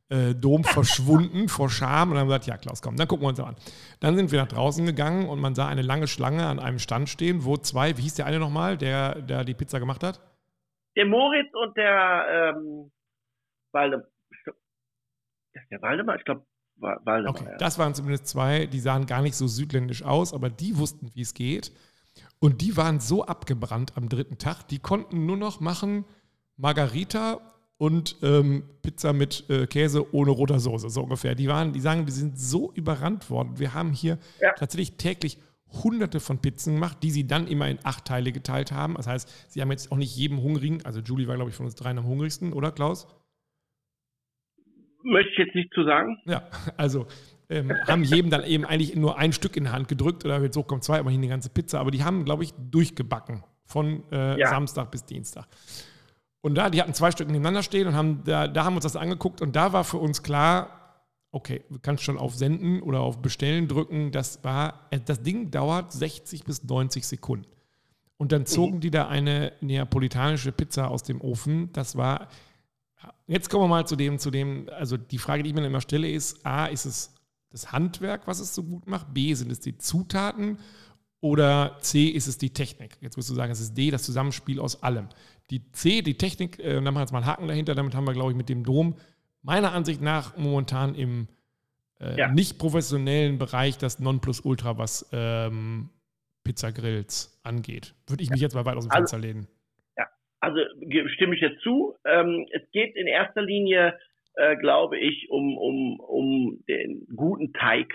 äh, 0.08 0.34
Dom 0.34 0.62
verschwunden 0.64 1.48
vor 1.48 1.70
Scham 1.70 2.12
und 2.12 2.18
haben 2.18 2.28
gesagt, 2.28 2.46
ja 2.46 2.56
Klaus, 2.58 2.82
komm, 2.82 2.96
dann 2.96 3.08
gucken 3.08 3.24
wir 3.24 3.30
uns 3.30 3.40
an. 3.40 3.56
Dann 4.00 4.16
sind 4.16 4.30
wir 4.30 4.40
nach 4.40 4.48
draußen 4.48 4.84
gegangen 4.84 5.28
und 5.28 5.40
man 5.40 5.54
sah 5.54 5.68
eine 5.68 5.82
lange 5.82 6.06
Schlange 6.06 6.46
an 6.46 6.58
einem 6.58 6.78
Stand 6.78 7.08
stehen, 7.08 7.44
wo 7.44 7.56
zwei, 7.56 7.96
wie 7.96 8.02
hieß 8.02 8.14
der 8.14 8.26
eine 8.26 8.38
nochmal, 8.38 8.76
der, 8.76 9.22
der 9.22 9.44
die 9.44 9.54
Pizza 9.54 9.80
gemacht 9.80 10.04
hat? 10.04 10.20
Der 10.94 11.06
Moritz 11.06 11.52
und 11.54 11.76
der 11.76 12.52
ähm, 12.56 12.92
Waldemar. 13.72 14.06
Der 15.70 15.82
Waldemar, 15.82 16.16
ich 16.16 16.24
glaube, 16.24 16.44
Waldemar. 16.76 17.28
Okay, 17.28 17.44
ja. 17.50 17.56
das 17.56 17.78
waren 17.78 17.94
zumindest 17.94 18.26
zwei, 18.26 18.66
die 18.66 18.80
sahen 18.80 19.06
gar 19.06 19.22
nicht 19.22 19.34
so 19.34 19.46
südländisch 19.46 20.02
aus, 20.02 20.34
aber 20.34 20.50
die 20.50 20.76
wussten, 20.76 21.10
wie 21.14 21.22
es 21.22 21.34
geht. 21.34 21.72
Und 22.38 22.60
die 22.60 22.76
waren 22.76 23.00
so 23.00 23.24
abgebrannt 23.24 23.92
am 23.96 24.08
dritten 24.08 24.38
Tag, 24.38 24.68
die 24.68 24.78
konnten 24.78 25.26
nur 25.26 25.36
noch 25.36 25.60
machen 25.60 26.04
Margarita 26.56 27.40
und 27.78 28.16
ähm, 28.22 28.64
Pizza 28.82 29.12
mit 29.12 29.48
äh, 29.50 29.66
Käse 29.66 30.14
ohne 30.14 30.30
roter 30.30 30.60
Soße, 30.60 30.88
so 30.88 31.02
ungefähr. 31.02 31.34
Die 31.34 31.48
waren, 31.48 31.72
die 31.72 31.80
sagen, 31.80 32.06
die 32.06 32.12
sind 32.12 32.38
so 32.38 32.72
überrannt 32.72 33.30
worden. 33.30 33.58
Wir 33.58 33.74
haben 33.74 33.92
hier 33.92 34.18
ja. 34.40 34.52
tatsächlich 34.52 34.96
täglich 34.96 35.38
hunderte 35.82 36.20
von 36.20 36.38
Pizzen 36.38 36.74
gemacht, 36.74 36.98
die 37.02 37.10
sie 37.10 37.26
dann 37.26 37.48
immer 37.48 37.68
in 37.68 37.78
acht 37.82 38.06
Teile 38.06 38.32
geteilt 38.32 38.72
haben. 38.72 38.94
Das 38.94 39.06
heißt, 39.06 39.30
sie 39.48 39.60
haben 39.60 39.70
jetzt 39.70 39.92
auch 39.92 39.96
nicht 39.96 40.16
jedem 40.16 40.42
Hungrigen, 40.42 40.84
also 40.84 41.00
Julie 41.00 41.26
war, 41.26 41.34
glaube 41.34 41.50
ich, 41.50 41.56
von 41.56 41.66
uns 41.66 41.74
dreien 41.74 41.98
am 41.98 42.06
hungrigsten, 42.06 42.52
oder 42.52 42.72
Klaus? 42.72 43.06
Möchte 45.06 45.30
ich 45.30 45.38
jetzt 45.38 45.54
nicht 45.54 45.72
zu 45.72 45.84
sagen. 45.84 46.18
Ja, 46.26 46.42
also 46.76 47.06
ähm, 47.48 47.72
haben 47.86 48.02
jedem 48.02 48.30
dann 48.30 48.44
eben 48.44 48.64
eigentlich 48.64 48.96
nur 48.96 49.18
ein 49.18 49.32
Stück 49.32 49.56
in 49.56 49.64
die 49.64 49.70
Hand 49.70 49.88
gedrückt 49.88 50.24
oder 50.24 50.42
jetzt 50.42 50.54
so 50.54 50.62
kommt 50.62 50.82
zwei, 50.82 50.98
hier 50.98 51.06
eine 51.06 51.28
ganze 51.28 51.48
Pizza. 51.48 51.78
Aber 51.78 51.90
die 51.90 52.02
haben, 52.02 52.24
glaube 52.24 52.42
ich, 52.42 52.52
durchgebacken 52.70 53.44
von 53.64 54.02
äh, 54.10 54.38
ja. 54.38 54.48
Samstag 54.48 54.90
bis 54.90 55.04
Dienstag. 55.04 55.46
Und 56.40 56.56
da, 56.56 56.70
die 56.70 56.80
hatten 56.80 56.94
zwei 56.94 57.10
Stück 57.10 57.28
nebeneinander 57.28 57.62
stehen 57.62 57.86
und 57.86 57.94
haben, 57.94 58.22
da, 58.24 58.48
da 58.48 58.64
haben 58.64 58.74
wir 58.74 58.78
uns 58.78 58.84
das 58.84 58.96
angeguckt 58.96 59.42
und 59.42 59.56
da 59.56 59.72
war 59.72 59.84
für 59.84 59.98
uns 59.98 60.22
klar, 60.22 61.02
okay, 61.30 61.62
du 61.70 61.78
kannst 61.80 62.02
schon 62.02 62.18
auf 62.18 62.34
Senden 62.34 62.82
oder 62.82 63.00
auf 63.00 63.22
Bestellen 63.22 63.68
drücken. 63.68 64.10
Das 64.10 64.42
war, 64.42 64.86
äh, 64.90 64.98
das 65.04 65.22
Ding 65.22 65.50
dauert 65.50 65.92
60 65.92 66.44
bis 66.44 66.64
90 66.64 67.06
Sekunden. 67.06 67.46
Und 68.16 68.32
dann 68.32 68.46
zogen 68.46 68.76
mhm. 68.76 68.80
die 68.80 68.90
da 68.90 69.08
eine 69.08 69.52
neapolitanische 69.60 70.50
Pizza 70.50 70.90
aus 70.90 71.02
dem 71.02 71.20
Ofen. 71.20 71.72
Das 71.72 71.96
war, 71.96 72.28
jetzt 73.26 73.50
kommen 73.50 73.64
wir 73.64 73.68
mal 73.68 73.86
zu 73.86 73.96
dem, 73.96 74.18
zu 74.18 74.30
dem, 74.30 74.68
also 74.72 74.96
die 74.96 75.18
Frage, 75.18 75.42
die 75.42 75.50
ich 75.50 75.54
mir 75.54 75.66
immer 75.66 75.80
stelle, 75.80 76.10
ist: 76.10 76.44
A, 76.44 76.66
ist 76.66 76.84
es 76.84 77.14
das 77.50 77.72
Handwerk, 77.72 78.26
was 78.26 78.40
es 78.40 78.54
so 78.54 78.62
gut 78.62 78.86
macht? 78.86 79.12
B, 79.14 79.32
sind 79.34 79.50
es 79.50 79.60
die 79.60 79.78
Zutaten? 79.78 80.58
Oder 81.20 81.78
C, 81.80 82.08
ist 82.08 82.26
es 82.26 82.38
die 82.38 82.50
Technik? 82.50 82.98
Jetzt 83.00 83.16
wirst 83.16 83.30
du 83.30 83.34
sagen, 83.34 83.50
es 83.50 83.60
ist 83.60 83.74
D, 83.76 83.90
das 83.90 84.02
Zusammenspiel 84.02 84.60
aus 84.60 84.82
allem. 84.82 85.08
Die 85.50 85.72
C, 85.72 86.02
die 86.02 86.18
Technik, 86.18 86.58
äh, 86.58 86.74
dann 86.74 86.84
machen 86.84 86.96
wir 86.96 87.00
jetzt 87.00 87.12
mal 87.12 87.18
einen 87.18 87.26
Haken 87.26 87.48
dahinter, 87.48 87.74
damit 87.74 87.94
haben 87.94 88.06
wir, 88.06 88.12
glaube 88.12 88.32
ich, 88.32 88.36
mit 88.36 88.48
dem 88.48 88.64
Dom 88.64 88.96
meiner 89.42 89.72
Ansicht 89.72 90.00
nach 90.00 90.36
momentan 90.36 90.94
im 90.94 91.28
äh, 92.00 92.18
ja. 92.18 92.28
nicht 92.28 92.58
professionellen 92.58 93.38
Bereich 93.38 93.78
das 93.78 93.98
Nonplusultra, 93.98 94.76
was 94.76 95.06
ähm, 95.12 95.88
Pizzagrills 96.44 97.40
angeht. 97.42 97.94
Würde 98.06 98.22
ich 98.22 98.30
mich 98.30 98.40
jetzt 98.40 98.54
mal 98.54 98.64
weit 98.64 98.76
aus 98.76 98.84
dem 98.84 98.90
Fenster 98.90 99.16
also, 99.16 99.26
lehnen. 99.26 99.46
Also 100.40 100.60
stimme 101.14 101.34
ich 101.34 101.40
jetzt 101.40 101.60
zu. 101.62 101.96
Ähm, 102.04 102.46
es 102.52 102.62
geht 102.70 102.94
in 102.96 103.06
erster 103.06 103.42
Linie, 103.42 103.98
äh, 104.34 104.56
glaube 104.56 104.98
ich, 104.98 105.28
um, 105.30 105.56
um, 105.56 106.00
um 106.00 106.64
den 106.68 107.06
guten 107.14 107.52
Teig. 107.52 107.92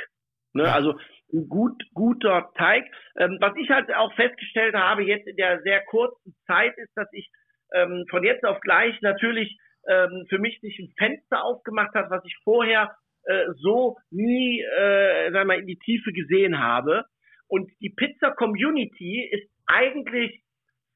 Ne? 0.54 0.72
Also 0.72 0.96
ein 1.34 1.48
gut, 1.48 1.84
guter 1.94 2.52
Teig. 2.58 2.86
Ähm, 3.18 3.38
was 3.40 3.56
ich 3.58 3.70
halt 3.70 3.94
auch 3.94 4.14
festgestellt 4.16 4.76
habe 4.76 5.04
jetzt 5.04 5.28
in 5.28 5.36
der 5.36 5.62
sehr 5.62 5.82
kurzen 5.86 6.36
Zeit 6.48 6.78
ist, 6.78 6.92
dass 6.96 7.08
ich 7.14 7.30
ähm, 7.74 8.06
von 8.10 8.24
jetzt 8.24 8.44
auf 8.44 8.60
gleich 8.60 9.00
natürlich 9.02 9.58
ähm, 9.88 10.26
für 10.30 10.40
mich 10.40 10.60
sich 10.62 10.78
ein 10.80 10.94
Fenster 10.98 11.44
aufgemacht 11.44 11.94
hat, 11.94 12.10
was 12.10 12.24
ich 12.26 12.36
vorher 12.44 12.96
äh, 13.26 13.46
so 13.58 13.98
nie, 14.10 14.62
äh, 14.62 15.32
sagen 15.32 15.48
wir, 15.50 15.58
in 15.58 15.68
die 15.68 15.80
Tiefe 15.80 16.12
gesehen 16.12 16.60
habe. 16.60 17.06
Und 17.48 17.70
die 17.82 17.90
Pizza-Community 17.90 19.30
ist 19.32 19.50
eigentlich 19.68 20.42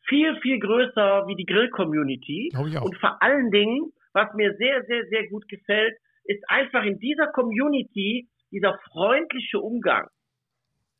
viel, 0.07 0.35
viel 0.41 0.59
größer 0.59 1.27
wie 1.27 1.35
die 1.35 1.45
Grill-Community. 1.45 2.51
Und 2.55 2.97
vor 2.97 3.21
allen 3.21 3.51
Dingen, 3.51 3.91
was 4.13 4.33
mir 4.33 4.55
sehr, 4.57 4.83
sehr, 4.85 5.05
sehr 5.09 5.27
gut 5.27 5.47
gefällt, 5.47 5.95
ist 6.25 6.43
einfach 6.49 6.83
in 6.83 6.99
dieser 6.99 7.27
Community 7.27 8.27
dieser 8.51 8.77
freundliche 8.91 9.59
Umgang. 9.59 10.07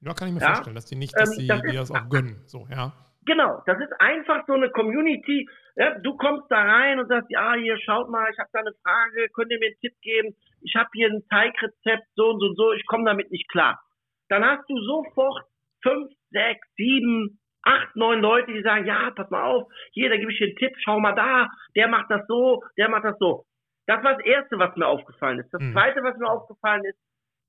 Ja, 0.01 0.13
kann 0.13 0.27
ich 0.27 0.33
mir 0.33 0.41
ja? 0.41 0.53
vorstellen, 0.53 0.75
dass 0.75 0.85
die 0.85 0.95
nicht, 0.95 1.15
dass 1.15 1.37
ähm, 1.39 1.47
das 1.47 1.61
die, 1.61 1.75
das 1.75 1.91
auch 1.91 2.09
gönnen. 2.09 2.43
So, 2.45 2.67
ja. 2.69 2.93
Genau, 3.25 3.63
das 3.65 3.79
ist 3.79 3.91
einfach 3.99 4.45
so 4.45 4.53
eine 4.53 4.69
Community. 4.69 5.49
Ja, 5.75 5.97
du 5.97 6.15
kommst 6.15 6.45
da 6.49 6.61
rein 6.61 6.99
und 6.99 7.07
sagst, 7.07 7.29
ja, 7.31 7.55
hier, 7.55 7.77
schaut 7.79 8.09
mal, 8.09 8.29
ich 8.31 8.37
habe 8.37 8.49
da 8.53 8.59
eine 8.59 8.73
Frage, 8.83 9.29
könnt 9.33 9.51
ihr 9.51 9.59
mir 9.59 9.67
einen 9.67 9.79
Tipp 9.81 9.93
geben? 10.01 10.35
Ich 10.61 10.75
habe 10.75 10.89
hier 10.93 11.09
ein 11.09 11.23
Teigrezept, 11.29 12.07
so 12.15 12.29
und 12.29 12.39
so 12.39 12.47
und 12.47 12.55
so, 12.55 12.73
ich 12.73 12.85
komme 12.85 13.05
damit 13.05 13.31
nicht 13.31 13.49
klar. 13.49 13.81
Dann 14.29 14.45
hast 14.45 14.69
du 14.69 14.77
sofort 14.79 15.43
fünf, 15.81 16.11
sechs, 16.29 16.67
sieben, 16.77 17.39
acht, 17.65 17.95
neun 17.95 18.21
Leute, 18.21 18.53
die 18.53 18.61
sagen, 18.61 18.85
ja, 18.85 19.11
pass 19.11 19.29
mal 19.29 19.43
auf, 19.43 19.67
hier, 19.91 20.09
da 20.09 20.17
gebe 20.17 20.31
ich 20.31 20.37
dir 20.37 20.47
einen 20.47 20.55
Tipp, 20.55 20.73
schau 20.83 20.99
mal 20.99 21.13
da, 21.13 21.49
der 21.75 21.87
macht 21.87 22.09
das 22.09 22.25
so, 22.27 22.63
der 22.77 22.89
macht 22.89 23.03
das 23.03 23.17
so. 23.19 23.45
Das 23.87 24.03
war 24.03 24.13
das 24.13 24.25
Erste, 24.25 24.57
was 24.57 24.75
mir 24.75 24.87
aufgefallen 24.87 25.39
ist. 25.39 25.53
Das 25.53 25.61
mhm. 25.61 25.73
Zweite, 25.73 26.01
was 26.03 26.17
mir 26.17 26.29
aufgefallen 26.29 26.83
ist, 26.85 26.97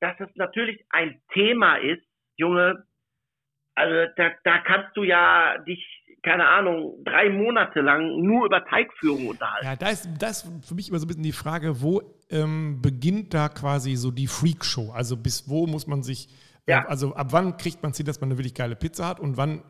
dass 0.00 0.18
es 0.20 0.28
natürlich 0.34 0.84
ein 0.90 1.20
Thema 1.32 1.76
ist, 1.76 2.04
Junge, 2.36 2.84
also 3.74 4.12
da, 4.16 4.30
da 4.44 4.58
kannst 4.58 4.96
du 4.96 5.04
ja 5.04 5.58
dich, 5.58 5.84
keine 6.22 6.48
Ahnung, 6.48 7.02
drei 7.04 7.28
Monate 7.30 7.80
lang 7.80 8.20
nur 8.22 8.46
über 8.46 8.64
Teigführung 8.64 9.28
unterhalten. 9.28 9.66
Ja, 9.66 9.76
da 9.76 9.90
ist, 9.90 10.08
das 10.18 10.44
ist 10.44 10.68
für 10.68 10.74
mich 10.74 10.88
immer 10.88 10.98
so 10.98 11.04
ein 11.04 11.08
bisschen 11.08 11.22
die 11.22 11.32
Frage, 11.32 11.82
wo 11.82 12.02
ähm, 12.30 12.80
beginnt 12.80 13.34
da 13.34 13.48
quasi 13.48 13.96
so 13.96 14.10
die 14.10 14.26
Freakshow? 14.26 14.92
Also 14.92 15.16
bis 15.16 15.48
wo 15.48 15.66
muss 15.66 15.86
man 15.86 16.02
sich, 16.02 16.28
äh, 16.66 16.72
ja. 16.72 16.86
also 16.86 17.14
ab 17.14 17.28
wann 17.30 17.56
kriegt 17.58 17.82
man 17.82 17.92
Ziel, 17.92 18.06
dass 18.06 18.20
man 18.20 18.30
eine 18.30 18.38
wirklich 18.38 18.54
geile 18.54 18.76
Pizza 18.76 19.06
hat 19.06 19.20
und 19.20 19.36
wann 19.36 19.62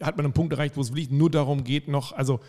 hat 0.00 0.16
man 0.16 0.26
einen 0.26 0.34
Punkt 0.34 0.52
erreicht, 0.52 0.76
wo 0.76 0.80
es 0.80 0.90
wirklich 0.90 1.10
nur 1.10 1.30
darum 1.30 1.64
geht, 1.64 1.88
noch, 1.88 2.12
also 2.12 2.40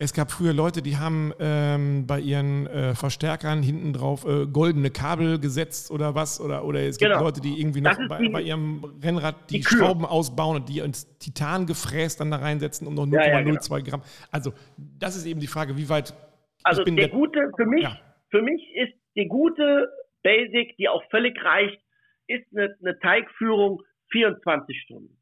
es 0.00 0.14
gab 0.14 0.30
früher 0.30 0.52
Leute, 0.52 0.80
die 0.80 0.96
haben 0.96 1.32
ähm, 1.40 2.06
bei 2.06 2.20
ihren 2.20 2.68
äh, 2.68 2.94
Verstärkern 2.94 3.64
hinten 3.64 3.92
drauf 3.92 4.24
äh, 4.24 4.46
goldene 4.46 4.90
Kabel 4.90 5.40
gesetzt 5.40 5.90
oder 5.90 6.14
was. 6.14 6.40
Oder, 6.40 6.64
oder 6.64 6.82
es 6.82 6.98
gibt 6.98 7.10
genau. 7.10 7.24
Leute, 7.24 7.40
die 7.40 7.60
irgendwie 7.60 7.80
noch 7.80 7.98
bei, 8.08 8.18
die, 8.18 8.28
bei, 8.28 8.42
ihrem 8.42 8.84
Rennrad 9.02 9.50
die, 9.50 9.56
die 9.58 9.64
Schrauben 9.64 10.04
ausbauen 10.04 10.54
und 10.54 10.68
die 10.68 10.78
ins 10.78 11.18
Titan 11.18 11.66
gefräst 11.66 12.20
dann 12.20 12.30
da 12.30 12.36
reinsetzen, 12.36 12.86
um 12.86 12.94
noch 12.94 13.06
0,02 13.06 13.12
ja, 13.12 13.26
ja, 13.26 13.42
genau. 13.42 13.90
Gramm. 13.90 14.02
Also, 14.30 14.52
das 14.76 15.16
ist 15.16 15.26
eben 15.26 15.40
die 15.40 15.48
Frage, 15.48 15.76
wie 15.76 15.88
weit. 15.88 16.14
Also, 16.62 16.84
der, 16.84 16.94
der, 16.94 17.08
gute, 17.08 17.50
für 17.56 17.66
mich, 17.66 17.82
ja. 17.82 17.98
für 18.30 18.40
mich 18.40 18.62
ist 18.76 18.94
die 19.16 19.26
gute 19.26 19.88
Basic, 20.22 20.76
die 20.76 20.88
auch 20.88 21.02
völlig 21.10 21.42
reicht, 21.44 21.80
ist 22.28 22.46
eine, 22.52 22.72
eine 22.80 22.96
Teigführung 23.00 23.82
24 24.12 24.80
Stunden. 24.82 25.17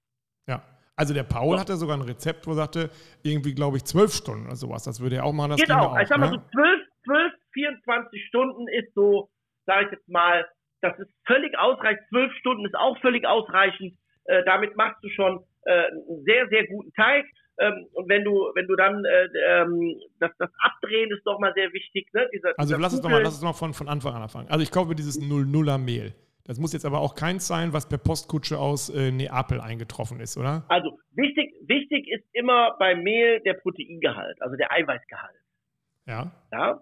Also 0.96 1.12
der 1.12 1.24
Paul 1.24 1.56
so. 1.56 1.60
hatte 1.60 1.76
sogar 1.76 1.96
ein 1.96 2.02
Rezept, 2.02 2.46
wo 2.46 2.52
er 2.52 2.56
sagte, 2.56 2.90
irgendwie, 3.22 3.54
glaube 3.54 3.76
ich, 3.76 3.84
zwölf 3.84 4.12
Stunden 4.12 4.46
oder 4.46 4.56
sowas. 4.56 4.84
Das 4.84 5.00
würde 5.00 5.16
er 5.16 5.24
auch 5.24 5.32
machen. 5.32 5.50
Das 5.50 5.60
genau, 5.60 5.90
also 5.90 6.02
ich 6.02 6.08
sag 6.08 6.18
mal 6.18 6.30
ne? 6.30 6.42
so 6.42 6.50
zwölf, 6.50 6.80
zwölf, 7.04 7.32
24 7.52 8.26
Stunden 8.26 8.66
ist 8.68 8.92
so, 8.94 9.28
sage 9.66 9.86
ich 9.86 9.92
jetzt 9.92 10.08
mal, 10.08 10.46
das 10.80 10.98
ist 10.98 11.10
völlig 11.26 11.56
ausreichend. 11.58 12.02
Zwölf 12.08 12.32
Stunden 12.34 12.64
ist 12.64 12.74
auch 12.74 12.98
völlig 13.00 13.26
ausreichend. 13.26 13.94
Äh, 14.24 14.42
damit 14.44 14.76
machst 14.76 15.02
du 15.02 15.08
schon 15.10 15.44
äh, 15.64 15.86
einen 15.86 16.24
sehr, 16.24 16.48
sehr 16.48 16.66
guten 16.66 16.92
Teig. 16.94 17.26
Ähm, 17.58 17.86
und 17.92 18.08
wenn 18.08 18.24
du, 18.24 18.32
wenn 18.54 18.66
du 18.66 18.76
dann 18.76 19.04
äh, 19.04 19.28
ähm, 19.48 19.98
das, 20.18 20.30
das 20.38 20.50
Abdrehen 20.60 21.10
ist 21.10 21.24
doch 21.24 21.38
mal 21.38 21.52
sehr 21.54 21.72
wichtig. 21.72 22.08
Ne? 22.12 22.28
Dieser, 22.32 22.48
also 22.58 22.74
dieser 22.74 22.78
lass 22.80 22.92
es 22.92 23.00
doch 23.00 23.10
mal, 23.10 23.22
lass 23.22 23.34
es 23.34 23.42
mal 23.42 23.54
von, 23.54 23.72
von 23.72 23.88
Anfang 23.88 24.14
an 24.14 24.22
anfangen. 24.22 24.48
Also 24.48 24.62
ich 24.62 24.70
kaufe 24.70 24.94
dieses 24.94 25.20
0-0er 25.20 25.78
Mehl. 25.78 26.14
Das 26.46 26.60
muss 26.60 26.72
jetzt 26.72 26.86
aber 26.86 27.00
auch 27.00 27.16
keins 27.16 27.48
sein, 27.48 27.72
was 27.72 27.88
per 27.88 27.98
Postkutsche 27.98 28.56
aus 28.56 28.88
äh, 28.88 29.10
Neapel 29.10 29.60
eingetroffen 29.60 30.20
ist, 30.20 30.36
oder? 30.36 30.64
Also 30.68 30.96
wichtig, 31.16 31.52
wichtig 31.62 32.08
ist 32.08 32.24
immer 32.32 32.76
beim 32.78 33.02
Mehl 33.02 33.40
der 33.40 33.54
Proteingehalt, 33.54 34.40
also 34.40 34.54
der 34.56 34.70
Eiweißgehalt. 34.70 35.40
Ja. 36.06 36.30
Ja. 36.52 36.80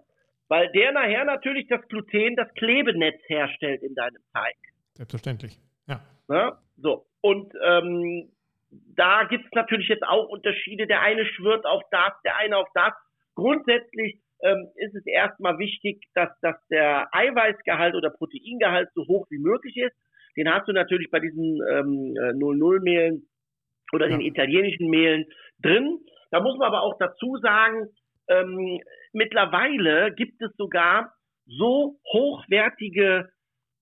Weil 0.49 0.71
der 0.73 0.91
nachher 0.91 1.25
natürlich 1.25 1.67
das 1.67 1.81
Gluten, 1.87 2.35
das 2.35 2.53
Klebenetz 2.53 3.19
herstellt 3.25 3.81
in 3.81 3.95
deinem 3.95 4.21
Teig. 4.31 4.55
Selbstverständlich. 4.93 5.59
Ja. 5.87 5.99
ja? 6.29 6.59
So. 6.77 7.07
Und 7.21 7.51
ähm, 7.65 8.31
da 8.69 9.23
gibt 9.23 9.45
es 9.45 9.51
natürlich 9.53 9.87
jetzt 9.87 10.03
auch 10.03 10.27
Unterschiede. 10.27 10.85
Der 10.85 11.01
eine 11.01 11.25
schwört 11.25 11.65
auf 11.65 11.81
das, 11.89 12.13
der 12.23 12.37
eine 12.37 12.57
auf 12.57 12.67
das. 12.75 12.93
Grundsätzlich 13.33 14.19
ähm, 14.41 14.67
ist 14.75 14.95
es 14.95 15.05
erstmal 15.05 15.57
wichtig, 15.57 16.03
dass, 16.13 16.29
dass 16.41 16.55
der 16.69 17.07
Eiweißgehalt 17.13 17.95
oder 17.95 18.09
Proteingehalt 18.09 18.89
so 18.93 19.05
hoch 19.07 19.27
wie 19.29 19.39
möglich 19.39 19.77
ist. 19.77 19.95
Den 20.37 20.51
hast 20.51 20.67
du 20.67 20.73
natürlich 20.73 21.09
bei 21.09 21.19
diesen 21.19 21.61
ähm, 21.69 22.13
00-Mehlen 22.37 23.15
äh, 23.15 23.95
oder 23.95 24.09
ja. 24.09 24.17
den 24.17 24.25
italienischen 24.25 24.89
Mehlen 24.89 25.25
drin. 25.61 25.99
Da 26.31 26.41
muss 26.41 26.57
man 26.57 26.67
aber 26.67 26.81
auch 26.81 26.97
dazu 26.99 27.37
sagen, 27.37 27.87
ähm, 28.27 28.79
mittlerweile 29.13 30.13
gibt 30.13 30.41
es 30.41 30.51
sogar 30.57 31.13
so 31.45 31.99
hochwertige 32.11 33.29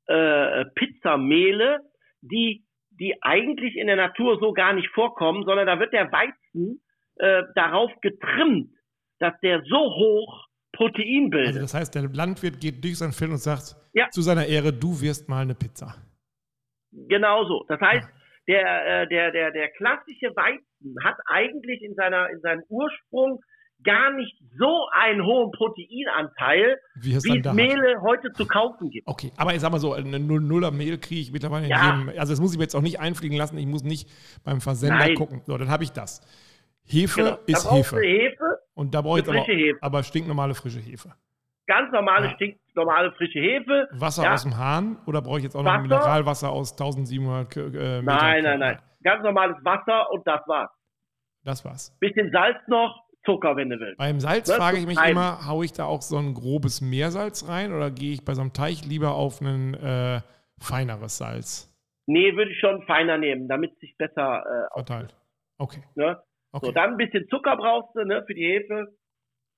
äh, 0.08 0.66
Pizzamehle, 0.76 1.80
die, 2.22 2.66
die 2.92 3.16
eigentlich 3.22 3.76
in 3.76 3.88
der 3.88 3.96
Natur 3.96 4.38
so 4.40 4.54
gar 4.54 4.74
nicht 4.74 4.90
vorkommen, 4.90 5.46
sondern 5.46 5.68
da 5.68 5.80
wird 5.80 5.94
der 5.94 6.12
Weizen 6.12 6.82
äh, 7.16 7.44
darauf 7.56 7.92
getrimmt, 8.02 8.72
dass 9.24 9.40
der 9.42 9.64
so 9.64 9.78
hoch 9.78 10.46
Protein 10.74 11.30
bildet. 11.30 11.48
Also 11.48 11.62
das 11.62 11.74
heißt, 11.74 11.96
der 11.96 12.10
Landwirt 12.10 12.60
geht 12.60 12.84
durch 12.84 12.98
sein 12.98 13.12
Feld 13.12 13.32
und 13.32 13.38
sagt 13.38 13.76
ja. 13.94 14.10
zu 14.10 14.22
seiner 14.22 14.46
Ehre, 14.46 14.74
du 14.74 15.00
wirst 15.02 15.30
mal 15.30 15.44
eine 15.44 15.56
Pizza. 15.56 15.96
Genau 16.92 17.46
so. 17.46 17.64
Das 17.70 17.80
heißt, 17.80 18.08
ja. 18.48 18.54
der, 18.56 19.04
äh, 19.04 19.08
der, 19.08 19.32
der, 19.32 19.52
der 19.52 19.70
klassische 19.78 20.36
Weizen 20.36 20.96
hat 21.04 21.16
eigentlich 21.28 21.82
in, 21.82 21.96
seiner, 21.96 22.30
in 22.30 22.42
seinem 22.42 22.64
Ursprung 22.68 23.40
gar 23.84 24.12
nicht 24.14 24.38
so 24.58 24.88
einen 24.94 25.26
hohen 25.26 25.52
Proteinanteil, 25.52 26.78
wie 26.96 27.14
es, 27.14 27.24
wie 27.26 27.40
es 27.40 27.54
Mehle 27.54 28.02
heute 28.02 28.32
zu 28.34 28.46
kaufen 28.46 28.90
gibt. 28.90 29.08
Okay, 29.08 29.32
aber 29.38 29.54
ich 29.54 29.60
sag 29.60 29.72
mal 29.72 29.80
so, 29.80 29.94
eine 29.94 30.20
Nuller 30.20 30.72
Mehl 30.72 30.98
kriege 30.98 31.22
ich 31.22 31.32
mittlerweile 31.32 31.68
ja. 31.68 31.92
in 31.92 32.00
jedem, 32.00 32.20
also 32.20 32.34
das 32.34 32.40
muss 32.40 32.54
ich 32.54 32.58
mir 32.58 32.64
jetzt 32.64 32.76
auch 32.76 32.82
nicht 32.82 33.00
einfliegen 33.00 33.38
lassen, 33.38 33.58
ich 33.58 33.68
muss 33.68 33.84
nicht 33.84 34.10
beim 34.44 34.62
Versender 34.62 34.98
Nein. 34.98 35.16
gucken. 35.16 35.42
So, 35.46 35.58
dann 35.58 35.70
habe 35.70 35.84
ich 35.84 35.92
das. 35.92 36.22
Hefe 36.86 37.24
genau. 37.24 37.40
ist 37.46 37.72
Hefe. 37.72 38.00
Hefe. 38.02 38.53
Und 38.84 38.94
da 38.94 39.02
brauche 39.02 39.22
ich 39.22 39.30
aber, 39.30 39.40
Hefe. 39.40 39.78
aber 39.82 40.04
stinknormale 40.04 40.54
frische 40.54 40.80
Hefe. 40.80 41.14
Ganz 41.68 41.90
normale, 41.94 42.28
ja. 42.28 42.34
stinknormale 42.34 43.14
frische 43.14 43.40
Hefe. 43.40 43.88
Wasser 43.94 44.24
ja. 44.24 44.34
aus 44.34 44.44
dem 44.44 44.58
Hahn 44.58 44.98
oder 45.06 45.22
brauche 45.22 45.38
ich 45.38 45.46
jetzt 45.46 45.56
auch 45.56 45.64
noch 45.64 45.72
Wasser? 45.72 45.82
Mineralwasser 45.84 46.50
aus 46.50 46.74
1700 46.74 47.56
äh, 47.56 47.62
Meter? 47.62 48.02
Nein, 48.02 48.44
nein, 48.44 48.60
nein. 48.60 48.80
Ganz 49.02 49.24
normales 49.24 49.56
Wasser 49.64 50.12
und 50.12 50.28
das 50.28 50.42
war's. 50.48 50.70
Das 51.46 51.64
war's. 51.64 51.96
Bisschen 52.02 52.30
Salz 52.32 52.58
noch, 52.68 53.04
Zucker, 53.26 53.56
wenn 53.56 53.70
du 53.70 53.80
willst. 53.80 53.98
Beim 53.98 54.20
Salz 54.20 54.48
das 54.48 54.58
frage 54.58 54.80
ich 54.80 54.86
mich 54.86 55.00
immer, 55.02 55.48
haue 55.48 55.64
ich 55.64 55.72
da 55.72 55.86
auch 55.86 56.02
so 56.02 56.18
ein 56.18 56.34
grobes 56.34 56.82
Meersalz 56.82 57.48
rein 57.48 57.72
oder 57.72 57.90
gehe 57.90 58.12
ich 58.12 58.26
bei 58.26 58.34
so 58.34 58.42
einem 58.42 58.52
Teich 58.52 58.86
lieber 58.86 59.16
auf 59.16 59.40
ein 59.40 59.76
äh, 59.76 60.20
feineres 60.60 61.18
Salz? 61.20 61.74
Nee, 62.06 62.36
würde 62.36 62.52
ich 62.52 62.60
schon 62.60 62.82
feiner 62.82 63.18
nehmen, 63.18 63.48
damit 63.48 63.72
es 63.72 63.80
sich 63.80 63.98
besser 63.98 64.44
äh, 64.46 64.74
verteilt. 64.74 65.16
Okay. 65.58 65.82
Ne? 65.96 66.22
Okay. 66.54 66.68
So, 66.68 66.72
dann 66.72 66.92
ein 66.92 66.98
bisschen 66.98 67.28
Zucker 67.30 67.58
brauchst 67.58 67.96
du 67.96 68.06
ne, 68.06 68.24
für 68.26 68.34
die 68.34 68.46
Hefe. 68.46 68.96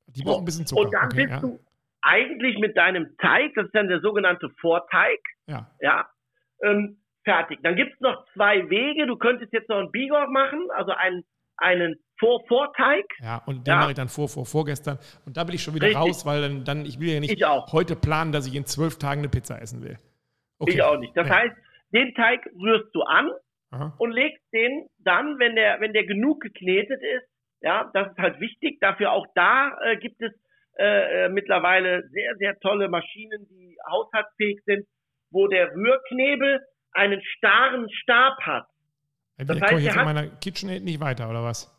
Die 0.08 0.24
brauchen 0.24 0.42
ein 0.42 0.46
bisschen 0.46 0.66
Zucker. 0.66 0.82
Und 0.82 0.94
dann 0.94 1.06
okay, 1.06 1.28
bist 1.28 1.30
ja. 1.30 1.40
du 1.40 1.60
eigentlich 2.02 2.58
mit 2.58 2.78
deinem 2.78 3.18
Teig, 3.18 3.54
das 3.56 3.66
ist 3.66 3.76
dann 3.76 3.88
der 3.88 4.00
sogenannte 4.00 4.50
Vorteig, 4.62 5.20
ja, 5.48 5.70
ja 5.82 6.08
ähm, 6.64 6.98
fertig. 7.24 7.60
Dann 7.64 7.76
gibt 7.76 7.96
es 7.96 8.00
noch 8.00 8.26
zwei 8.34 8.70
Wege. 8.70 9.08
Du 9.08 9.18
könntest 9.18 9.52
jetzt 9.52 9.68
noch 9.70 9.78
einen 9.78 9.92
Bigor 9.92 10.28
machen, 10.30 10.60
also 10.76 10.92
einen, 10.92 11.26
einen 11.58 11.96
vor 12.18 12.46
Vorteig. 12.48 13.06
Ja, 13.20 13.42
und 13.46 13.68
den 13.68 13.74
ja. 13.74 13.80
mache 13.80 13.92
ich 13.92 13.96
dann 13.98 14.08
vor, 14.08 14.30
vor, 14.30 14.46
vorgestern. 14.46 14.98
Und 15.26 15.36
da 15.36 15.44
bin 15.44 15.56
ich 15.56 15.64
schon 15.64 15.76
wieder 15.76 15.88
Richtig. 15.88 16.02
raus, 16.02 16.26
weil 16.26 16.42
dann, 16.42 16.64
dann, 16.64 16.86
ich 16.86 17.00
will 17.00 17.10
ja 17.10 17.20
nicht 17.20 17.44
heute 17.72 17.96
planen, 17.96 18.32
dass 18.32 18.48
ich 18.48 18.56
in 18.56 18.66
zwölf 18.66 18.98
Tagen 18.98 19.20
eine 19.20 19.30
Pizza 19.30 19.62
essen 19.62 19.84
will. 19.84 19.98
Okay. 20.60 20.76
Ich 20.76 20.82
auch 20.82 20.98
nicht. 20.98 21.18
Das 21.18 21.28
ja. 21.28 21.36
heißt, 21.36 21.56
den 21.92 22.14
Teig 22.14 22.46
rührst 22.58 22.94
du 22.94 23.02
an, 23.02 23.30
Aha. 23.72 23.94
und 23.98 24.12
legst 24.12 24.44
den 24.54 24.88
dann, 25.00 25.40
wenn 25.40 25.56
der, 25.56 25.80
wenn 25.82 25.94
der 25.94 26.06
genug 26.06 26.42
geknetet 26.42 27.02
ist, 27.02 27.28
ja, 27.62 27.90
das 27.94 28.12
ist 28.12 28.18
halt 28.18 28.40
wichtig. 28.40 28.80
Dafür 28.80 29.12
auch 29.12 29.26
da 29.34 29.78
äh, 29.84 29.98
gibt 29.98 30.22
es 30.22 30.32
äh, 30.78 31.26
äh 31.26 31.30
mittlerweile 31.30 32.08
sehr, 32.10 32.36
sehr 32.38 32.60
tolle 32.60 32.90
Maschinen, 32.90 33.48
die 33.50 33.76
haushaltsfähig 33.90 34.62
sind, 34.66 34.86
wo 35.32 35.48
der 35.48 35.74
Rührknebel 35.74 36.62
einen 36.92 37.22
starren 37.24 37.90
Stab 37.90 38.38
hat. 38.42 38.68
Das 39.38 39.50
heißt, 39.50 39.66
komme 39.66 39.80
ich 39.80 39.86
jetzt 39.86 39.98
in 39.98 40.06
meiner 40.06 40.28
KitchenAid 40.28 40.84
nicht 40.84 41.00
weiter, 41.00 41.30
oder 41.30 41.44
was? 41.44 41.72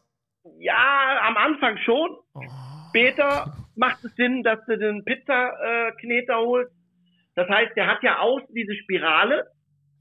Ja, 0.59 1.20
am 1.22 1.37
Anfang 1.37 1.78
schon. 1.78 2.16
Oh. 2.34 2.43
Später 2.91 3.55
macht 3.76 4.05
es 4.05 4.14
Sinn, 4.16 4.43
dass 4.43 4.59
du 4.66 4.76
den 4.76 5.05
Pizzakneter 5.05 6.37
holst. 6.37 6.72
Das 7.34 7.49
heißt, 7.49 7.76
der 7.76 7.87
hat 7.87 8.03
ja 8.03 8.18
außen 8.18 8.55
diese 8.55 8.74
Spirale. 8.74 9.47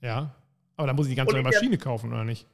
Ja. 0.02 0.36
Aber 0.78 0.88
da 0.88 0.94
muss 0.94 1.08
ich 1.08 1.14
die 1.14 1.18
ganze 1.18 1.34
neue 1.34 1.44
Maschine 1.44 1.78
kaufen, 1.78 2.12
oder 2.12 2.24
nicht? 2.24 2.48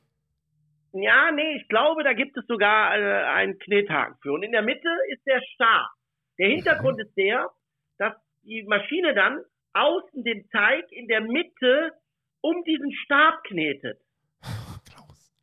Ja, 0.93 1.31
nee, 1.31 1.55
ich 1.55 1.67
glaube, 1.69 2.03
da 2.03 2.13
gibt 2.13 2.37
es 2.37 2.45
sogar 2.47 2.97
äh, 2.97 3.23
einen 3.23 3.57
Knethaken 3.59 4.17
für. 4.21 4.33
Und 4.33 4.43
in 4.43 4.51
der 4.51 4.61
Mitte 4.61 4.89
ist 5.09 5.25
der 5.25 5.41
Stab. 5.53 5.89
Der 6.37 6.49
Hintergrund 6.49 6.97
mhm. 6.97 7.05
ist 7.05 7.15
der, 7.15 7.49
dass 7.97 8.13
die 8.43 8.63
Maschine 8.63 9.13
dann 9.13 9.41
außen 9.73 10.23
den 10.23 10.49
Teig 10.49 10.91
in 10.91 11.07
der 11.07 11.21
Mitte 11.21 11.91
um 12.41 12.63
diesen 12.65 12.91
Stab 13.05 13.43
knetet. 13.43 13.99
Klaus. 14.89 15.33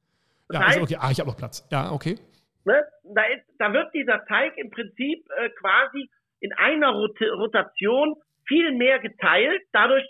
Ja, 0.52 0.60
heißt, 0.60 0.78
also 0.78 0.82
okay. 0.82 0.96
Ah, 1.00 1.10
ich 1.10 1.20
habe 1.20 1.30
noch 1.30 1.36
Platz. 1.36 1.66
Ja, 1.70 1.92
okay. 1.92 2.18
Ne, 2.64 2.84
da, 3.04 3.22
ist, 3.24 3.46
da 3.58 3.72
wird 3.72 3.94
dieser 3.94 4.24
Teig 4.26 4.56
im 4.58 4.70
Prinzip 4.70 5.26
äh, 5.38 5.48
quasi 5.50 6.10
in 6.40 6.52
einer 6.52 6.90
Rot 6.90 7.18
Rotation 7.20 8.16
viel 8.46 8.72
mehr 8.72 8.98
geteilt. 8.98 9.62
Dadurch 9.72 10.04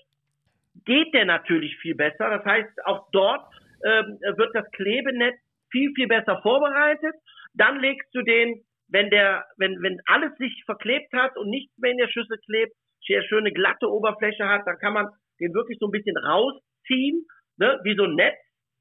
geht 0.84 1.14
der 1.14 1.24
natürlich 1.24 1.76
viel 1.78 1.94
besser. 1.94 2.30
Das 2.30 2.44
heißt, 2.44 2.86
auch 2.86 3.08
dort 3.12 3.46
ähm, 3.84 4.18
wird 4.36 4.54
das 4.54 4.70
Klebenetz 4.72 5.36
viel, 5.70 5.92
viel 5.94 6.08
besser 6.08 6.40
vorbereitet. 6.42 7.14
Dann 7.54 7.80
legst 7.80 8.08
du 8.14 8.22
den, 8.22 8.64
wenn 8.88 9.10
der, 9.10 9.44
wenn, 9.56 9.82
wenn 9.82 10.00
alles 10.06 10.36
sich 10.38 10.62
verklebt 10.64 11.12
hat 11.12 11.36
und 11.36 11.50
nichts 11.50 11.76
mehr 11.78 11.92
in 11.92 11.98
der 11.98 12.08
Schüssel 12.08 12.38
klebt, 12.46 12.72
sehr 13.06 13.22
schöne 13.22 13.52
glatte 13.52 13.90
Oberfläche 13.90 14.48
hat, 14.48 14.66
dann 14.66 14.78
kann 14.78 14.92
man 14.92 15.08
den 15.40 15.54
wirklich 15.54 15.78
so 15.78 15.86
ein 15.86 15.92
bisschen 15.92 16.16
rausziehen, 16.16 17.26
ne, 17.56 17.80
wie 17.84 17.96
so 17.96 18.04
ein 18.04 18.14
Netz. 18.14 18.38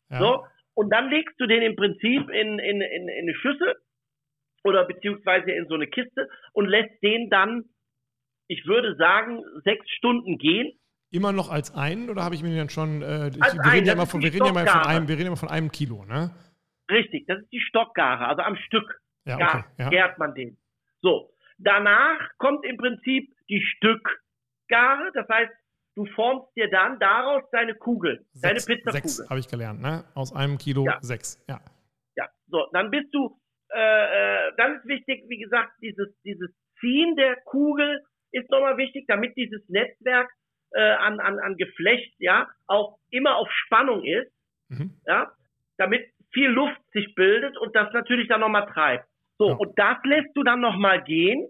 Ja. 0.10 0.20
So. 0.20 0.44
Und 0.74 0.92
dann 0.92 1.10
legst 1.10 1.36
du 1.40 1.48
den 1.48 1.62
im 1.62 1.76
Prinzip 1.76 2.30
in, 2.30 2.60
in, 2.60 2.82
in, 2.82 3.10
in 3.10 3.24
eine 3.24 3.36
Schüssel 3.36 3.76
oder 4.64 4.86
beziehungsweise 4.86 5.52
in 5.52 5.68
so 5.68 5.76
eine 5.76 5.88
Kiste 5.88 6.28
und 6.54 6.68
lässt 6.68 7.02
den 7.02 7.30
dann, 7.30 7.64
ich 8.48 8.66
würde 8.66 8.96
sagen, 8.96 9.42
sechs 9.64 9.90
Stunden 9.92 10.38
gehen. 10.38 10.72
Immer 11.10 11.32
noch 11.32 11.50
als 11.50 11.74
einen 11.74 12.10
oder 12.10 12.24
habe 12.24 12.36
ich 12.36 12.44
mir 12.44 12.50
den 12.50 12.70
schon? 12.70 13.02
Äh, 13.02 13.30
ich, 13.30 13.38
wir, 13.38 13.74
reden 13.74 13.86
ja 13.88 13.94
immer 13.94 14.08
von, 14.08 14.22
wir 14.22 14.34
reden 14.34 14.46
ja 14.46 14.54
mal 14.54 14.68
von 14.68 14.82
einem, 14.82 15.08
wir 15.08 15.16
reden 15.16 15.28
immer 15.28 15.38
von 15.38 15.50
einem 15.50 15.72
Kilo, 15.72 16.04
ne? 16.06 16.32
Richtig, 16.90 17.26
das 17.28 17.40
ist 17.40 17.52
die 17.52 17.62
Stockgare, 17.62 18.28
also 18.28 18.42
am 18.42 18.56
Stück 18.58 19.02
ja, 19.26 19.36
okay, 19.36 19.64
ja. 19.78 19.90
gärt 19.90 20.18
man 20.20 20.34
den. 20.34 20.58
So, 21.02 21.34
danach 21.58 22.20
kommt 22.38 22.66
im 22.66 22.78
Prinzip 22.78 23.34
die 23.50 23.62
Stückgare, 23.62 25.12
das 25.14 25.28
heißt, 25.30 25.52
du 25.96 26.06
formst 26.08 26.48
dir 26.56 26.70
dann 26.70 27.00
daraus 27.00 27.44
deine 27.52 27.76
Kugel, 27.76 28.26
sechs, 28.34 28.66
deine 28.66 28.78
Pizzakugel. 28.78 29.10
Sechs 29.10 29.30
habe 29.30 29.40
ich 29.40 29.48
gelernt, 29.48 29.82
ne? 29.82 30.04
Aus 30.14 30.34
einem 30.34 30.58
Kilo 30.58 30.86
ja. 30.86 30.98
sechs, 31.02 31.44
ja. 31.50 31.60
Ja, 32.16 32.28
so, 32.48 32.68
dann 32.74 32.90
bist 32.92 33.14
du, 33.14 33.40
äh, 33.74 33.80
äh, 33.80 34.52
dann 34.58 34.78
ist 34.78 34.86
wichtig, 34.86 35.24
wie 35.28 35.40
gesagt, 35.40 35.72
dieses, 35.82 36.10
dieses 36.24 36.50
Ziehen 36.80 37.16
der 37.16 37.38
Kugel 37.46 38.04
ist 38.32 38.50
nochmal 38.50 38.78
wichtig, 38.78 39.06
damit 39.08 39.36
dieses 39.36 39.68
Netzwerk 39.70 40.30
äh, 40.72 40.82
an, 40.82 41.20
an, 41.20 41.40
an 41.40 41.58
Geflecht, 41.58 42.14
ja, 42.20 42.48
auch 42.68 42.98
immer 43.10 43.36
auf 43.38 43.50
Spannung 43.66 44.04
ist, 44.04 44.32
mhm. 44.70 45.00
ja, 45.06 45.32
damit 45.78 46.06
viel 46.32 46.50
Luft 46.50 46.80
sich 46.94 47.14
bildet 47.16 47.58
und 47.58 47.76
das 47.76 47.92
natürlich 47.94 48.28
dann 48.28 48.42
nochmal 48.42 48.68
treibt. 48.68 49.08
So, 49.38 49.50
ja. 49.50 49.56
und 49.56 49.78
das 49.78 49.98
lässt 50.04 50.36
du 50.36 50.44
dann 50.44 50.62
nochmal 50.62 51.04
gehen 51.04 51.48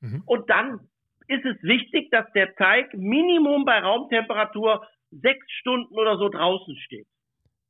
mhm. 0.00 0.22
und 0.26 0.48
dann 0.50 0.80
ist 1.28 1.44
es 1.44 1.56
wichtig, 1.62 2.10
dass 2.10 2.26
der 2.34 2.54
Teig 2.56 2.92
Minimum 2.94 3.64
bei 3.64 3.78
Raumtemperatur 3.78 4.86
sechs 5.10 5.50
Stunden 5.60 5.94
oder 5.94 6.18
so 6.18 6.28
draußen 6.28 6.76
steht. 6.78 7.06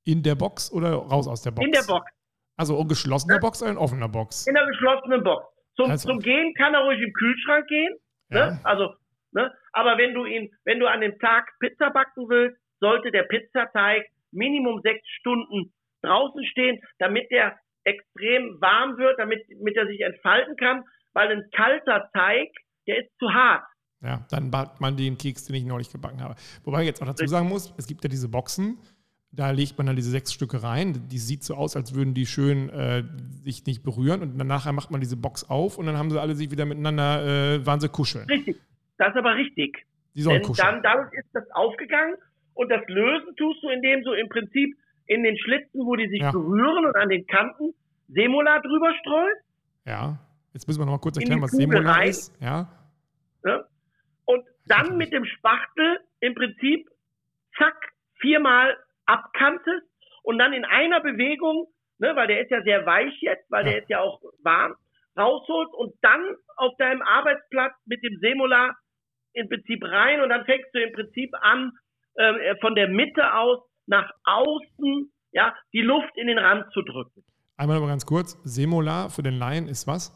In 0.04 0.22
der 0.22 0.34
Box 0.34 0.72
oder 0.72 0.94
raus 0.94 1.28
aus 1.28 1.42
der 1.42 1.52
Box? 1.52 1.66
In 1.66 1.72
der 1.72 1.82
Box. 1.82 2.10
Also 2.56 2.78
in 2.78 2.88
geschlossener 2.88 3.34
ja. 3.34 3.40
Box 3.40 3.62
oder 3.62 3.70
in 3.70 3.78
offener 3.78 4.08
Box? 4.08 4.46
In 4.46 4.54
der 4.54 4.66
geschlossenen 4.66 5.22
Box. 5.22 5.46
Zum, 5.76 5.90
also. 5.90 6.08
zum 6.08 6.20
Gehen 6.20 6.54
kann 6.54 6.74
er 6.74 6.80
ruhig 6.80 7.00
im 7.00 7.12
Kühlschrank 7.12 7.66
gehen. 7.68 7.96
Ne? 8.28 8.38
Ja. 8.38 8.60
Also, 8.62 8.94
ne? 9.32 9.52
Aber 9.72 9.98
wenn 9.98 10.14
du 10.14 10.24
ihn, 10.24 10.50
wenn 10.64 10.80
du 10.80 10.86
an 10.86 11.00
dem 11.00 11.18
Tag 11.18 11.50
Pizza 11.60 11.90
backen 11.90 12.28
willst, 12.28 12.58
sollte 12.80 13.10
der 13.10 13.24
Pizzateig 13.24 14.06
Minimum 14.32 14.80
sechs 14.82 15.06
Stunden 15.20 15.72
draußen 16.02 16.44
stehen, 16.46 16.80
damit 16.98 17.30
der 17.30 17.56
extrem 17.84 18.60
warm 18.60 18.96
wird, 18.98 19.18
damit, 19.18 19.44
damit 19.48 19.76
er 19.76 19.86
sich 19.86 20.00
entfalten 20.00 20.56
kann, 20.56 20.84
weil 21.12 21.30
ein 21.30 21.50
kalter 21.54 22.08
Teig, 22.12 22.48
der 22.86 22.98
ist 23.04 23.10
zu 23.18 23.32
hart. 23.32 23.64
Ja, 24.00 24.26
dann 24.30 24.50
backt 24.50 24.80
man 24.80 24.96
den 24.96 25.16
Keks, 25.16 25.44
den 25.44 25.54
ich 25.54 25.64
neulich 25.64 25.90
gebacken 25.90 26.20
habe. 26.20 26.34
Wobei 26.64 26.80
ich 26.80 26.86
jetzt 26.86 27.02
auch 27.02 27.06
dazu 27.06 27.26
sagen 27.26 27.48
muss, 27.48 27.72
es 27.76 27.86
gibt 27.86 28.02
ja 28.02 28.08
diese 28.08 28.28
Boxen, 28.28 28.78
da 29.30 29.50
legt 29.50 29.78
man 29.78 29.86
dann 29.86 29.96
diese 29.96 30.10
sechs 30.10 30.32
Stücke 30.32 30.62
rein. 30.62 31.08
Die 31.08 31.18
sieht 31.18 31.42
so 31.42 31.54
aus, 31.54 31.74
als 31.74 31.94
würden 31.94 32.12
die 32.12 32.26
schön 32.26 32.68
äh, 32.68 33.04
sich 33.44 33.64
nicht 33.64 33.82
berühren. 33.82 34.20
Und 34.20 34.38
dann 34.38 34.46
nachher 34.46 34.72
macht 34.72 34.90
man 34.90 35.00
diese 35.00 35.16
Box 35.16 35.44
auf 35.48 35.78
und 35.78 35.86
dann 35.86 35.96
haben 35.96 36.10
sie 36.10 36.20
alle 36.20 36.34
sich 36.34 36.50
wieder 36.50 36.66
miteinander, 36.66 37.54
äh, 37.54 37.66
waren 37.66 37.80
sie 37.80 37.88
kuscheln. 37.88 38.26
Richtig, 38.28 38.60
das 38.98 39.10
ist 39.10 39.16
aber 39.16 39.34
richtig. 39.36 39.86
Die 40.14 40.22
sollen 40.22 40.40
Denn 40.40 40.48
kuscheln. 40.48 40.66
Dann, 40.66 40.82
dadurch 40.82 41.12
ist 41.14 41.30
das 41.32 41.50
aufgegangen 41.52 42.16
und 42.54 42.70
das 42.70 42.86
Lösen 42.88 43.34
tust 43.36 43.62
du, 43.62 43.68
indem 43.68 44.02
du 44.02 44.12
im 44.12 44.28
Prinzip 44.28 44.76
in 45.06 45.22
den 45.22 45.36
Schlitzen, 45.38 45.84
wo 45.84 45.96
die 45.96 46.08
sich 46.08 46.20
ja. 46.20 46.30
berühren 46.30 46.86
und 46.86 46.96
an 46.96 47.08
den 47.08 47.26
Kanten 47.26 47.74
Semola 48.08 48.60
drüber 48.60 48.92
streust. 49.00 49.42
Ja, 49.84 50.18
jetzt 50.52 50.66
müssen 50.66 50.80
wir 50.80 50.86
noch 50.86 50.92
mal 50.92 51.00
kurz 51.00 51.16
erklären, 51.16 51.42
was 51.42 51.50
Semola 51.50 51.92
rein. 51.92 52.08
ist. 52.08 52.34
Ja. 52.40 52.68
ja. 53.44 53.64
Und 54.26 54.44
dann 54.66 54.96
mit 54.96 55.12
dem 55.12 55.24
Spachtel 55.24 56.00
im 56.20 56.34
Prinzip, 56.34 56.88
zack, 57.58 57.74
viermal 58.20 58.76
abkantest 59.06 59.86
und 60.22 60.38
dann 60.38 60.52
in 60.52 60.64
einer 60.64 61.00
Bewegung, 61.00 61.66
ne, 61.98 62.14
weil 62.14 62.28
der 62.28 62.42
ist 62.42 62.50
ja 62.50 62.62
sehr 62.62 62.86
weich 62.86 63.14
jetzt, 63.20 63.50
weil 63.50 63.64
ja. 63.64 63.72
der 63.72 63.82
ist 63.82 63.88
ja 63.88 64.00
auch 64.00 64.20
warm, 64.42 64.74
rausholst 65.18 65.74
und 65.74 65.94
dann 66.02 66.36
auf 66.56 66.76
deinem 66.78 67.02
Arbeitsplatz 67.02 67.74
mit 67.86 68.02
dem 68.02 68.18
Semola 68.20 68.74
im 69.34 69.48
Prinzip 69.48 69.84
rein 69.84 70.20
und 70.20 70.28
dann 70.28 70.44
fängst 70.44 70.68
du 70.72 70.82
im 70.82 70.92
Prinzip 70.92 71.30
an, 71.40 71.72
äh, 72.14 72.56
von 72.60 72.74
der 72.74 72.88
Mitte 72.88 73.34
aus 73.34 73.60
nach 73.86 74.10
außen, 74.24 75.12
ja, 75.32 75.54
die 75.72 75.80
Luft 75.82 76.16
in 76.16 76.26
den 76.26 76.38
Rand 76.38 76.72
zu 76.72 76.82
drücken. 76.82 77.24
Einmal 77.56 77.76
aber 77.78 77.86
ganz 77.86 78.06
kurz, 78.06 78.38
Semola 78.44 79.08
für 79.08 79.22
den 79.22 79.34
Laien 79.34 79.68
ist 79.68 79.86
was? 79.86 80.12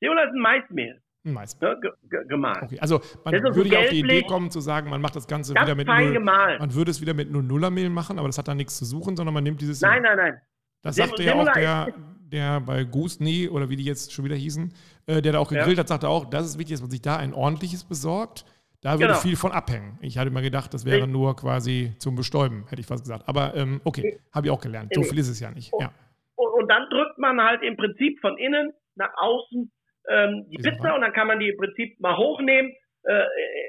Semola 0.00 0.24
ist 0.24 0.32
ein 0.34 0.40
Maismehl. 0.40 1.02
Ein 1.24 1.32
Maismehl. 1.32 1.76
Ja, 2.10 2.22
gemahlen. 2.28 2.64
Okay, 2.64 2.78
also 2.80 3.00
man 3.24 3.34
würde 3.34 3.68
ja 3.68 3.80
auf 3.80 3.88
die 3.88 4.00
Idee 4.00 4.22
kommen 4.22 4.50
zu 4.50 4.60
sagen, 4.60 4.88
man 4.88 5.00
macht 5.00 5.16
das 5.16 5.26
Ganze 5.26 5.54
wieder 5.54 5.74
mit 5.74 5.86
fein 5.86 6.12
gemahlen. 6.12 6.58
man 6.58 6.74
würde 6.74 6.90
es 6.90 7.00
wieder 7.00 7.14
mit 7.14 7.30
nur 7.30 7.42
Nullermehl 7.42 7.90
machen, 7.90 8.18
aber 8.18 8.28
das 8.28 8.38
hat 8.38 8.48
da 8.48 8.54
nichts 8.54 8.78
zu 8.78 8.84
suchen, 8.84 9.16
sondern 9.16 9.34
man 9.34 9.44
nimmt 9.44 9.60
dieses. 9.60 9.80
Nein, 9.80 10.02
nein, 10.02 10.16
nein. 10.16 10.40
Das 10.82 10.96
sagte 10.96 11.22
ja 11.22 11.34
auch 11.34 11.52
der, 11.52 11.92
der 12.30 12.60
bei 12.60 12.84
Gusni 12.84 13.48
oder 13.48 13.68
wie 13.68 13.76
die 13.76 13.84
jetzt 13.84 14.12
schon 14.12 14.24
wieder 14.24 14.36
hießen, 14.36 14.72
äh, 15.06 15.22
der 15.22 15.32
da 15.32 15.38
auch 15.38 15.48
gegrillt 15.48 15.76
ja. 15.76 15.80
hat, 15.80 15.88
sagte 15.88 16.08
auch, 16.08 16.28
das 16.28 16.46
ist 16.46 16.58
wichtig, 16.58 16.74
dass 16.74 16.82
man 16.82 16.90
sich 16.90 17.02
da 17.02 17.16
ein 17.16 17.34
ordentliches 17.34 17.84
besorgt. 17.84 18.44
Da 18.80 18.92
würde 18.92 19.08
genau. 19.08 19.18
viel 19.18 19.36
von 19.36 19.50
abhängen. 19.50 19.98
Ich 20.02 20.18
hatte 20.18 20.28
immer 20.28 20.42
gedacht, 20.42 20.72
das 20.72 20.86
wäre 20.86 21.08
nur 21.08 21.34
quasi 21.34 21.94
zum 21.98 22.14
Bestäuben, 22.14 22.64
hätte 22.68 22.80
ich 22.80 22.86
fast 22.86 23.02
gesagt. 23.02 23.24
Aber 23.26 23.54
ähm, 23.56 23.80
okay, 23.84 24.20
habe 24.32 24.46
ich 24.46 24.52
auch 24.52 24.60
gelernt. 24.60 24.92
So 24.94 25.02
viel 25.02 25.18
ist 25.18 25.28
es 25.28 25.40
ja 25.40 25.50
nicht. 25.50 25.72
Ja. 25.80 25.92
Und, 26.36 26.68
dann 26.68 26.88
drückt 26.90 27.18
man 27.18 27.42
halt 27.42 27.62
im 27.62 27.76
Prinzip 27.76 28.20
von 28.20 28.36
innen 28.38 28.72
nach 28.94 29.10
außen 29.16 29.72
ähm, 30.08 30.46
die 30.50 30.58
Pizza 30.58 30.78
Fall. 30.78 30.94
und 30.94 31.00
dann 31.00 31.12
kann 31.12 31.26
man 31.26 31.40
die 31.40 31.48
im 31.48 31.56
Prinzip 31.56 31.98
mal 31.98 32.16
hochnehmen, 32.16 32.72
äh, 33.04 33.24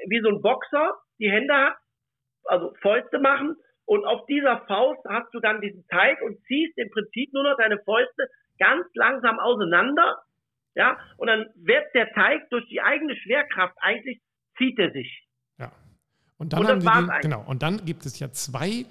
wie 0.08 0.20
so 0.20 0.28
ein 0.28 0.42
Boxer 0.42 0.94
die 1.18 1.30
Hände 1.30 1.54
hat, 1.54 1.74
also 2.44 2.72
Fäuste 2.80 3.18
machen. 3.18 3.56
Und 3.86 4.04
auf 4.04 4.24
dieser 4.26 4.64
Faust 4.68 5.00
hast 5.08 5.34
du 5.34 5.40
dann 5.40 5.60
diesen 5.60 5.84
Teig 5.88 6.22
und 6.22 6.38
ziehst 6.46 6.78
im 6.78 6.90
Prinzip 6.90 7.32
nur 7.32 7.42
noch 7.42 7.56
deine 7.56 7.78
Fäuste 7.78 8.28
ganz 8.60 8.86
langsam 8.94 9.40
auseinander. 9.40 10.22
Ja, 10.76 10.96
und 11.16 11.26
dann 11.26 11.46
wird 11.56 11.84
der 11.94 12.12
Teig 12.12 12.48
durch 12.50 12.68
die 12.68 12.80
eigene 12.80 13.16
Schwerkraft 13.16 13.74
eigentlich 13.80 14.20
zieht 14.56 14.78
er 14.78 14.92
sich. 14.92 15.26
Ja. 15.58 15.72
Und 16.38 16.52
dann, 16.52 16.60
und 16.60 16.88
haben 16.88 17.10
die, 17.12 17.20
genau, 17.22 17.44
und 17.44 17.62
dann 17.62 17.84
gibt 17.84 18.06
es 18.06 18.20
ja 18.20 18.30
zwei 18.30 18.86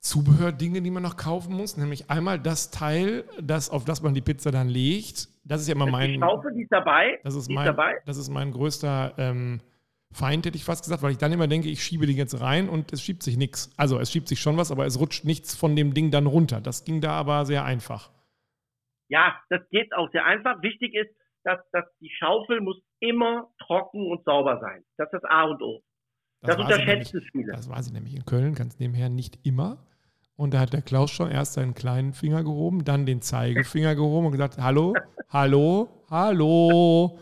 Zubehördinge, 0.00 0.82
die 0.82 0.90
man 0.90 1.02
noch 1.02 1.16
kaufen 1.16 1.54
muss, 1.54 1.76
nämlich 1.76 2.10
einmal 2.10 2.40
das 2.40 2.70
Teil, 2.70 3.24
das, 3.40 3.70
auf 3.70 3.84
das 3.84 4.02
man 4.02 4.14
die 4.14 4.22
Pizza 4.22 4.50
dann 4.50 4.68
legt. 4.68 5.28
Das 5.44 5.60
ist 5.60 5.68
ja 5.68 5.74
immer 5.74 5.84
das 5.84 5.92
mein. 5.92 6.12
Die 6.12 6.18
Schaufel, 6.18 6.54
die 6.54 6.62
ist 6.62 6.72
dabei. 6.72 7.20
Das 7.22 7.34
ist, 7.34 7.50
mein, 7.50 7.66
ist 7.66 7.68
dabei. 7.68 7.98
Das 8.06 8.16
ist 8.16 8.30
mein 8.30 8.50
größter 8.50 9.14
ähm, 9.18 9.60
Feind, 10.12 10.44
hätte 10.46 10.56
ich 10.56 10.64
fast 10.64 10.82
gesagt, 10.82 11.02
weil 11.02 11.12
ich 11.12 11.18
dann 11.18 11.32
immer 11.32 11.46
denke, 11.46 11.68
ich 11.68 11.84
schiebe 11.84 12.06
den 12.06 12.16
jetzt 12.16 12.40
rein 12.40 12.68
und 12.68 12.92
es 12.92 13.02
schiebt 13.02 13.22
sich 13.22 13.36
nichts. 13.36 13.70
Also 13.76 13.98
es 13.98 14.10
schiebt 14.10 14.26
sich 14.26 14.40
schon 14.40 14.56
was, 14.56 14.72
aber 14.72 14.86
es 14.86 14.98
rutscht 14.98 15.24
nichts 15.24 15.54
von 15.54 15.76
dem 15.76 15.94
Ding 15.94 16.10
dann 16.10 16.26
runter. 16.26 16.60
Das 16.60 16.84
ging 16.84 17.00
da 17.00 17.12
aber 17.12 17.44
sehr 17.44 17.64
einfach. 17.64 18.10
Ja, 19.10 19.36
das 19.50 19.60
geht 19.70 19.92
auch 19.94 20.10
sehr 20.12 20.24
einfach. 20.24 20.62
Wichtig 20.62 20.94
ist, 20.94 21.10
dass, 21.44 21.58
dass 21.72 21.84
die 22.00 22.10
Schaufel 22.18 22.60
muss 22.60 22.80
immer 23.00 23.48
trocken 23.58 24.10
und 24.10 24.24
sauber 24.24 24.58
sein. 24.60 24.84
Das 24.96 25.06
ist 25.12 25.22
das 25.22 25.24
A 25.24 25.44
und 25.44 25.60
O. 25.62 25.82
Das, 26.42 26.56
das 26.56 26.64
unterschätzen 26.64 27.20
viele. 27.32 27.52
Das 27.52 27.68
war 27.68 27.82
sie 27.82 27.92
nämlich 27.92 28.14
in 28.14 28.24
Köln, 28.24 28.54
ganz 28.54 28.78
nebenher 28.78 29.08
nicht 29.08 29.44
immer. 29.44 29.84
Und 30.36 30.54
da 30.54 30.60
hat 30.60 30.72
der 30.72 30.80
Klaus 30.80 31.10
schon 31.10 31.30
erst 31.30 31.54
seinen 31.54 31.74
kleinen 31.74 32.14
Finger 32.14 32.42
gehoben, 32.42 32.84
dann 32.84 33.04
den 33.04 33.20
Zeigefinger 33.20 33.94
gehoben 33.94 34.26
und 34.26 34.32
gesagt, 34.32 34.56
hallo, 34.58 34.94
hallo, 35.28 35.88
hallo. 36.08 37.18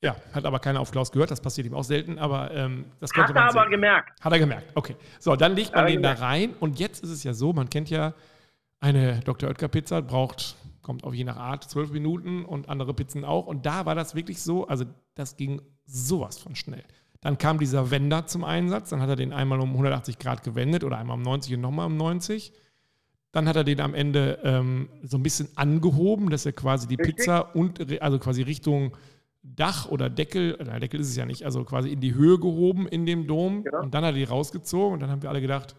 Ja, 0.00 0.16
hat 0.32 0.44
aber 0.44 0.60
keiner 0.60 0.80
auf 0.80 0.90
Klaus 0.92 1.10
gehört, 1.10 1.30
das 1.30 1.40
passiert 1.40 1.66
ihm 1.66 1.74
auch 1.74 1.84
selten, 1.84 2.18
aber 2.18 2.52
ähm, 2.54 2.86
das 3.00 3.10
konnte 3.10 3.30
hat 3.30 3.34
man 3.34 3.44
Hat 3.44 3.54
er 3.54 3.60
aber 3.60 3.70
gemerkt. 3.70 4.20
Hat 4.20 4.32
er 4.32 4.38
gemerkt, 4.38 4.70
okay. 4.74 4.96
So, 5.18 5.34
dann 5.36 5.56
legt 5.56 5.74
man 5.74 5.86
den 5.86 5.96
gemerkt. 5.96 6.20
da 6.20 6.26
rein 6.26 6.54
und 6.60 6.78
jetzt 6.78 7.02
ist 7.02 7.10
es 7.10 7.24
ja 7.24 7.34
so, 7.34 7.52
man 7.52 7.68
kennt 7.68 7.90
ja 7.90 8.14
eine 8.80 9.20
Dr. 9.20 9.50
Oetker 9.50 9.68
Pizza, 9.68 10.00
braucht 10.00 10.56
kommt 10.86 11.02
auch 11.02 11.12
je 11.12 11.24
nach 11.24 11.36
Art, 11.36 11.68
zwölf 11.68 11.90
Minuten 11.90 12.44
und 12.44 12.68
andere 12.68 12.94
Pizzen 12.94 13.24
auch. 13.24 13.48
Und 13.48 13.66
da 13.66 13.86
war 13.86 13.96
das 13.96 14.14
wirklich 14.14 14.40
so, 14.40 14.68
also 14.68 14.84
das 15.16 15.36
ging 15.36 15.60
sowas 15.84 16.38
von 16.38 16.54
schnell. 16.54 16.84
Dann 17.20 17.38
kam 17.38 17.58
dieser 17.58 17.90
Wender 17.90 18.28
zum 18.28 18.44
Einsatz. 18.44 18.90
Dann 18.90 19.00
hat 19.00 19.08
er 19.08 19.16
den 19.16 19.32
einmal 19.32 19.58
um 19.58 19.70
180 19.70 20.20
Grad 20.20 20.44
gewendet 20.44 20.84
oder 20.84 20.96
einmal 20.96 21.16
um 21.16 21.22
90 21.22 21.54
und 21.54 21.60
nochmal 21.60 21.86
um 21.86 21.96
90. 21.96 22.52
Dann 23.32 23.48
hat 23.48 23.56
er 23.56 23.64
den 23.64 23.80
am 23.80 23.94
Ende 23.94 24.38
ähm, 24.44 24.88
so 25.02 25.18
ein 25.18 25.24
bisschen 25.24 25.48
angehoben, 25.56 26.30
dass 26.30 26.46
er 26.46 26.52
quasi 26.52 26.86
die 26.86 26.94
Richtig. 26.94 27.16
Pizza 27.16 27.56
und 27.56 28.00
also 28.00 28.20
quasi 28.20 28.42
Richtung 28.42 28.96
Dach 29.42 29.88
oder 29.88 30.08
Deckel, 30.08 30.56
na, 30.64 30.78
Deckel 30.78 31.00
ist 31.00 31.08
es 31.08 31.16
ja 31.16 31.26
nicht, 31.26 31.44
also 31.44 31.64
quasi 31.64 31.88
in 31.88 32.00
die 32.00 32.14
Höhe 32.14 32.38
gehoben 32.38 32.86
in 32.86 33.06
dem 33.06 33.26
Dom. 33.26 33.64
Genau. 33.64 33.82
Und 33.82 33.92
dann 33.92 34.04
hat 34.04 34.14
er 34.14 34.18
die 34.18 34.24
rausgezogen 34.24 34.94
und 34.94 35.00
dann 35.00 35.10
haben 35.10 35.22
wir 35.22 35.30
alle 35.30 35.40
gedacht, 35.40 35.74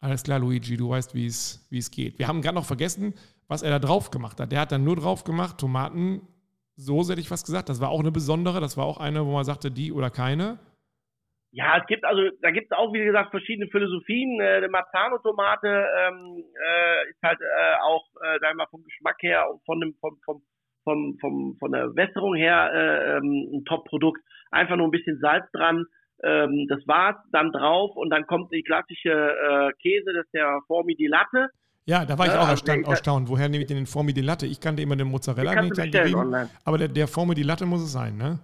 alles 0.00 0.22
klar, 0.22 0.38
Luigi, 0.38 0.78
du 0.78 0.88
weißt, 0.88 1.14
wie 1.14 1.26
es 1.26 1.90
geht. 1.90 2.18
Wir 2.18 2.28
haben 2.28 2.40
gerade 2.40 2.54
noch 2.54 2.64
vergessen, 2.64 3.12
was 3.50 3.62
er 3.62 3.70
da 3.70 3.78
drauf 3.80 4.10
gemacht 4.12 4.38
hat. 4.38 4.52
Der 4.52 4.60
hat 4.60 4.70
dann 4.70 4.84
nur 4.84 4.94
drauf 4.94 5.24
gemacht, 5.24 5.58
Tomatensoße, 5.58 7.12
hätte 7.12 7.20
ich 7.20 7.28
fast 7.28 7.44
gesagt. 7.44 7.68
Das 7.68 7.80
war 7.80 7.90
auch 7.90 7.98
eine 7.98 8.12
besondere. 8.12 8.60
Das 8.60 8.76
war 8.76 8.84
auch 8.86 8.98
eine, 8.98 9.26
wo 9.26 9.32
man 9.32 9.44
sagte, 9.44 9.72
die 9.72 9.92
oder 9.92 10.08
keine. 10.08 10.60
Ja, 11.50 11.78
es 11.78 11.86
gibt 11.88 12.04
also, 12.04 12.22
da 12.42 12.52
gibt 12.52 12.70
es 12.70 12.78
auch, 12.78 12.92
wie 12.92 13.04
gesagt, 13.04 13.30
verschiedene 13.30 13.68
Philosophien. 13.68 14.40
Äh, 14.40 14.68
Marzano-Tomate 14.68 15.66
ähm, 15.66 16.44
äh, 16.54 17.10
ist 17.10 17.20
halt 17.24 17.40
äh, 17.40 17.80
auch, 17.82 18.06
äh, 18.22 18.38
sagen 18.38 18.52
wir 18.52 18.62
mal, 18.62 18.70
vom 18.70 18.84
Geschmack 18.84 19.16
her 19.20 19.50
und 19.50 19.60
von 19.64 19.80
dem, 19.80 19.94
vom, 20.00 20.16
vom, 20.24 20.42
vom, 20.84 21.18
vom, 21.20 21.56
von 21.58 21.72
der 21.72 21.96
Wässerung 21.96 22.36
her 22.36 22.70
äh, 22.72 23.16
ähm, 23.16 23.50
ein 23.52 23.64
Top-Produkt. 23.64 24.22
Einfach 24.52 24.76
nur 24.76 24.86
ein 24.86 24.92
bisschen 24.92 25.18
Salz 25.18 25.50
dran. 25.50 25.86
Ähm, 26.22 26.66
das 26.68 26.86
war's, 26.86 27.16
dann 27.32 27.50
drauf 27.50 27.96
und 27.96 28.10
dann 28.10 28.26
kommt 28.26 28.52
die 28.52 28.62
klassische 28.62 29.10
äh, 29.10 29.72
Käse, 29.82 30.12
das 30.12 30.26
ist 30.26 30.34
der 30.34 30.60
Formi 30.68 30.94
di 30.94 31.08
Latte. 31.08 31.48
Ja, 31.86 32.04
da 32.04 32.18
war 32.18 32.26
ich 32.26 32.32
ja, 32.32 32.38
auch 32.38 32.48
also 32.48 32.64
erstaunt, 32.64 32.86
erstaunt. 32.86 33.28
Woher 33.28 33.48
nehme 33.48 33.62
ich 33.62 33.68
denn 33.68 33.76
den 33.76 33.86
Formi 33.86 34.12
di 34.12 34.20
Latte? 34.20 34.46
Ich 34.46 34.60
kannte 34.60 34.82
immer 34.82 34.96
den 34.96 35.08
Mozzarella, 35.08 35.54
den 35.54 35.72
ich 35.72 36.16
Aber 36.64 36.78
der, 36.78 36.88
der 36.88 37.08
Formi 37.08 37.34
di 37.34 37.42
Latte 37.42 37.66
muss 37.66 37.82
es 37.82 37.92
sein, 37.92 38.16
ne? 38.16 38.38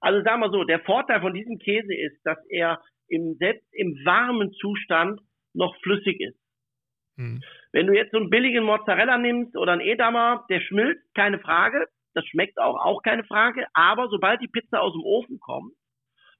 Also 0.00 0.22
sagen 0.22 0.40
wir 0.40 0.50
so, 0.50 0.64
der 0.64 0.80
Vorteil 0.80 1.20
von 1.22 1.32
diesem 1.32 1.58
Käse 1.58 1.94
ist, 1.94 2.20
dass 2.24 2.36
er 2.50 2.82
im, 3.08 3.36
selbst 3.38 3.66
im 3.72 3.94
warmen 4.04 4.52
Zustand 4.52 5.20
noch 5.54 5.74
flüssig 5.82 6.20
ist. 6.20 6.38
Hm. 7.16 7.40
Wenn 7.72 7.86
du 7.86 7.94
jetzt 7.94 8.12
so 8.12 8.18
einen 8.18 8.30
billigen 8.30 8.64
Mozzarella 8.64 9.16
nimmst 9.18 9.56
oder 9.56 9.72
einen 9.72 9.80
Edamer, 9.80 10.44
der 10.50 10.60
schmilzt, 10.60 11.02
keine 11.14 11.38
Frage. 11.38 11.86
Das 12.12 12.24
schmeckt 12.26 12.58
auch, 12.58 12.76
auch 12.76 13.02
keine 13.02 13.24
Frage. 13.24 13.66
Aber 13.72 14.08
sobald 14.08 14.40
die 14.40 14.48
Pizza 14.48 14.80
aus 14.80 14.92
dem 14.92 15.02
Ofen 15.02 15.40
kommt 15.40 15.72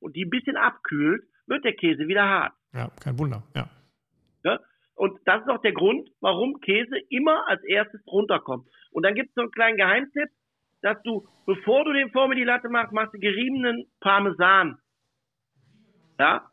und 0.01 0.14
die 0.14 0.24
ein 0.24 0.30
bisschen 0.30 0.57
abkühlt, 0.57 1.22
wird 1.47 1.64
der 1.64 1.74
Käse 1.74 2.07
wieder 2.07 2.28
hart. 2.28 2.53
Ja, 2.72 2.90
kein 3.01 3.18
Wunder, 3.18 3.42
ja. 3.55 3.68
ja? 4.45 4.61
Und 4.95 5.18
das 5.24 5.42
ist 5.42 5.49
auch 5.49 5.61
der 5.62 5.72
Grund, 5.72 6.09
warum 6.20 6.61
Käse 6.61 6.97
immer 7.09 7.49
als 7.49 7.62
erstes 7.64 8.01
runterkommt. 8.07 8.68
Und 8.92 9.05
dann 9.05 9.14
gibt 9.14 9.30
es 9.30 9.34
so 9.34 9.42
einen 9.42 9.51
kleinen 9.51 9.76
Geheimtipp 9.76 10.30
dass 10.84 11.03
du, 11.03 11.26
bevor 11.47 11.84
du 11.84 11.95
den 11.95 12.11
Formel 12.11 12.36
die 12.36 12.45
Latte 12.45 12.68
machst, 12.68 12.92
machst 12.92 13.14
du 13.14 13.18
geriebenen 13.18 13.86
Parmesan. 14.01 14.78
Ja? 16.20 16.51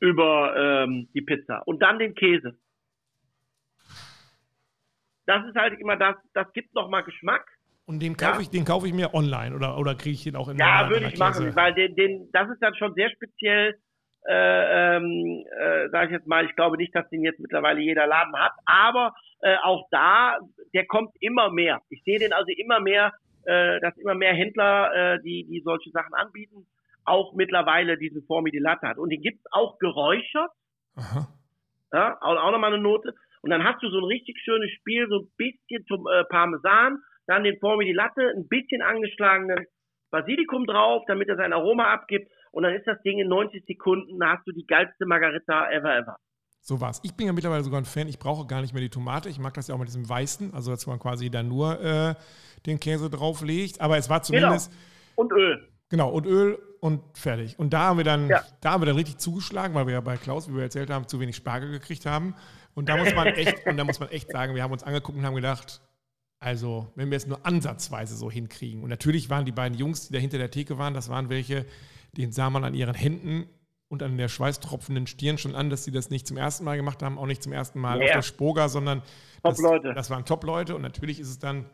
Über 0.00 0.56
ähm, 0.56 1.08
die 1.14 1.20
Pizza. 1.20 1.62
Und 1.66 1.80
dann 1.80 2.00
den 2.00 2.16
Käse. 2.16 2.58
Das 5.26 5.46
ist 5.46 5.54
halt 5.54 5.78
immer 5.78 5.96
das, 5.96 6.16
das 6.34 6.52
gibt 6.52 6.74
nochmal 6.74 7.04
Geschmack. 7.04 7.46
Und 7.84 8.00
den 8.00 8.16
kaufe 8.16 8.36
ja. 8.36 8.40
ich, 8.40 8.50
den 8.50 8.64
kaufe 8.64 8.88
ich 8.88 8.92
mir 8.92 9.14
online 9.14 9.54
oder, 9.54 9.78
oder 9.78 9.94
kriege 9.94 10.14
ich 10.14 10.24
den 10.24 10.34
auch 10.34 10.48
in 10.48 10.58
Ja, 10.58 10.90
würde 10.90 11.06
ich 11.06 11.18
machen, 11.18 11.54
weil 11.54 11.72
den, 11.74 11.94
den, 11.94 12.28
das 12.32 12.50
ist 12.50 12.60
dann 12.60 12.74
schon 12.74 12.94
sehr 12.94 13.10
speziell, 13.10 13.78
äh, 14.26 14.96
ähm, 14.96 15.44
äh, 15.58 15.88
sage 15.90 16.06
ich 16.06 16.12
jetzt 16.12 16.26
mal, 16.26 16.44
ich 16.44 16.54
glaube 16.56 16.76
nicht, 16.76 16.94
dass 16.94 17.08
den 17.08 17.24
jetzt 17.24 17.40
mittlerweile 17.40 17.80
jeder 17.80 18.06
Laden 18.06 18.36
hat, 18.36 18.52
aber 18.66 19.14
äh, 19.40 19.56
auch 19.62 19.86
da, 19.90 20.38
der 20.74 20.86
kommt 20.86 21.14
immer 21.20 21.50
mehr. 21.50 21.80
Ich 21.88 22.02
sehe 22.04 22.18
den 22.18 22.32
also 22.32 22.50
immer 22.56 22.80
mehr 22.80 23.12
äh, 23.44 23.80
dass 23.80 23.96
immer 23.96 24.14
mehr 24.14 24.34
Händler, 24.34 24.92
äh, 24.94 25.22
die, 25.22 25.44
die 25.44 25.62
solche 25.64 25.90
Sachen 25.90 26.14
anbieten, 26.14 26.66
auch 27.04 27.34
mittlerweile 27.34 27.96
diesen 27.96 28.24
Latte 28.28 28.88
hat. 28.88 28.98
Und 28.98 29.10
den 29.10 29.22
gibt's 29.22 29.44
auch 29.50 29.78
geräuchert. 29.78 30.50
Aha. 30.96 31.28
Ja, 31.92 32.18
auch, 32.20 32.36
auch 32.36 32.52
nochmal 32.52 32.72
eine 32.72 32.82
Note. 32.82 33.14
Und 33.42 33.50
dann 33.50 33.64
hast 33.64 33.82
du 33.82 33.88
so 33.88 33.98
ein 33.98 34.04
richtig 34.04 34.38
schönes 34.44 34.70
Spiel, 34.72 35.08
so 35.08 35.20
ein 35.20 35.30
bisschen 35.36 35.84
zum 35.86 36.06
äh, 36.06 36.24
Parmesan, 36.24 36.98
dann 37.26 37.44
den 37.44 37.58
Formi 37.58 37.86
di 37.86 37.92
Latte, 37.92 38.32
ein 38.36 38.48
bisschen 38.48 38.82
angeschlagenen 38.82 39.66
Basilikum 40.10 40.66
drauf, 40.66 41.04
damit 41.06 41.28
er 41.28 41.36
sein 41.36 41.52
Aroma 41.52 41.92
abgibt. 41.92 42.30
Und 42.50 42.64
dann 42.64 42.74
ist 42.74 42.86
das 42.86 43.00
Ding 43.02 43.18
in 43.18 43.28
90 43.28 43.64
Sekunden, 43.66 44.18
da 44.18 44.36
hast 44.36 44.46
du 44.46 44.52
die 44.52 44.66
geilste 44.66 45.06
Margarita 45.06 45.70
ever, 45.70 45.96
ever. 45.96 46.16
So 46.62 46.80
war's. 46.80 47.00
Ich 47.02 47.14
bin 47.14 47.26
ja 47.26 47.32
mittlerweile 47.32 47.64
sogar 47.64 47.80
ein 47.80 47.86
Fan. 47.86 48.08
Ich 48.08 48.18
brauche 48.18 48.46
gar 48.46 48.60
nicht 48.60 48.74
mehr 48.74 48.82
die 48.82 48.90
Tomate. 48.90 49.28
Ich 49.28 49.38
mag 49.38 49.54
das 49.54 49.68
ja 49.68 49.74
auch 49.74 49.78
mit 49.78 49.88
diesem 49.88 50.08
Weißen, 50.08 50.52
also 50.52 50.70
dass 50.70 50.86
man 50.86 50.98
quasi 50.98 51.30
da 51.30 51.42
nur 51.42 51.80
äh, 51.80 52.14
den 52.66 52.78
Käse 52.78 53.08
drauflegt. 53.08 53.80
Aber 53.80 53.96
es 53.96 54.10
war 54.10 54.22
zumindest. 54.22 54.70
Genau. 54.70 54.82
Und 55.16 55.32
Öl. 55.32 55.68
Genau, 55.88 56.10
und 56.10 56.26
Öl 56.26 56.58
und 56.80 57.02
fertig. 57.14 57.58
Und 57.58 57.72
da 57.72 57.80
haben 57.80 57.98
wir 57.98 58.04
dann, 58.04 58.28
ja. 58.28 58.42
da 58.60 58.72
haben 58.72 58.82
wir 58.82 58.86
dann 58.86 58.96
richtig 58.96 59.18
zugeschlagen, 59.18 59.74
weil 59.74 59.86
wir 59.86 59.94
ja 59.94 60.00
bei 60.00 60.16
Klaus, 60.16 60.48
wie 60.48 60.54
wir 60.54 60.62
erzählt 60.62 60.90
haben, 60.90 61.08
zu 61.08 61.18
wenig 61.18 61.36
Spargel 61.36 61.70
gekriegt 61.70 62.06
haben. 62.06 62.34
Und 62.74 62.88
da 62.88 62.96
muss 62.96 63.14
man 63.14 63.26
echt, 63.34 63.66
und 63.66 63.76
da 63.76 63.84
muss 63.84 63.98
man 63.98 64.10
echt 64.10 64.30
sagen, 64.30 64.54
wir 64.54 64.62
haben 64.62 64.72
uns 64.72 64.82
angeguckt 64.82 65.18
und 65.18 65.24
haben 65.24 65.34
gedacht, 65.34 65.80
also, 66.38 66.90
wenn 66.94 67.10
wir 67.10 67.16
es 67.16 67.26
nur 67.26 67.44
ansatzweise 67.44 68.16
so 68.16 68.30
hinkriegen. 68.30 68.82
Und 68.82 68.88
natürlich 68.88 69.28
waren 69.28 69.44
die 69.44 69.52
beiden 69.52 69.76
Jungs, 69.76 70.08
die 70.08 70.14
da 70.14 70.18
hinter 70.18 70.38
der 70.38 70.50
Theke 70.50 70.78
waren, 70.78 70.94
das 70.94 71.10
waren 71.10 71.28
welche, 71.28 71.66
den 72.16 72.32
sah 72.32 72.50
man 72.50 72.64
an 72.64 72.74
ihren 72.74 72.94
Händen 72.94 73.46
und 73.90 74.02
an 74.02 74.16
der 74.16 74.28
schweißtropfenden 74.28 75.06
Stirn 75.08 75.36
schon 75.36 75.54
an, 75.54 75.68
dass 75.68 75.84
sie 75.84 75.90
das 75.90 76.10
nicht 76.10 76.26
zum 76.26 76.36
ersten 76.36 76.64
Mal 76.64 76.76
gemacht 76.76 77.02
haben, 77.02 77.18
auch 77.18 77.26
nicht 77.26 77.42
zum 77.42 77.52
ersten 77.52 77.80
Mal 77.80 77.98
ja. 77.98 78.06
auf 78.06 78.12
der 78.12 78.22
Spoga, 78.22 78.68
sondern 78.68 79.02
das, 79.42 79.60
das 79.94 80.10
waren 80.10 80.24
Top-Leute. 80.24 80.76
Und 80.76 80.82
natürlich 80.82 81.18
ist 81.18 81.28
es 81.28 81.40
dann, 81.40 81.66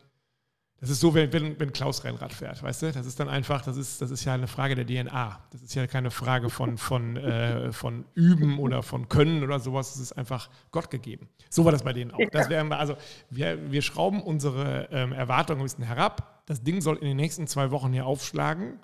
das 0.79 0.89
ist 0.89 0.99
so, 0.99 1.13
wenn, 1.13 1.31
wenn, 1.31 1.59
wenn 1.59 1.71
Klaus 1.73 2.03
Rennrad 2.03 2.33
fährt, 2.33 2.63
weißt 2.63 2.81
du? 2.81 2.91
Das 2.91 3.05
ist 3.05 3.19
dann 3.19 3.29
einfach, 3.29 3.63
das 3.63 3.77
ist, 3.77 4.01
das 4.01 4.09
ist 4.09 4.25
ja 4.25 4.33
eine 4.33 4.47
Frage 4.47 4.73
der 4.73 4.85
DNA. 4.85 5.39
Das 5.51 5.61
ist 5.61 5.75
ja 5.75 5.85
keine 5.85 6.09
Frage 6.09 6.49
von, 6.49 6.79
von, 6.79 7.17
äh, 7.17 7.71
von 7.71 8.05
Üben 8.15 8.57
oder 8.57 8.81
von 8.81 9.09
Können 9.09 9.43
oder 9.43 9.59
sowas. 9.59 9.93
Das 9.93 10.01
ist 10.01 10.13
einfach 10.13 10.49
Gott 10.71 10.89
gegeben. 10.89 11.29
So 11.51 11.65
war 11.65 11.71
das 11.71 11.83
bei 11.83 11.93
denen 11.93 12.11
auch. 12.11 12.19
Das 12.31 12.49
wären 12.49 12.71
also 12.73 12.95
wir, 13.29 13.71
wir 13.71 13.83
schrauben 13.83 14.23
unsere 14.23 14.89
ähm, 14.91 15.13
Erwartungen 15.13 15.61
ein 15.61 15.65
bisschen 15.65 15.83
herab. 15.83 16.43
Das 16.47 16.63
Ding 16.63 16.81
soll 16.81 16.97
in 16.97 17.05
den 17.05 17.17
nächsten 17.17 17.45
zwei 17.45 17.69
Wochen 17.69 17.93
hier 17.93 18.07
aufschlagen. 18.07 18.79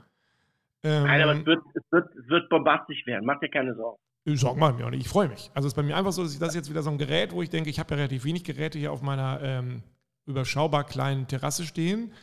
Ähm, 0.83 1.03
Nein, 1.03 1.21
aber 1.21 1.39
es 1.39 1.45
wird, 1.45 1.61
es, 1.73 1.83
wird, 1.91 2.15
es 2.15 2.29
wird 2.29 2.49
bombastisch 2.49 3.05
werden. 3.05 3.25
Mach 3.25 3.39
dir 3.39 3.49
keine 3.49 3.75
Sorgen. 3.75 3.97
Ich 4.25 4.39
sag 4.39 4.55
mal 4.55 4.73
mir 4.73 4.85
auch 4.85 4.89
nicht. 4.89 5.01
Ich 5.01 5.09
freue 5.09 5.27
mich. 5.27 5.51
Also 5.53 5.67
es 5.67 5.73
ist 5.73 5.75
bei 5.75 5.83
mir 5.83 5.97
einfach 5.97 6.11
so, 6.11 6.23
dass 6.23 6.33
ich 6.33 6.39
das 6.39 6.55
jetzt 6.55 6.69
wieder 6.69 6.81
so 6.81 6.89
ein 6.89 6.97
Gerät, 6.97 7.33
wo 7.33 7.41
ich 7.41 7.49
denke, 7.49 7.69
ich 7.69 7.79
habe 7.79 7.91
ja 7.91 7.97
relativ 7.97 8.23
wenig 8.23 8.43
Geräte 8.43 8.79
hier 8.79 8.91
auf 8.91 9.01
meiner 9.01 9.39
ähm, 9.41 9.83
überschaubar 10.25 10.85
kleinen 10.85 11.27
Terrasse 11.27 11.63
stehen. 11.63 12.13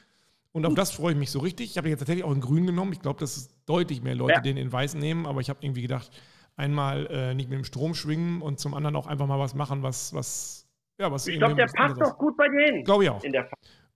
Und 0.52 0.66
auf 0.66 0.74
das 0.74 0.90
freue 0.92 1.12
ich 1.12 1.18
mich 1.18 1.30
so 1.30 1.38
richtig. 1.38 1.70
Ich 1.70 1.78
habe 1.78 1.88
jetzt 1.88 2.00
tatsächlich 2.00 2.24
auch 2.24 2.32
in 2.32 2.40
grün 2.40 2.66
genommen. 2.66 2.92
Ich 2.92 3.00
glaube, 3.00 3.20
dass 3.20 3.36
es 3.36 3.64
deutlich 3.66 4.02
mehr 4.02 4.14
Leute 4.14 4.34
ja. 4.34 4.40
den 4.40 4.56
in 4.56 4.72
weiß 4.72 4.94
nehmen. 4.94 5.26
Aber 5.26 5.40
ich 5.40 5.48
habe 5.48 5.60
irgendwie 5.62 5.82
gedacht, 5.82 6.10
einmal 6.56 7.06
äh, 7.06 7.34
nicht 7.34 7.48
mit 7.48 7.58
dem 7.58 7.64
Strom 7.64 7.94
schwingen 7.94 8.42
und 8.42 8.58
zum 8.58 8.74
anderen 8.74 8.96
auch 8.96 9.06
einfach 9.06 9.26
mal 9.26 9.38
was 9.38 9.54
machen, 9.54 9.82
was, 9.82 10.12
was, 10.12 10.68
ja, 10.98 11.12
was. 11.12 11.26
Ich 11.26 11.38
glaube, 11.38 11.54
der 11.54 11.66
passt 11.66 12.00
doch 12.00 12.18
gut 12.18 12.36
bei 12.36 12.48
denen. 12.48 12.84
Glaube 12.84 13.04
ich 13.04 13.10
auch. 13.10 13.22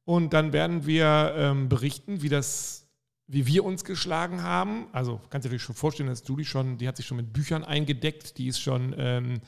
und 0.05 0.33
dann 0.33 0.53
werden 0.53 0.87
wir 0.87 1.35
ähm, 1.37 1.69
berichten, 1.69 2.23
wie 2.23 2.29
das 2.29 2.84
wie 3.27 3.47
wir 3.47 3.65
uns 3.65 3.85
geschlagen 3.85 4.43
haben. 4.43 4.87
Also 4.93 5.21
kannst 5.31 5.47
du 5.47 5.51
dir 5.51 5.59
schon 5.59 5.75
vorstellen, 5.75 6.09
dass 6.09 6.27
Julie 6.27 6.45
schon, 6.45 6.79
die 6.79 6.87
hat 6.89 6.97
sich 6.97 7.07
schon 7.07 7.17
mit 7.17 7.33
Büchern 7.33 7.65
eingedeckt, 7.65 8.39
die 8.39 8.49
ist 8.49 8.61
schon 8.61 8.95
ähm, 8.99 9.41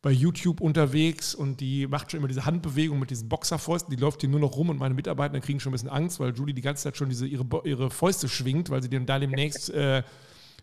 bei 0.00 0.10
YouTube 0.10 0.60
unterwegs 0.60 1.34
und 1.34 1.60
die 1.60 1.86
macht 1.86 2.10
schon 2.10 2.18
immer 2.18 2.28
diese 2.28 2.44
Handbewegung 2.44 2.98
mit 2.98 3.10
diesen 3.10 3.28
Boxerfäusten, 3.28 3.94
die 3.94 4.00
läuft 4.00 4.20
hier 4.20 4.30
nur 4.30 4.40
noch 4.40 4.56
rum 4.56 4.68
und 4.70 4.78
meine 4.78 4.94
Mitarbeiter 4.94 5.38
kriegen 5.40 5.60
schon 5.60 5.70
ein 5.70 5.74
bisschen 5.74 5.90
Angst, 5.90 6.18
weil 6.18 6.34
Julie 6.34 6.54
die 6.54 6.62
ganze 6.62 6.82
Zeit 6.84 6.96
schon 6.96 7.08
diese, 7.08 7.26
ihre, 7.26 7.46
ihre 7.64 7.90
Fäuste 7.90 8.28
schwingt, 8.28 8.70
weil 8.70 8.82
sie 8.82 8.90
dann 8.90 9.06
da 9.06 9.18
demnächst 9.20 9.70
äh, 9.70 10.02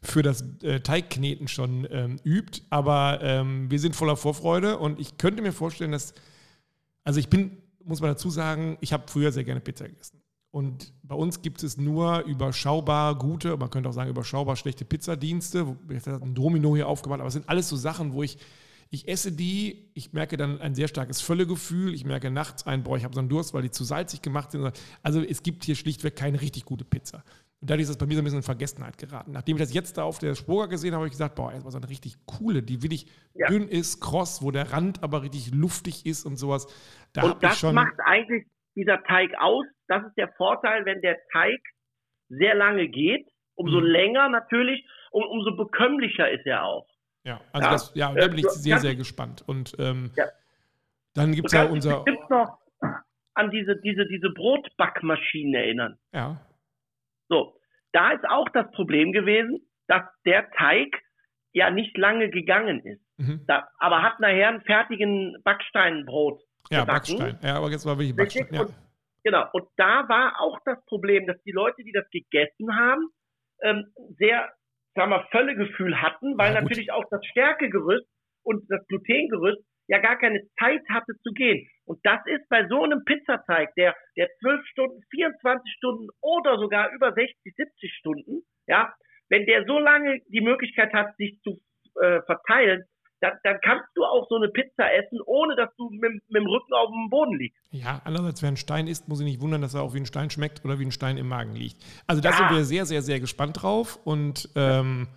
für 0.01 0.23
das 0.23 0.43
äh, 0.61 0.81
Teigkneten 0.81 1.47
schon 1.47 1.87
ähm, 1.89 2.19
übt. 2.23 2.63
Aber 2.69 3.19
ähm, 3.21 3.71
wir 3.71 3.79
sind 3.79 3.95
voller 3.95 4.17
Vorfreude 4.17 4.77
und 4.77 4.99
ich 4.99 5.17
könnte 5.17 5.41
mir 5.41 5.53
vorstellen, 5.53 5.91
dass, 5.91 6.13
also 7.05 7.19
ich 7.19 7.29
bin, 7.29 7.57
muss 7.83 8.01
man 8.01 8.11
dazu 8.11 8.29
sagen, 8.29 8.77
ich 8.81 8.91
habe 8.91 9.03
früher 9.07 9.31
sehr 9.31 9.45
gerne 9.45 9.61
Pizza 9.61 9.87
gegessen. 9.87 10.18
Und 10.51 10.93
bei 11.03 11.15
uns 11.15 11.41
gibt 11.41 11.61
es 11.61 11.77
nur 11.77 12.21
überschaubar 12.21 13.15
gute, 13.15 13.55
man 13.57 13.69
könnte 13.69 13.89
auch 13.89 13.93
sagen 13.93 14.09
überschaubar 14.09 14.55
schlechte 14.55 14.83
Pizzadienste. 14.83 15.77
Ich 15.89 16.07
habe 16.07 16.25
ein 16.25 16.33
Domino 16.33 16.75
hier 16.75 16.87
aufgebaut, 16.87 17.19
aber 17.19 17.27
es 17.27 17.33
sind 17.33 17.47
alles 17.47 17.69
so 17.69 17.75
Sachen, 17.75 18.13
wo 18.13 18.23
ich, 18.23 18.39
ich 18.89 19.07
esse 19.07 19.31
die, 19.31 19.91
ich 19.93 20.11
merke 20.11 20.37
dann 20.37 20.59
ein 20.59 20.73
sehr 20.73 20.87
starkes 20.87 21.21
Völlegefühl, 21.21 21.93
ich 21.93 22.03
merke 22.03 22.31
nachts 22.31 22.65
ein, 22.65 22.83
boah, 22.83 22.97
ich 22.97 23.03
habe 23.03 23.13
so 23.13 23.19
einen 23.19 23.29
Durst, 23.29 23.53
weil 23.53 23.61
die 23.61 23.69
zu 23.69 23.83
salzig 23.83 24.23
gemacht 24.23 24.51
sind. 24.51 24.71
Also 25.03 25.21
es 25.21 25.43
gibt 25.43 25.65
hier 25.65 25.75
schlichtweg 25.75 26.15
keine 26.15 26.41
richtig 26.41 26.65
gute 26.65 26.83
Pizza. 26.83 27.23
Und 27.61 27.69
dadurch 27.69 27.83
ist 27.83 27.89
das 27.89 27.97
bei 27.97 28.07
mir 28.07 28.15
so 28.15 28.21
ein 28.21 28.23
bisschen 28.23 28.39
in 28.39 28.43
Vergessenheit 28.43 28.97
geraten. 28.97 29.31
Nachdem 29.31 29.57
ich 29.57 29.61
das 29.61 29.73
jetzt 29.73 29.97
da 29.97 30.03
auf 30.03 30.17
der 30.17 30.33
Spoga 30.33 30.65
gesehen 30.65 30.93
habe, 30.93 31.01
habe 31.01 31.07
ich 31.07 31.11
gesagt, 31.11 31.35
boah, 31.35 31.51
erstmal 31.51 31.73
so 31.73 31.77
eine 31.77 31.89
richtig 31.89 32.15
coole, 32.25 32.63
die 32.63 32.81
wirklich 32.81 33.05
ja. 33.35 33.49
dünn 33.49 33.67
ist, 33.67 33.99
kross, 33.99 34.41
wo 34.41 34.49
der 34.49 34.71
Rand 34.71 35.03
aber 35.03 35.21
richtig 35.21 35.51
luftig 35.53 36.07
ist 36.07 36.25
und 36.25 36.37
sowas. 36.37 36.65
Da 37.13 37.23
und 37.23 37.43
das 37.43 37.61
macht 37.61 37.99
eigentlich 38.03 38.47
dieser 38.79 39.03
Teig 39.03 39.31
aus. 39.39 39.65
Das 39.87 40.05
ist 40.05 40.15
der 40.17 40.29
Vorteil, 40.33 40.85
wenn 40.85 41.01
der 41.01 41.17
Teig 41.31 41.59
sehr 42.29 42.55
lange 42.55 42.87
geht. 42.87 43.27
Umso 43.55 43.79
mhm. 43.79 43.87
länger 43.87 44.29
natürlich 44.29 44.85
und 45.11 45.25
umso 45.25 45.55
bekömmlicher 45.55 46.29
ist 46.29 46.45
er 46.45 46.63
auch. 46.63 46.87
Ja, 47.23 47.41
also 47.51 47.65
ja, 47.65 47.71
das, 47.71 47.91
ja 47.95 48.13
da 48.13 48.27
bin 48.27 48.37
ich 48.37 48.45
äh, 48.45 48.49
sehr, 48.49 48.77
sehr 48.79 48.95
gespannt. 48.95 49.43
Und 49.45 49.75
ähm, 49.79 50.11
ja. 50.15 50.25
dann 51.13 51.33
gibt 51.33 51.47
es 51.47 51.53
ja 51.53 51.65
unser. 51.65 52.05
Ich 52.07 52.29
noch 52.29 52.57
an 53.33 53.51
diese, 53.51 53.75
diese, 53.81 54.05
diese 54.07 54.29
Brotbackmaschinen 54.29 55.53
erinnern. 55.53 55.97
Ja. 56.13 56.39
So, 57.29 57.59
da 57.91 58.11
ist 58.11 58.27
auch 58.27 58.49
das 58.49 58.69
Problem 58.71 59.11
gewesen, 59.11 59.61
dass 59.87 60.03
der 60.25 60.49
Teig 60.51 61.01
ja 61.53 61.69
nicht 61.69 61.97
lange 61.97 62.29
gegangen 62.29 62.79
ist. 62.85 63.01
Mhm. 63.17 63.45
Da, 63.47 63.67
aber 63.79 64.01
hat 64.01 64.19
nachher 64.19 64.49
einen 64.49 64.61
fertigen 64.61 65.37
Backsteinbrot. 65.43 66.41
Ja. 66.69 66.85
Backstein. 66.85 67.39
Ja, 67.41 67.55
aber 67.55 67.69
jetzt 67.69 67.85
war 67.85 67.97
wirklich 67.97 68.15
Backstein. 68.15 68.47
Ja. 68.51 68.61
Und, 68.61 68.75
genau. 69.23 69.45
Und 69.53 69.67
da 69.77 70.07
war 70.07 70.39
auch 70.39 70.59
das 70.65 70.83
Problem, 70.85 71.25
dass 71.27 71.41
die 71.43 71.51
Leute, 71.51 71.83
die 71.83 71.91
das 71.91 72.09
gegessen 72.11 72.75
haben, 72.75 73.09
ähm, 73.61 73.85
sehr, 74.17 74.51
sagen 74.95 75.11
wir, 75.11 75.27
Völlegefühl 75.31 76.01
hatten, 76.01 76.37
weil 76.37 76.53
ja, 76.53 76.61
natürlich 76.61 76.91
auch 76.91 77.05
das 77.09 77.25
Stärkegerüst 77.25 78.07
und 78.43 78.69
das 78.69 78.85
Glutengerüst 78.87 79.63
ja 79.87 79.97
gar 79.97 80.17
keine 80.17 80.41
Zeit 80.59 80.83
hatte 80.89 81.13
zu 81.23 81.33
gehen. 81.33 81.67
Und 81.85 81.99
das 82.03 82.19
ist 82.25 82.47
bei 82.49 82.67
so 82.67 82.83
einem 82.83 83.03
Pizzateig, 83.03 83.73
der, 83.75 83.95
der 84.15 84.29
12 84.39 84.65
Stunden, 84.67 85.01
24 85.09 85.73
Stunden 85.73 86.07
oder 86.21 86.59
sogar 86.59 86.91
über 86.91 87.11
60, 87.11 87.35
70 87.55 87.93
Stunden, 87.95 88.43
ja, 88.67 88.93
wenn 89.29 89.45
der 89.45 89.65
so 89.65 89.79
lange 89.79 90.21
die 90.27 90.41
Möglichkeit 90.41 90.93
hat, 90.93 91.15
sich 91.17 91.39
zu 91.41 91.59
äh, 92.01 92.21
verteilen, 92.21 92.83
dann, 93.21 93.33
dann, 93.43 93.57
kannst 93.61 93.87
du 93.95 94.03
auch 94.03 94.27
so 94.29 94.35
eine 94.35 94.49
Pizza 94.49 94.91
essen, 94.93 95.19
ohne 95.25 95.55
dass 95.55 95.69
du 95.77 95.89
mit, 95.89 96.01
mit, 96.01 96.21
dem 96.29 96.47
Rücken 96.47 96.73
auf 96.73 96.89
dem 96.89 97.09
Boden 97.09 97.37
liegst. 97.37 97.59
Ja, 97.71 98.01
andererseits, 98.03 98.41
wer 98.41 98.49
ein 98.49 98.57
Stein 98.57 98.87
isst, 98.87 99.07
muss 99.07 99.19
ich 99.19 99.25
nicht 99.25 99.41
wundern, 99.41 99.61
dass 99.61 99.73
er 99.73 99.81
auch 99.81 99.93
wie 99.93 99.99
ein 99.99 100.05
Stein 100.05 100.29
schmeckt 100.29 100.63
oder 100.65 100.79
wie 100.79 100.85
ein 100.85 100.91
Stein 100.91 101.17
im 101.17 101.27
Magen 101.27 101.55
liegt. 101.55 101.83
Also 102.07 102.21
da 102.21 102.31
ja. 102.31 102.37
sind 102.37 102.49
wir 102.51 102.65
sehr, 102.65 102.85
sehr, 102.85 103.01
sehr 103.01 103.19
gespannt 103.19 103.61
drauf 103.61 103.99
und 104.03 104.49
ähm, 104.55 105.07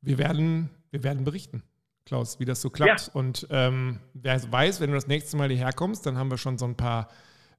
wir, 0.00 0.18
werden, 0.18 0.70
wir 0.90 1.02
werden 1.04 1.24
berichten. 1.24 1.62
Klaus, 2.04 2.40
wie 2.40 2.44
das 2.44 2.60
so 2.60 2.68
klappt. 2.68 3.08
Ja. 3.08 3.12
Und 3.12 3.46
ähm, 3.50 4.00
wer 4.12 4.40
weiß, 4.50 4.80
wenn 4.80 4.90
du 4.90 4.94
das 4.94 5.06
nächste 5.06 5.36
Mal 5.36 5.48
hierher 5.48 5.72
kommst, 5.72 6.04
dann 6.04 6.18
haben 6.18 6.30
wir 6.30 6.38
schon 6.38 6.58
so 6.58 6.64
ein 6.64 6.76
paar 6.76 7.08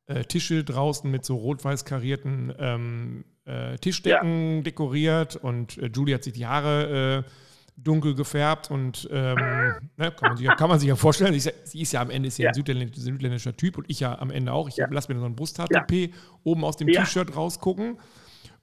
äh, 0.05 0.23
Tische 0.25 0.63
draußen 0.63 1.09
mit 1.09 1.23
so 1.23 1.35
rot-weiß 1.35 1.85
karierten 1.85 2.53
ähm, 2.59 3.25
äh, 3.45 3.77
Tischdecken 3.77 4.57
ja. 4.57 4.61
dekoriert 4.63 5.37
und 5.37 5.77
äh, 5.77 5.89
Julie 5.93 6.15
hat 6.15 6.23
sich 6.23 6.33
die 6.33 6.45
Haare 6.45 7.25
äh, 7.25 7.29
dunkel 7.76 8.15
gefärbt 8.15 8.69
und 8.71 9.07
ähm, 9.11 9.36
ne, 9.97 10.11
kann, 10.11 10.30
man 10.30 10.38
sich, 10.38 10.47
kann, 10.47 10.69
man 10.69 10.80
sich, 10.80 10.89
ja 10.89 10.95
vorstellen, 10.95 11.34
sie 11.34 11.49
ist, 11.49 11.67
sie 11.71 11.82
ist 11.82 11.91
ja 11.91 12.01
am 12.01 12.09
Ende 12.09 12.28
ist 12.28 12.38
ja, 12.38 12.45
ja. 12.45 12.49
ein 12.49 12.53
südländischer, 12.53 13.01
südländischer, 13.01 13.57
Typ 13.57 13.78
und 13.78 13.86
ich 13.89 13.99
ja 13.99 14.17
am 14.19 14.32
Ende 14.32 14.53
auch. 14.53 14.69
Ich 14.69 14.78
ja. 14.78 14.88
lasse 14.89 15.11
mir 15.11 15.19
so 15.19 15.26
ein 15.26 15.36
Brusthaar-TP 15.36 16.13
oben 16.43 16.63
aus 16.63 16.78
dem 16.78 16.88
T-Shirt 16.88 17.36
rausgucken. 17.36 17.97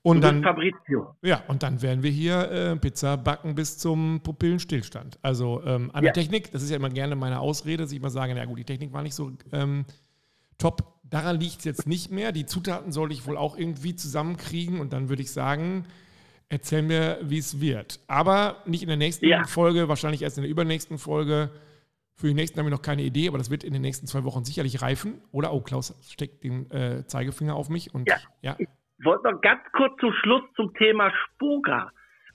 Und 0.03 0.23
dann, 0.23 0.43
Fabrizio. 0.43 1.15
Ja, 1.21 1.43
und 1.49 1.63
dann 1.63 1.83
werden 1.83 2.03
wir 2.03 2.11
hier 2.11 2.51
äh, 2.51 2.77
Pizza 2.77 3.19
backen 3.19 3.55
bis 3.55 3.77
zum 3.77 4.21
Pupillenstillstand. 4.23 5.19
Also 5.21 5.63
ähm, 5.65 5.91
an 5.93 6.03
der 6.03 6.15
Technik, 6.15 6.51
das 6.53 6.63
ist 6.63 6.71
ja 6.71 6.77
immer 6.77 6.89
gerne 6.89 7.17
meine 7.17 7.41
Ausrede, 7.41 7.83
dass 7.83 7.93
ich 7.93 7.99
immer 7.99 8.09
sage, 8.09 8.35
na 8.35 8.47
gut, 8.47 8.59
die 8.59 8.65
Technik 8.65 8.93
war 8.95 9.03
nicht 9.03 9.15
so 9.15 9.31
ähm, 9.53 9.85
top. 10.57 11.01
Daran 11.05 11.39
liegt 11.39 11.59
es 11.59 11.65
jetzt 11.65 11.87
nicht 11.87 12.11
mehr. 12.11 12.33
Die 12.33 12.47
Zutaten 12.47 12.93
sollte 12.93 13.13
ich 13.13 13.27
wohl 13.27 13.37
auch 13.37 13.59
irgendwie 13.59 13.95
zusammenkriegen 13.95 14.81
und 14.81 14.93
dann 14.95 15.11
würde 15.11 15.23
ich 15.23 15.33
sagen, 15.33 15.85
erzähl 16.51 16.83
mir, 16.83 17.19
wie 17.23 17.39
es 17.39 17.61
wird. 17.61 18.01
Aber 18.07 18.57
nicht 18.67 18.83
in 18.83 18.89
der 18.89 18.99
nächsten 18.99 19.27
ja. 19.27 19.45
Folge, 19.45 19.89
wahrscheinlich 19.89 20.23
erst 20.23 20.37
in 20.37 20.43
der 20.43 20.51
übernächsten 20.51 20.99
Folge. 20.99 21.51
Für 22.17 22.27
die 22.27 22.35
nächsten 22.35 22.59
haben 22.59 22.67
wir 22.67 22.71
noch 22.71 22.83
keine 22.83 23.03
Idee, 23.03 23.29
aber 23.29 23.39
das 23.39 23.51
wird 23.51 23.65
in 23.65 23.73
den 23.73 23.81
nächsten 23.81 24.07
zwei 24.07 24.25
Wochen 24.25 24.45
sicherlich 24.45 24.83
reifen. 24.83 25.23
Oder, 25.33 25.55
oh, 25.55 25.63
Klaus 25.63 25.97
steckt 26.13 26.45
den 26.45 26.71
äh, 26.71 27.07
Zeigefinger 27.07 27.55
auf 27.55 27.71
mich 27.71 27.95
und 27.95 28.07
ja. 28.07 28.17
ja. 28.43 28.57
Ich 28.59 29.07
wollte 29.07 29.33
noch 29.33 29.41
ganz 29.41 29.63
kurz 29.75 29.99
zum 29.99 30.13
Schluss 30.13 30.43
zum 30.57 30.75
Thema 30.75 31.11
Spuga. 31.11 31.91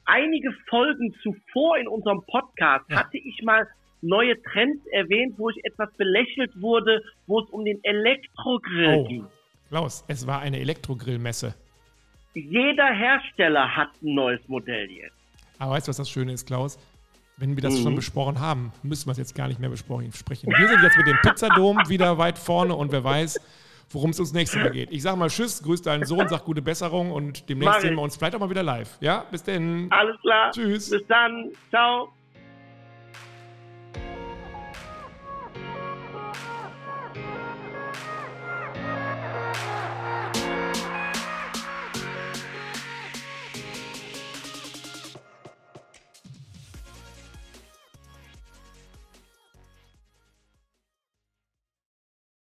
Einige 0.05 0.51
Folgen 0.70 1.13
zuvor 1.22 1.78
in 1.78 1.88
unserem 1.88 2.24
Podcast 2.26 2.86
ja. 2.89 2.97
hatte 2.97 3.18
ich 3.18 3.43
mal 3.43 3.68
neue 4.01 4.41
Trends 4.41 4.84
erwähnt, 4.91 5.36
wo 5.38 5.49
ich 5.49 5.63
etwas 5.63 5.91
belächelt 5.97 6.51
wurde, 6.61 7.03
wo 7.28 7.41
es 7.41 7.49
um 7.49 7.66
den 7.66 7.84
Elektrogrill 7.84 8.95
oh. 8.95 9.07
ging. 9.07 9.28
Klaus, 9.70 10.05
es 10.07 10.26
war 10.26 10.41
eine 10.41 10.59
Elektrogrillmesse. 10.59 11.55
Jeder 12.36 12.93
Hersteller 12.93 13.75
hat 13.75 13.89
ein 14.03 14.13
neues 14.13 14.45
Modell 14.47 14.91
jetzt. 14.91 15.15
Aber 15.57 15.71
weißt 15.71 15.88
du, 15.88 15.89
was 15.89 15.97
das 15.97 16.09
Schöne 16.09 16.33
ist, 16.33 16.45
Klaus? 16.45 16.77
Wenn 17.38 17.55
wir 17.55 17.61
das 17.61 17.79
mhm. 17.79 17.83
schon 17.83 17.95
besprochen 17.95 18.39
haben, 18.39 18.71
müssen 18.83 19.07
wir 19.07 19.13
es 19.13 19.17
jetzt 19.17 19.36
gar 19.36 19.47
nicht 19.47 19.59
mehr 19.59 19.69
besprechen. 19.69 20.11
Wir 20.13 20.67
sind 20.67 20.83
jetzt 20.83 20.97
mit 20.97 21.07
dem 21.07 21.17
Pizzadom 21.21 21.79
wieder 21.89 22.17
weit 22.17 22.38
vorne 22.38 22.75
und 22.75 22.91
wer 22.91 23.03
weiß, 23.03 23.39
worum 23.89 24.11
es 24.11 24.19
uns 24.19 24.33
nächstes 24.33 24.61
Mal 24.61 24.71
geht. 24.71 24.91
Ich 24.91 25.01
sage 25.01 25.17
mal 25.17 25.29
Tschüss, 25.29 25.61
grüß 25.63 25.81
deinen 25.81 26.05
Sohn, 26.05 26.27
sag 26.29 26.43
gute 26.45 26.61
Besserung 26.61 27.11
und 27.11 27.49
demnächst 27.49 27.81
sehen 27.81 27.95
wir 27.95 28.01
uns 28.01 28.15
vielleicht 28.15 28.36
auch 28.36 28.39
mal 28.39 28.49
wieder 28.49 28.63
live. 28.63 28.97
Ja, 29.01 29.25
bis 29.31 29.43
denn. 29.43 29.88
Alles 29.91 30.19
klar. 30.21 30.51
Tschüss. 30.51 30.89
Bis 30.89 31.05
dann. 31.07 31.51
Ciao. 31.69 32.14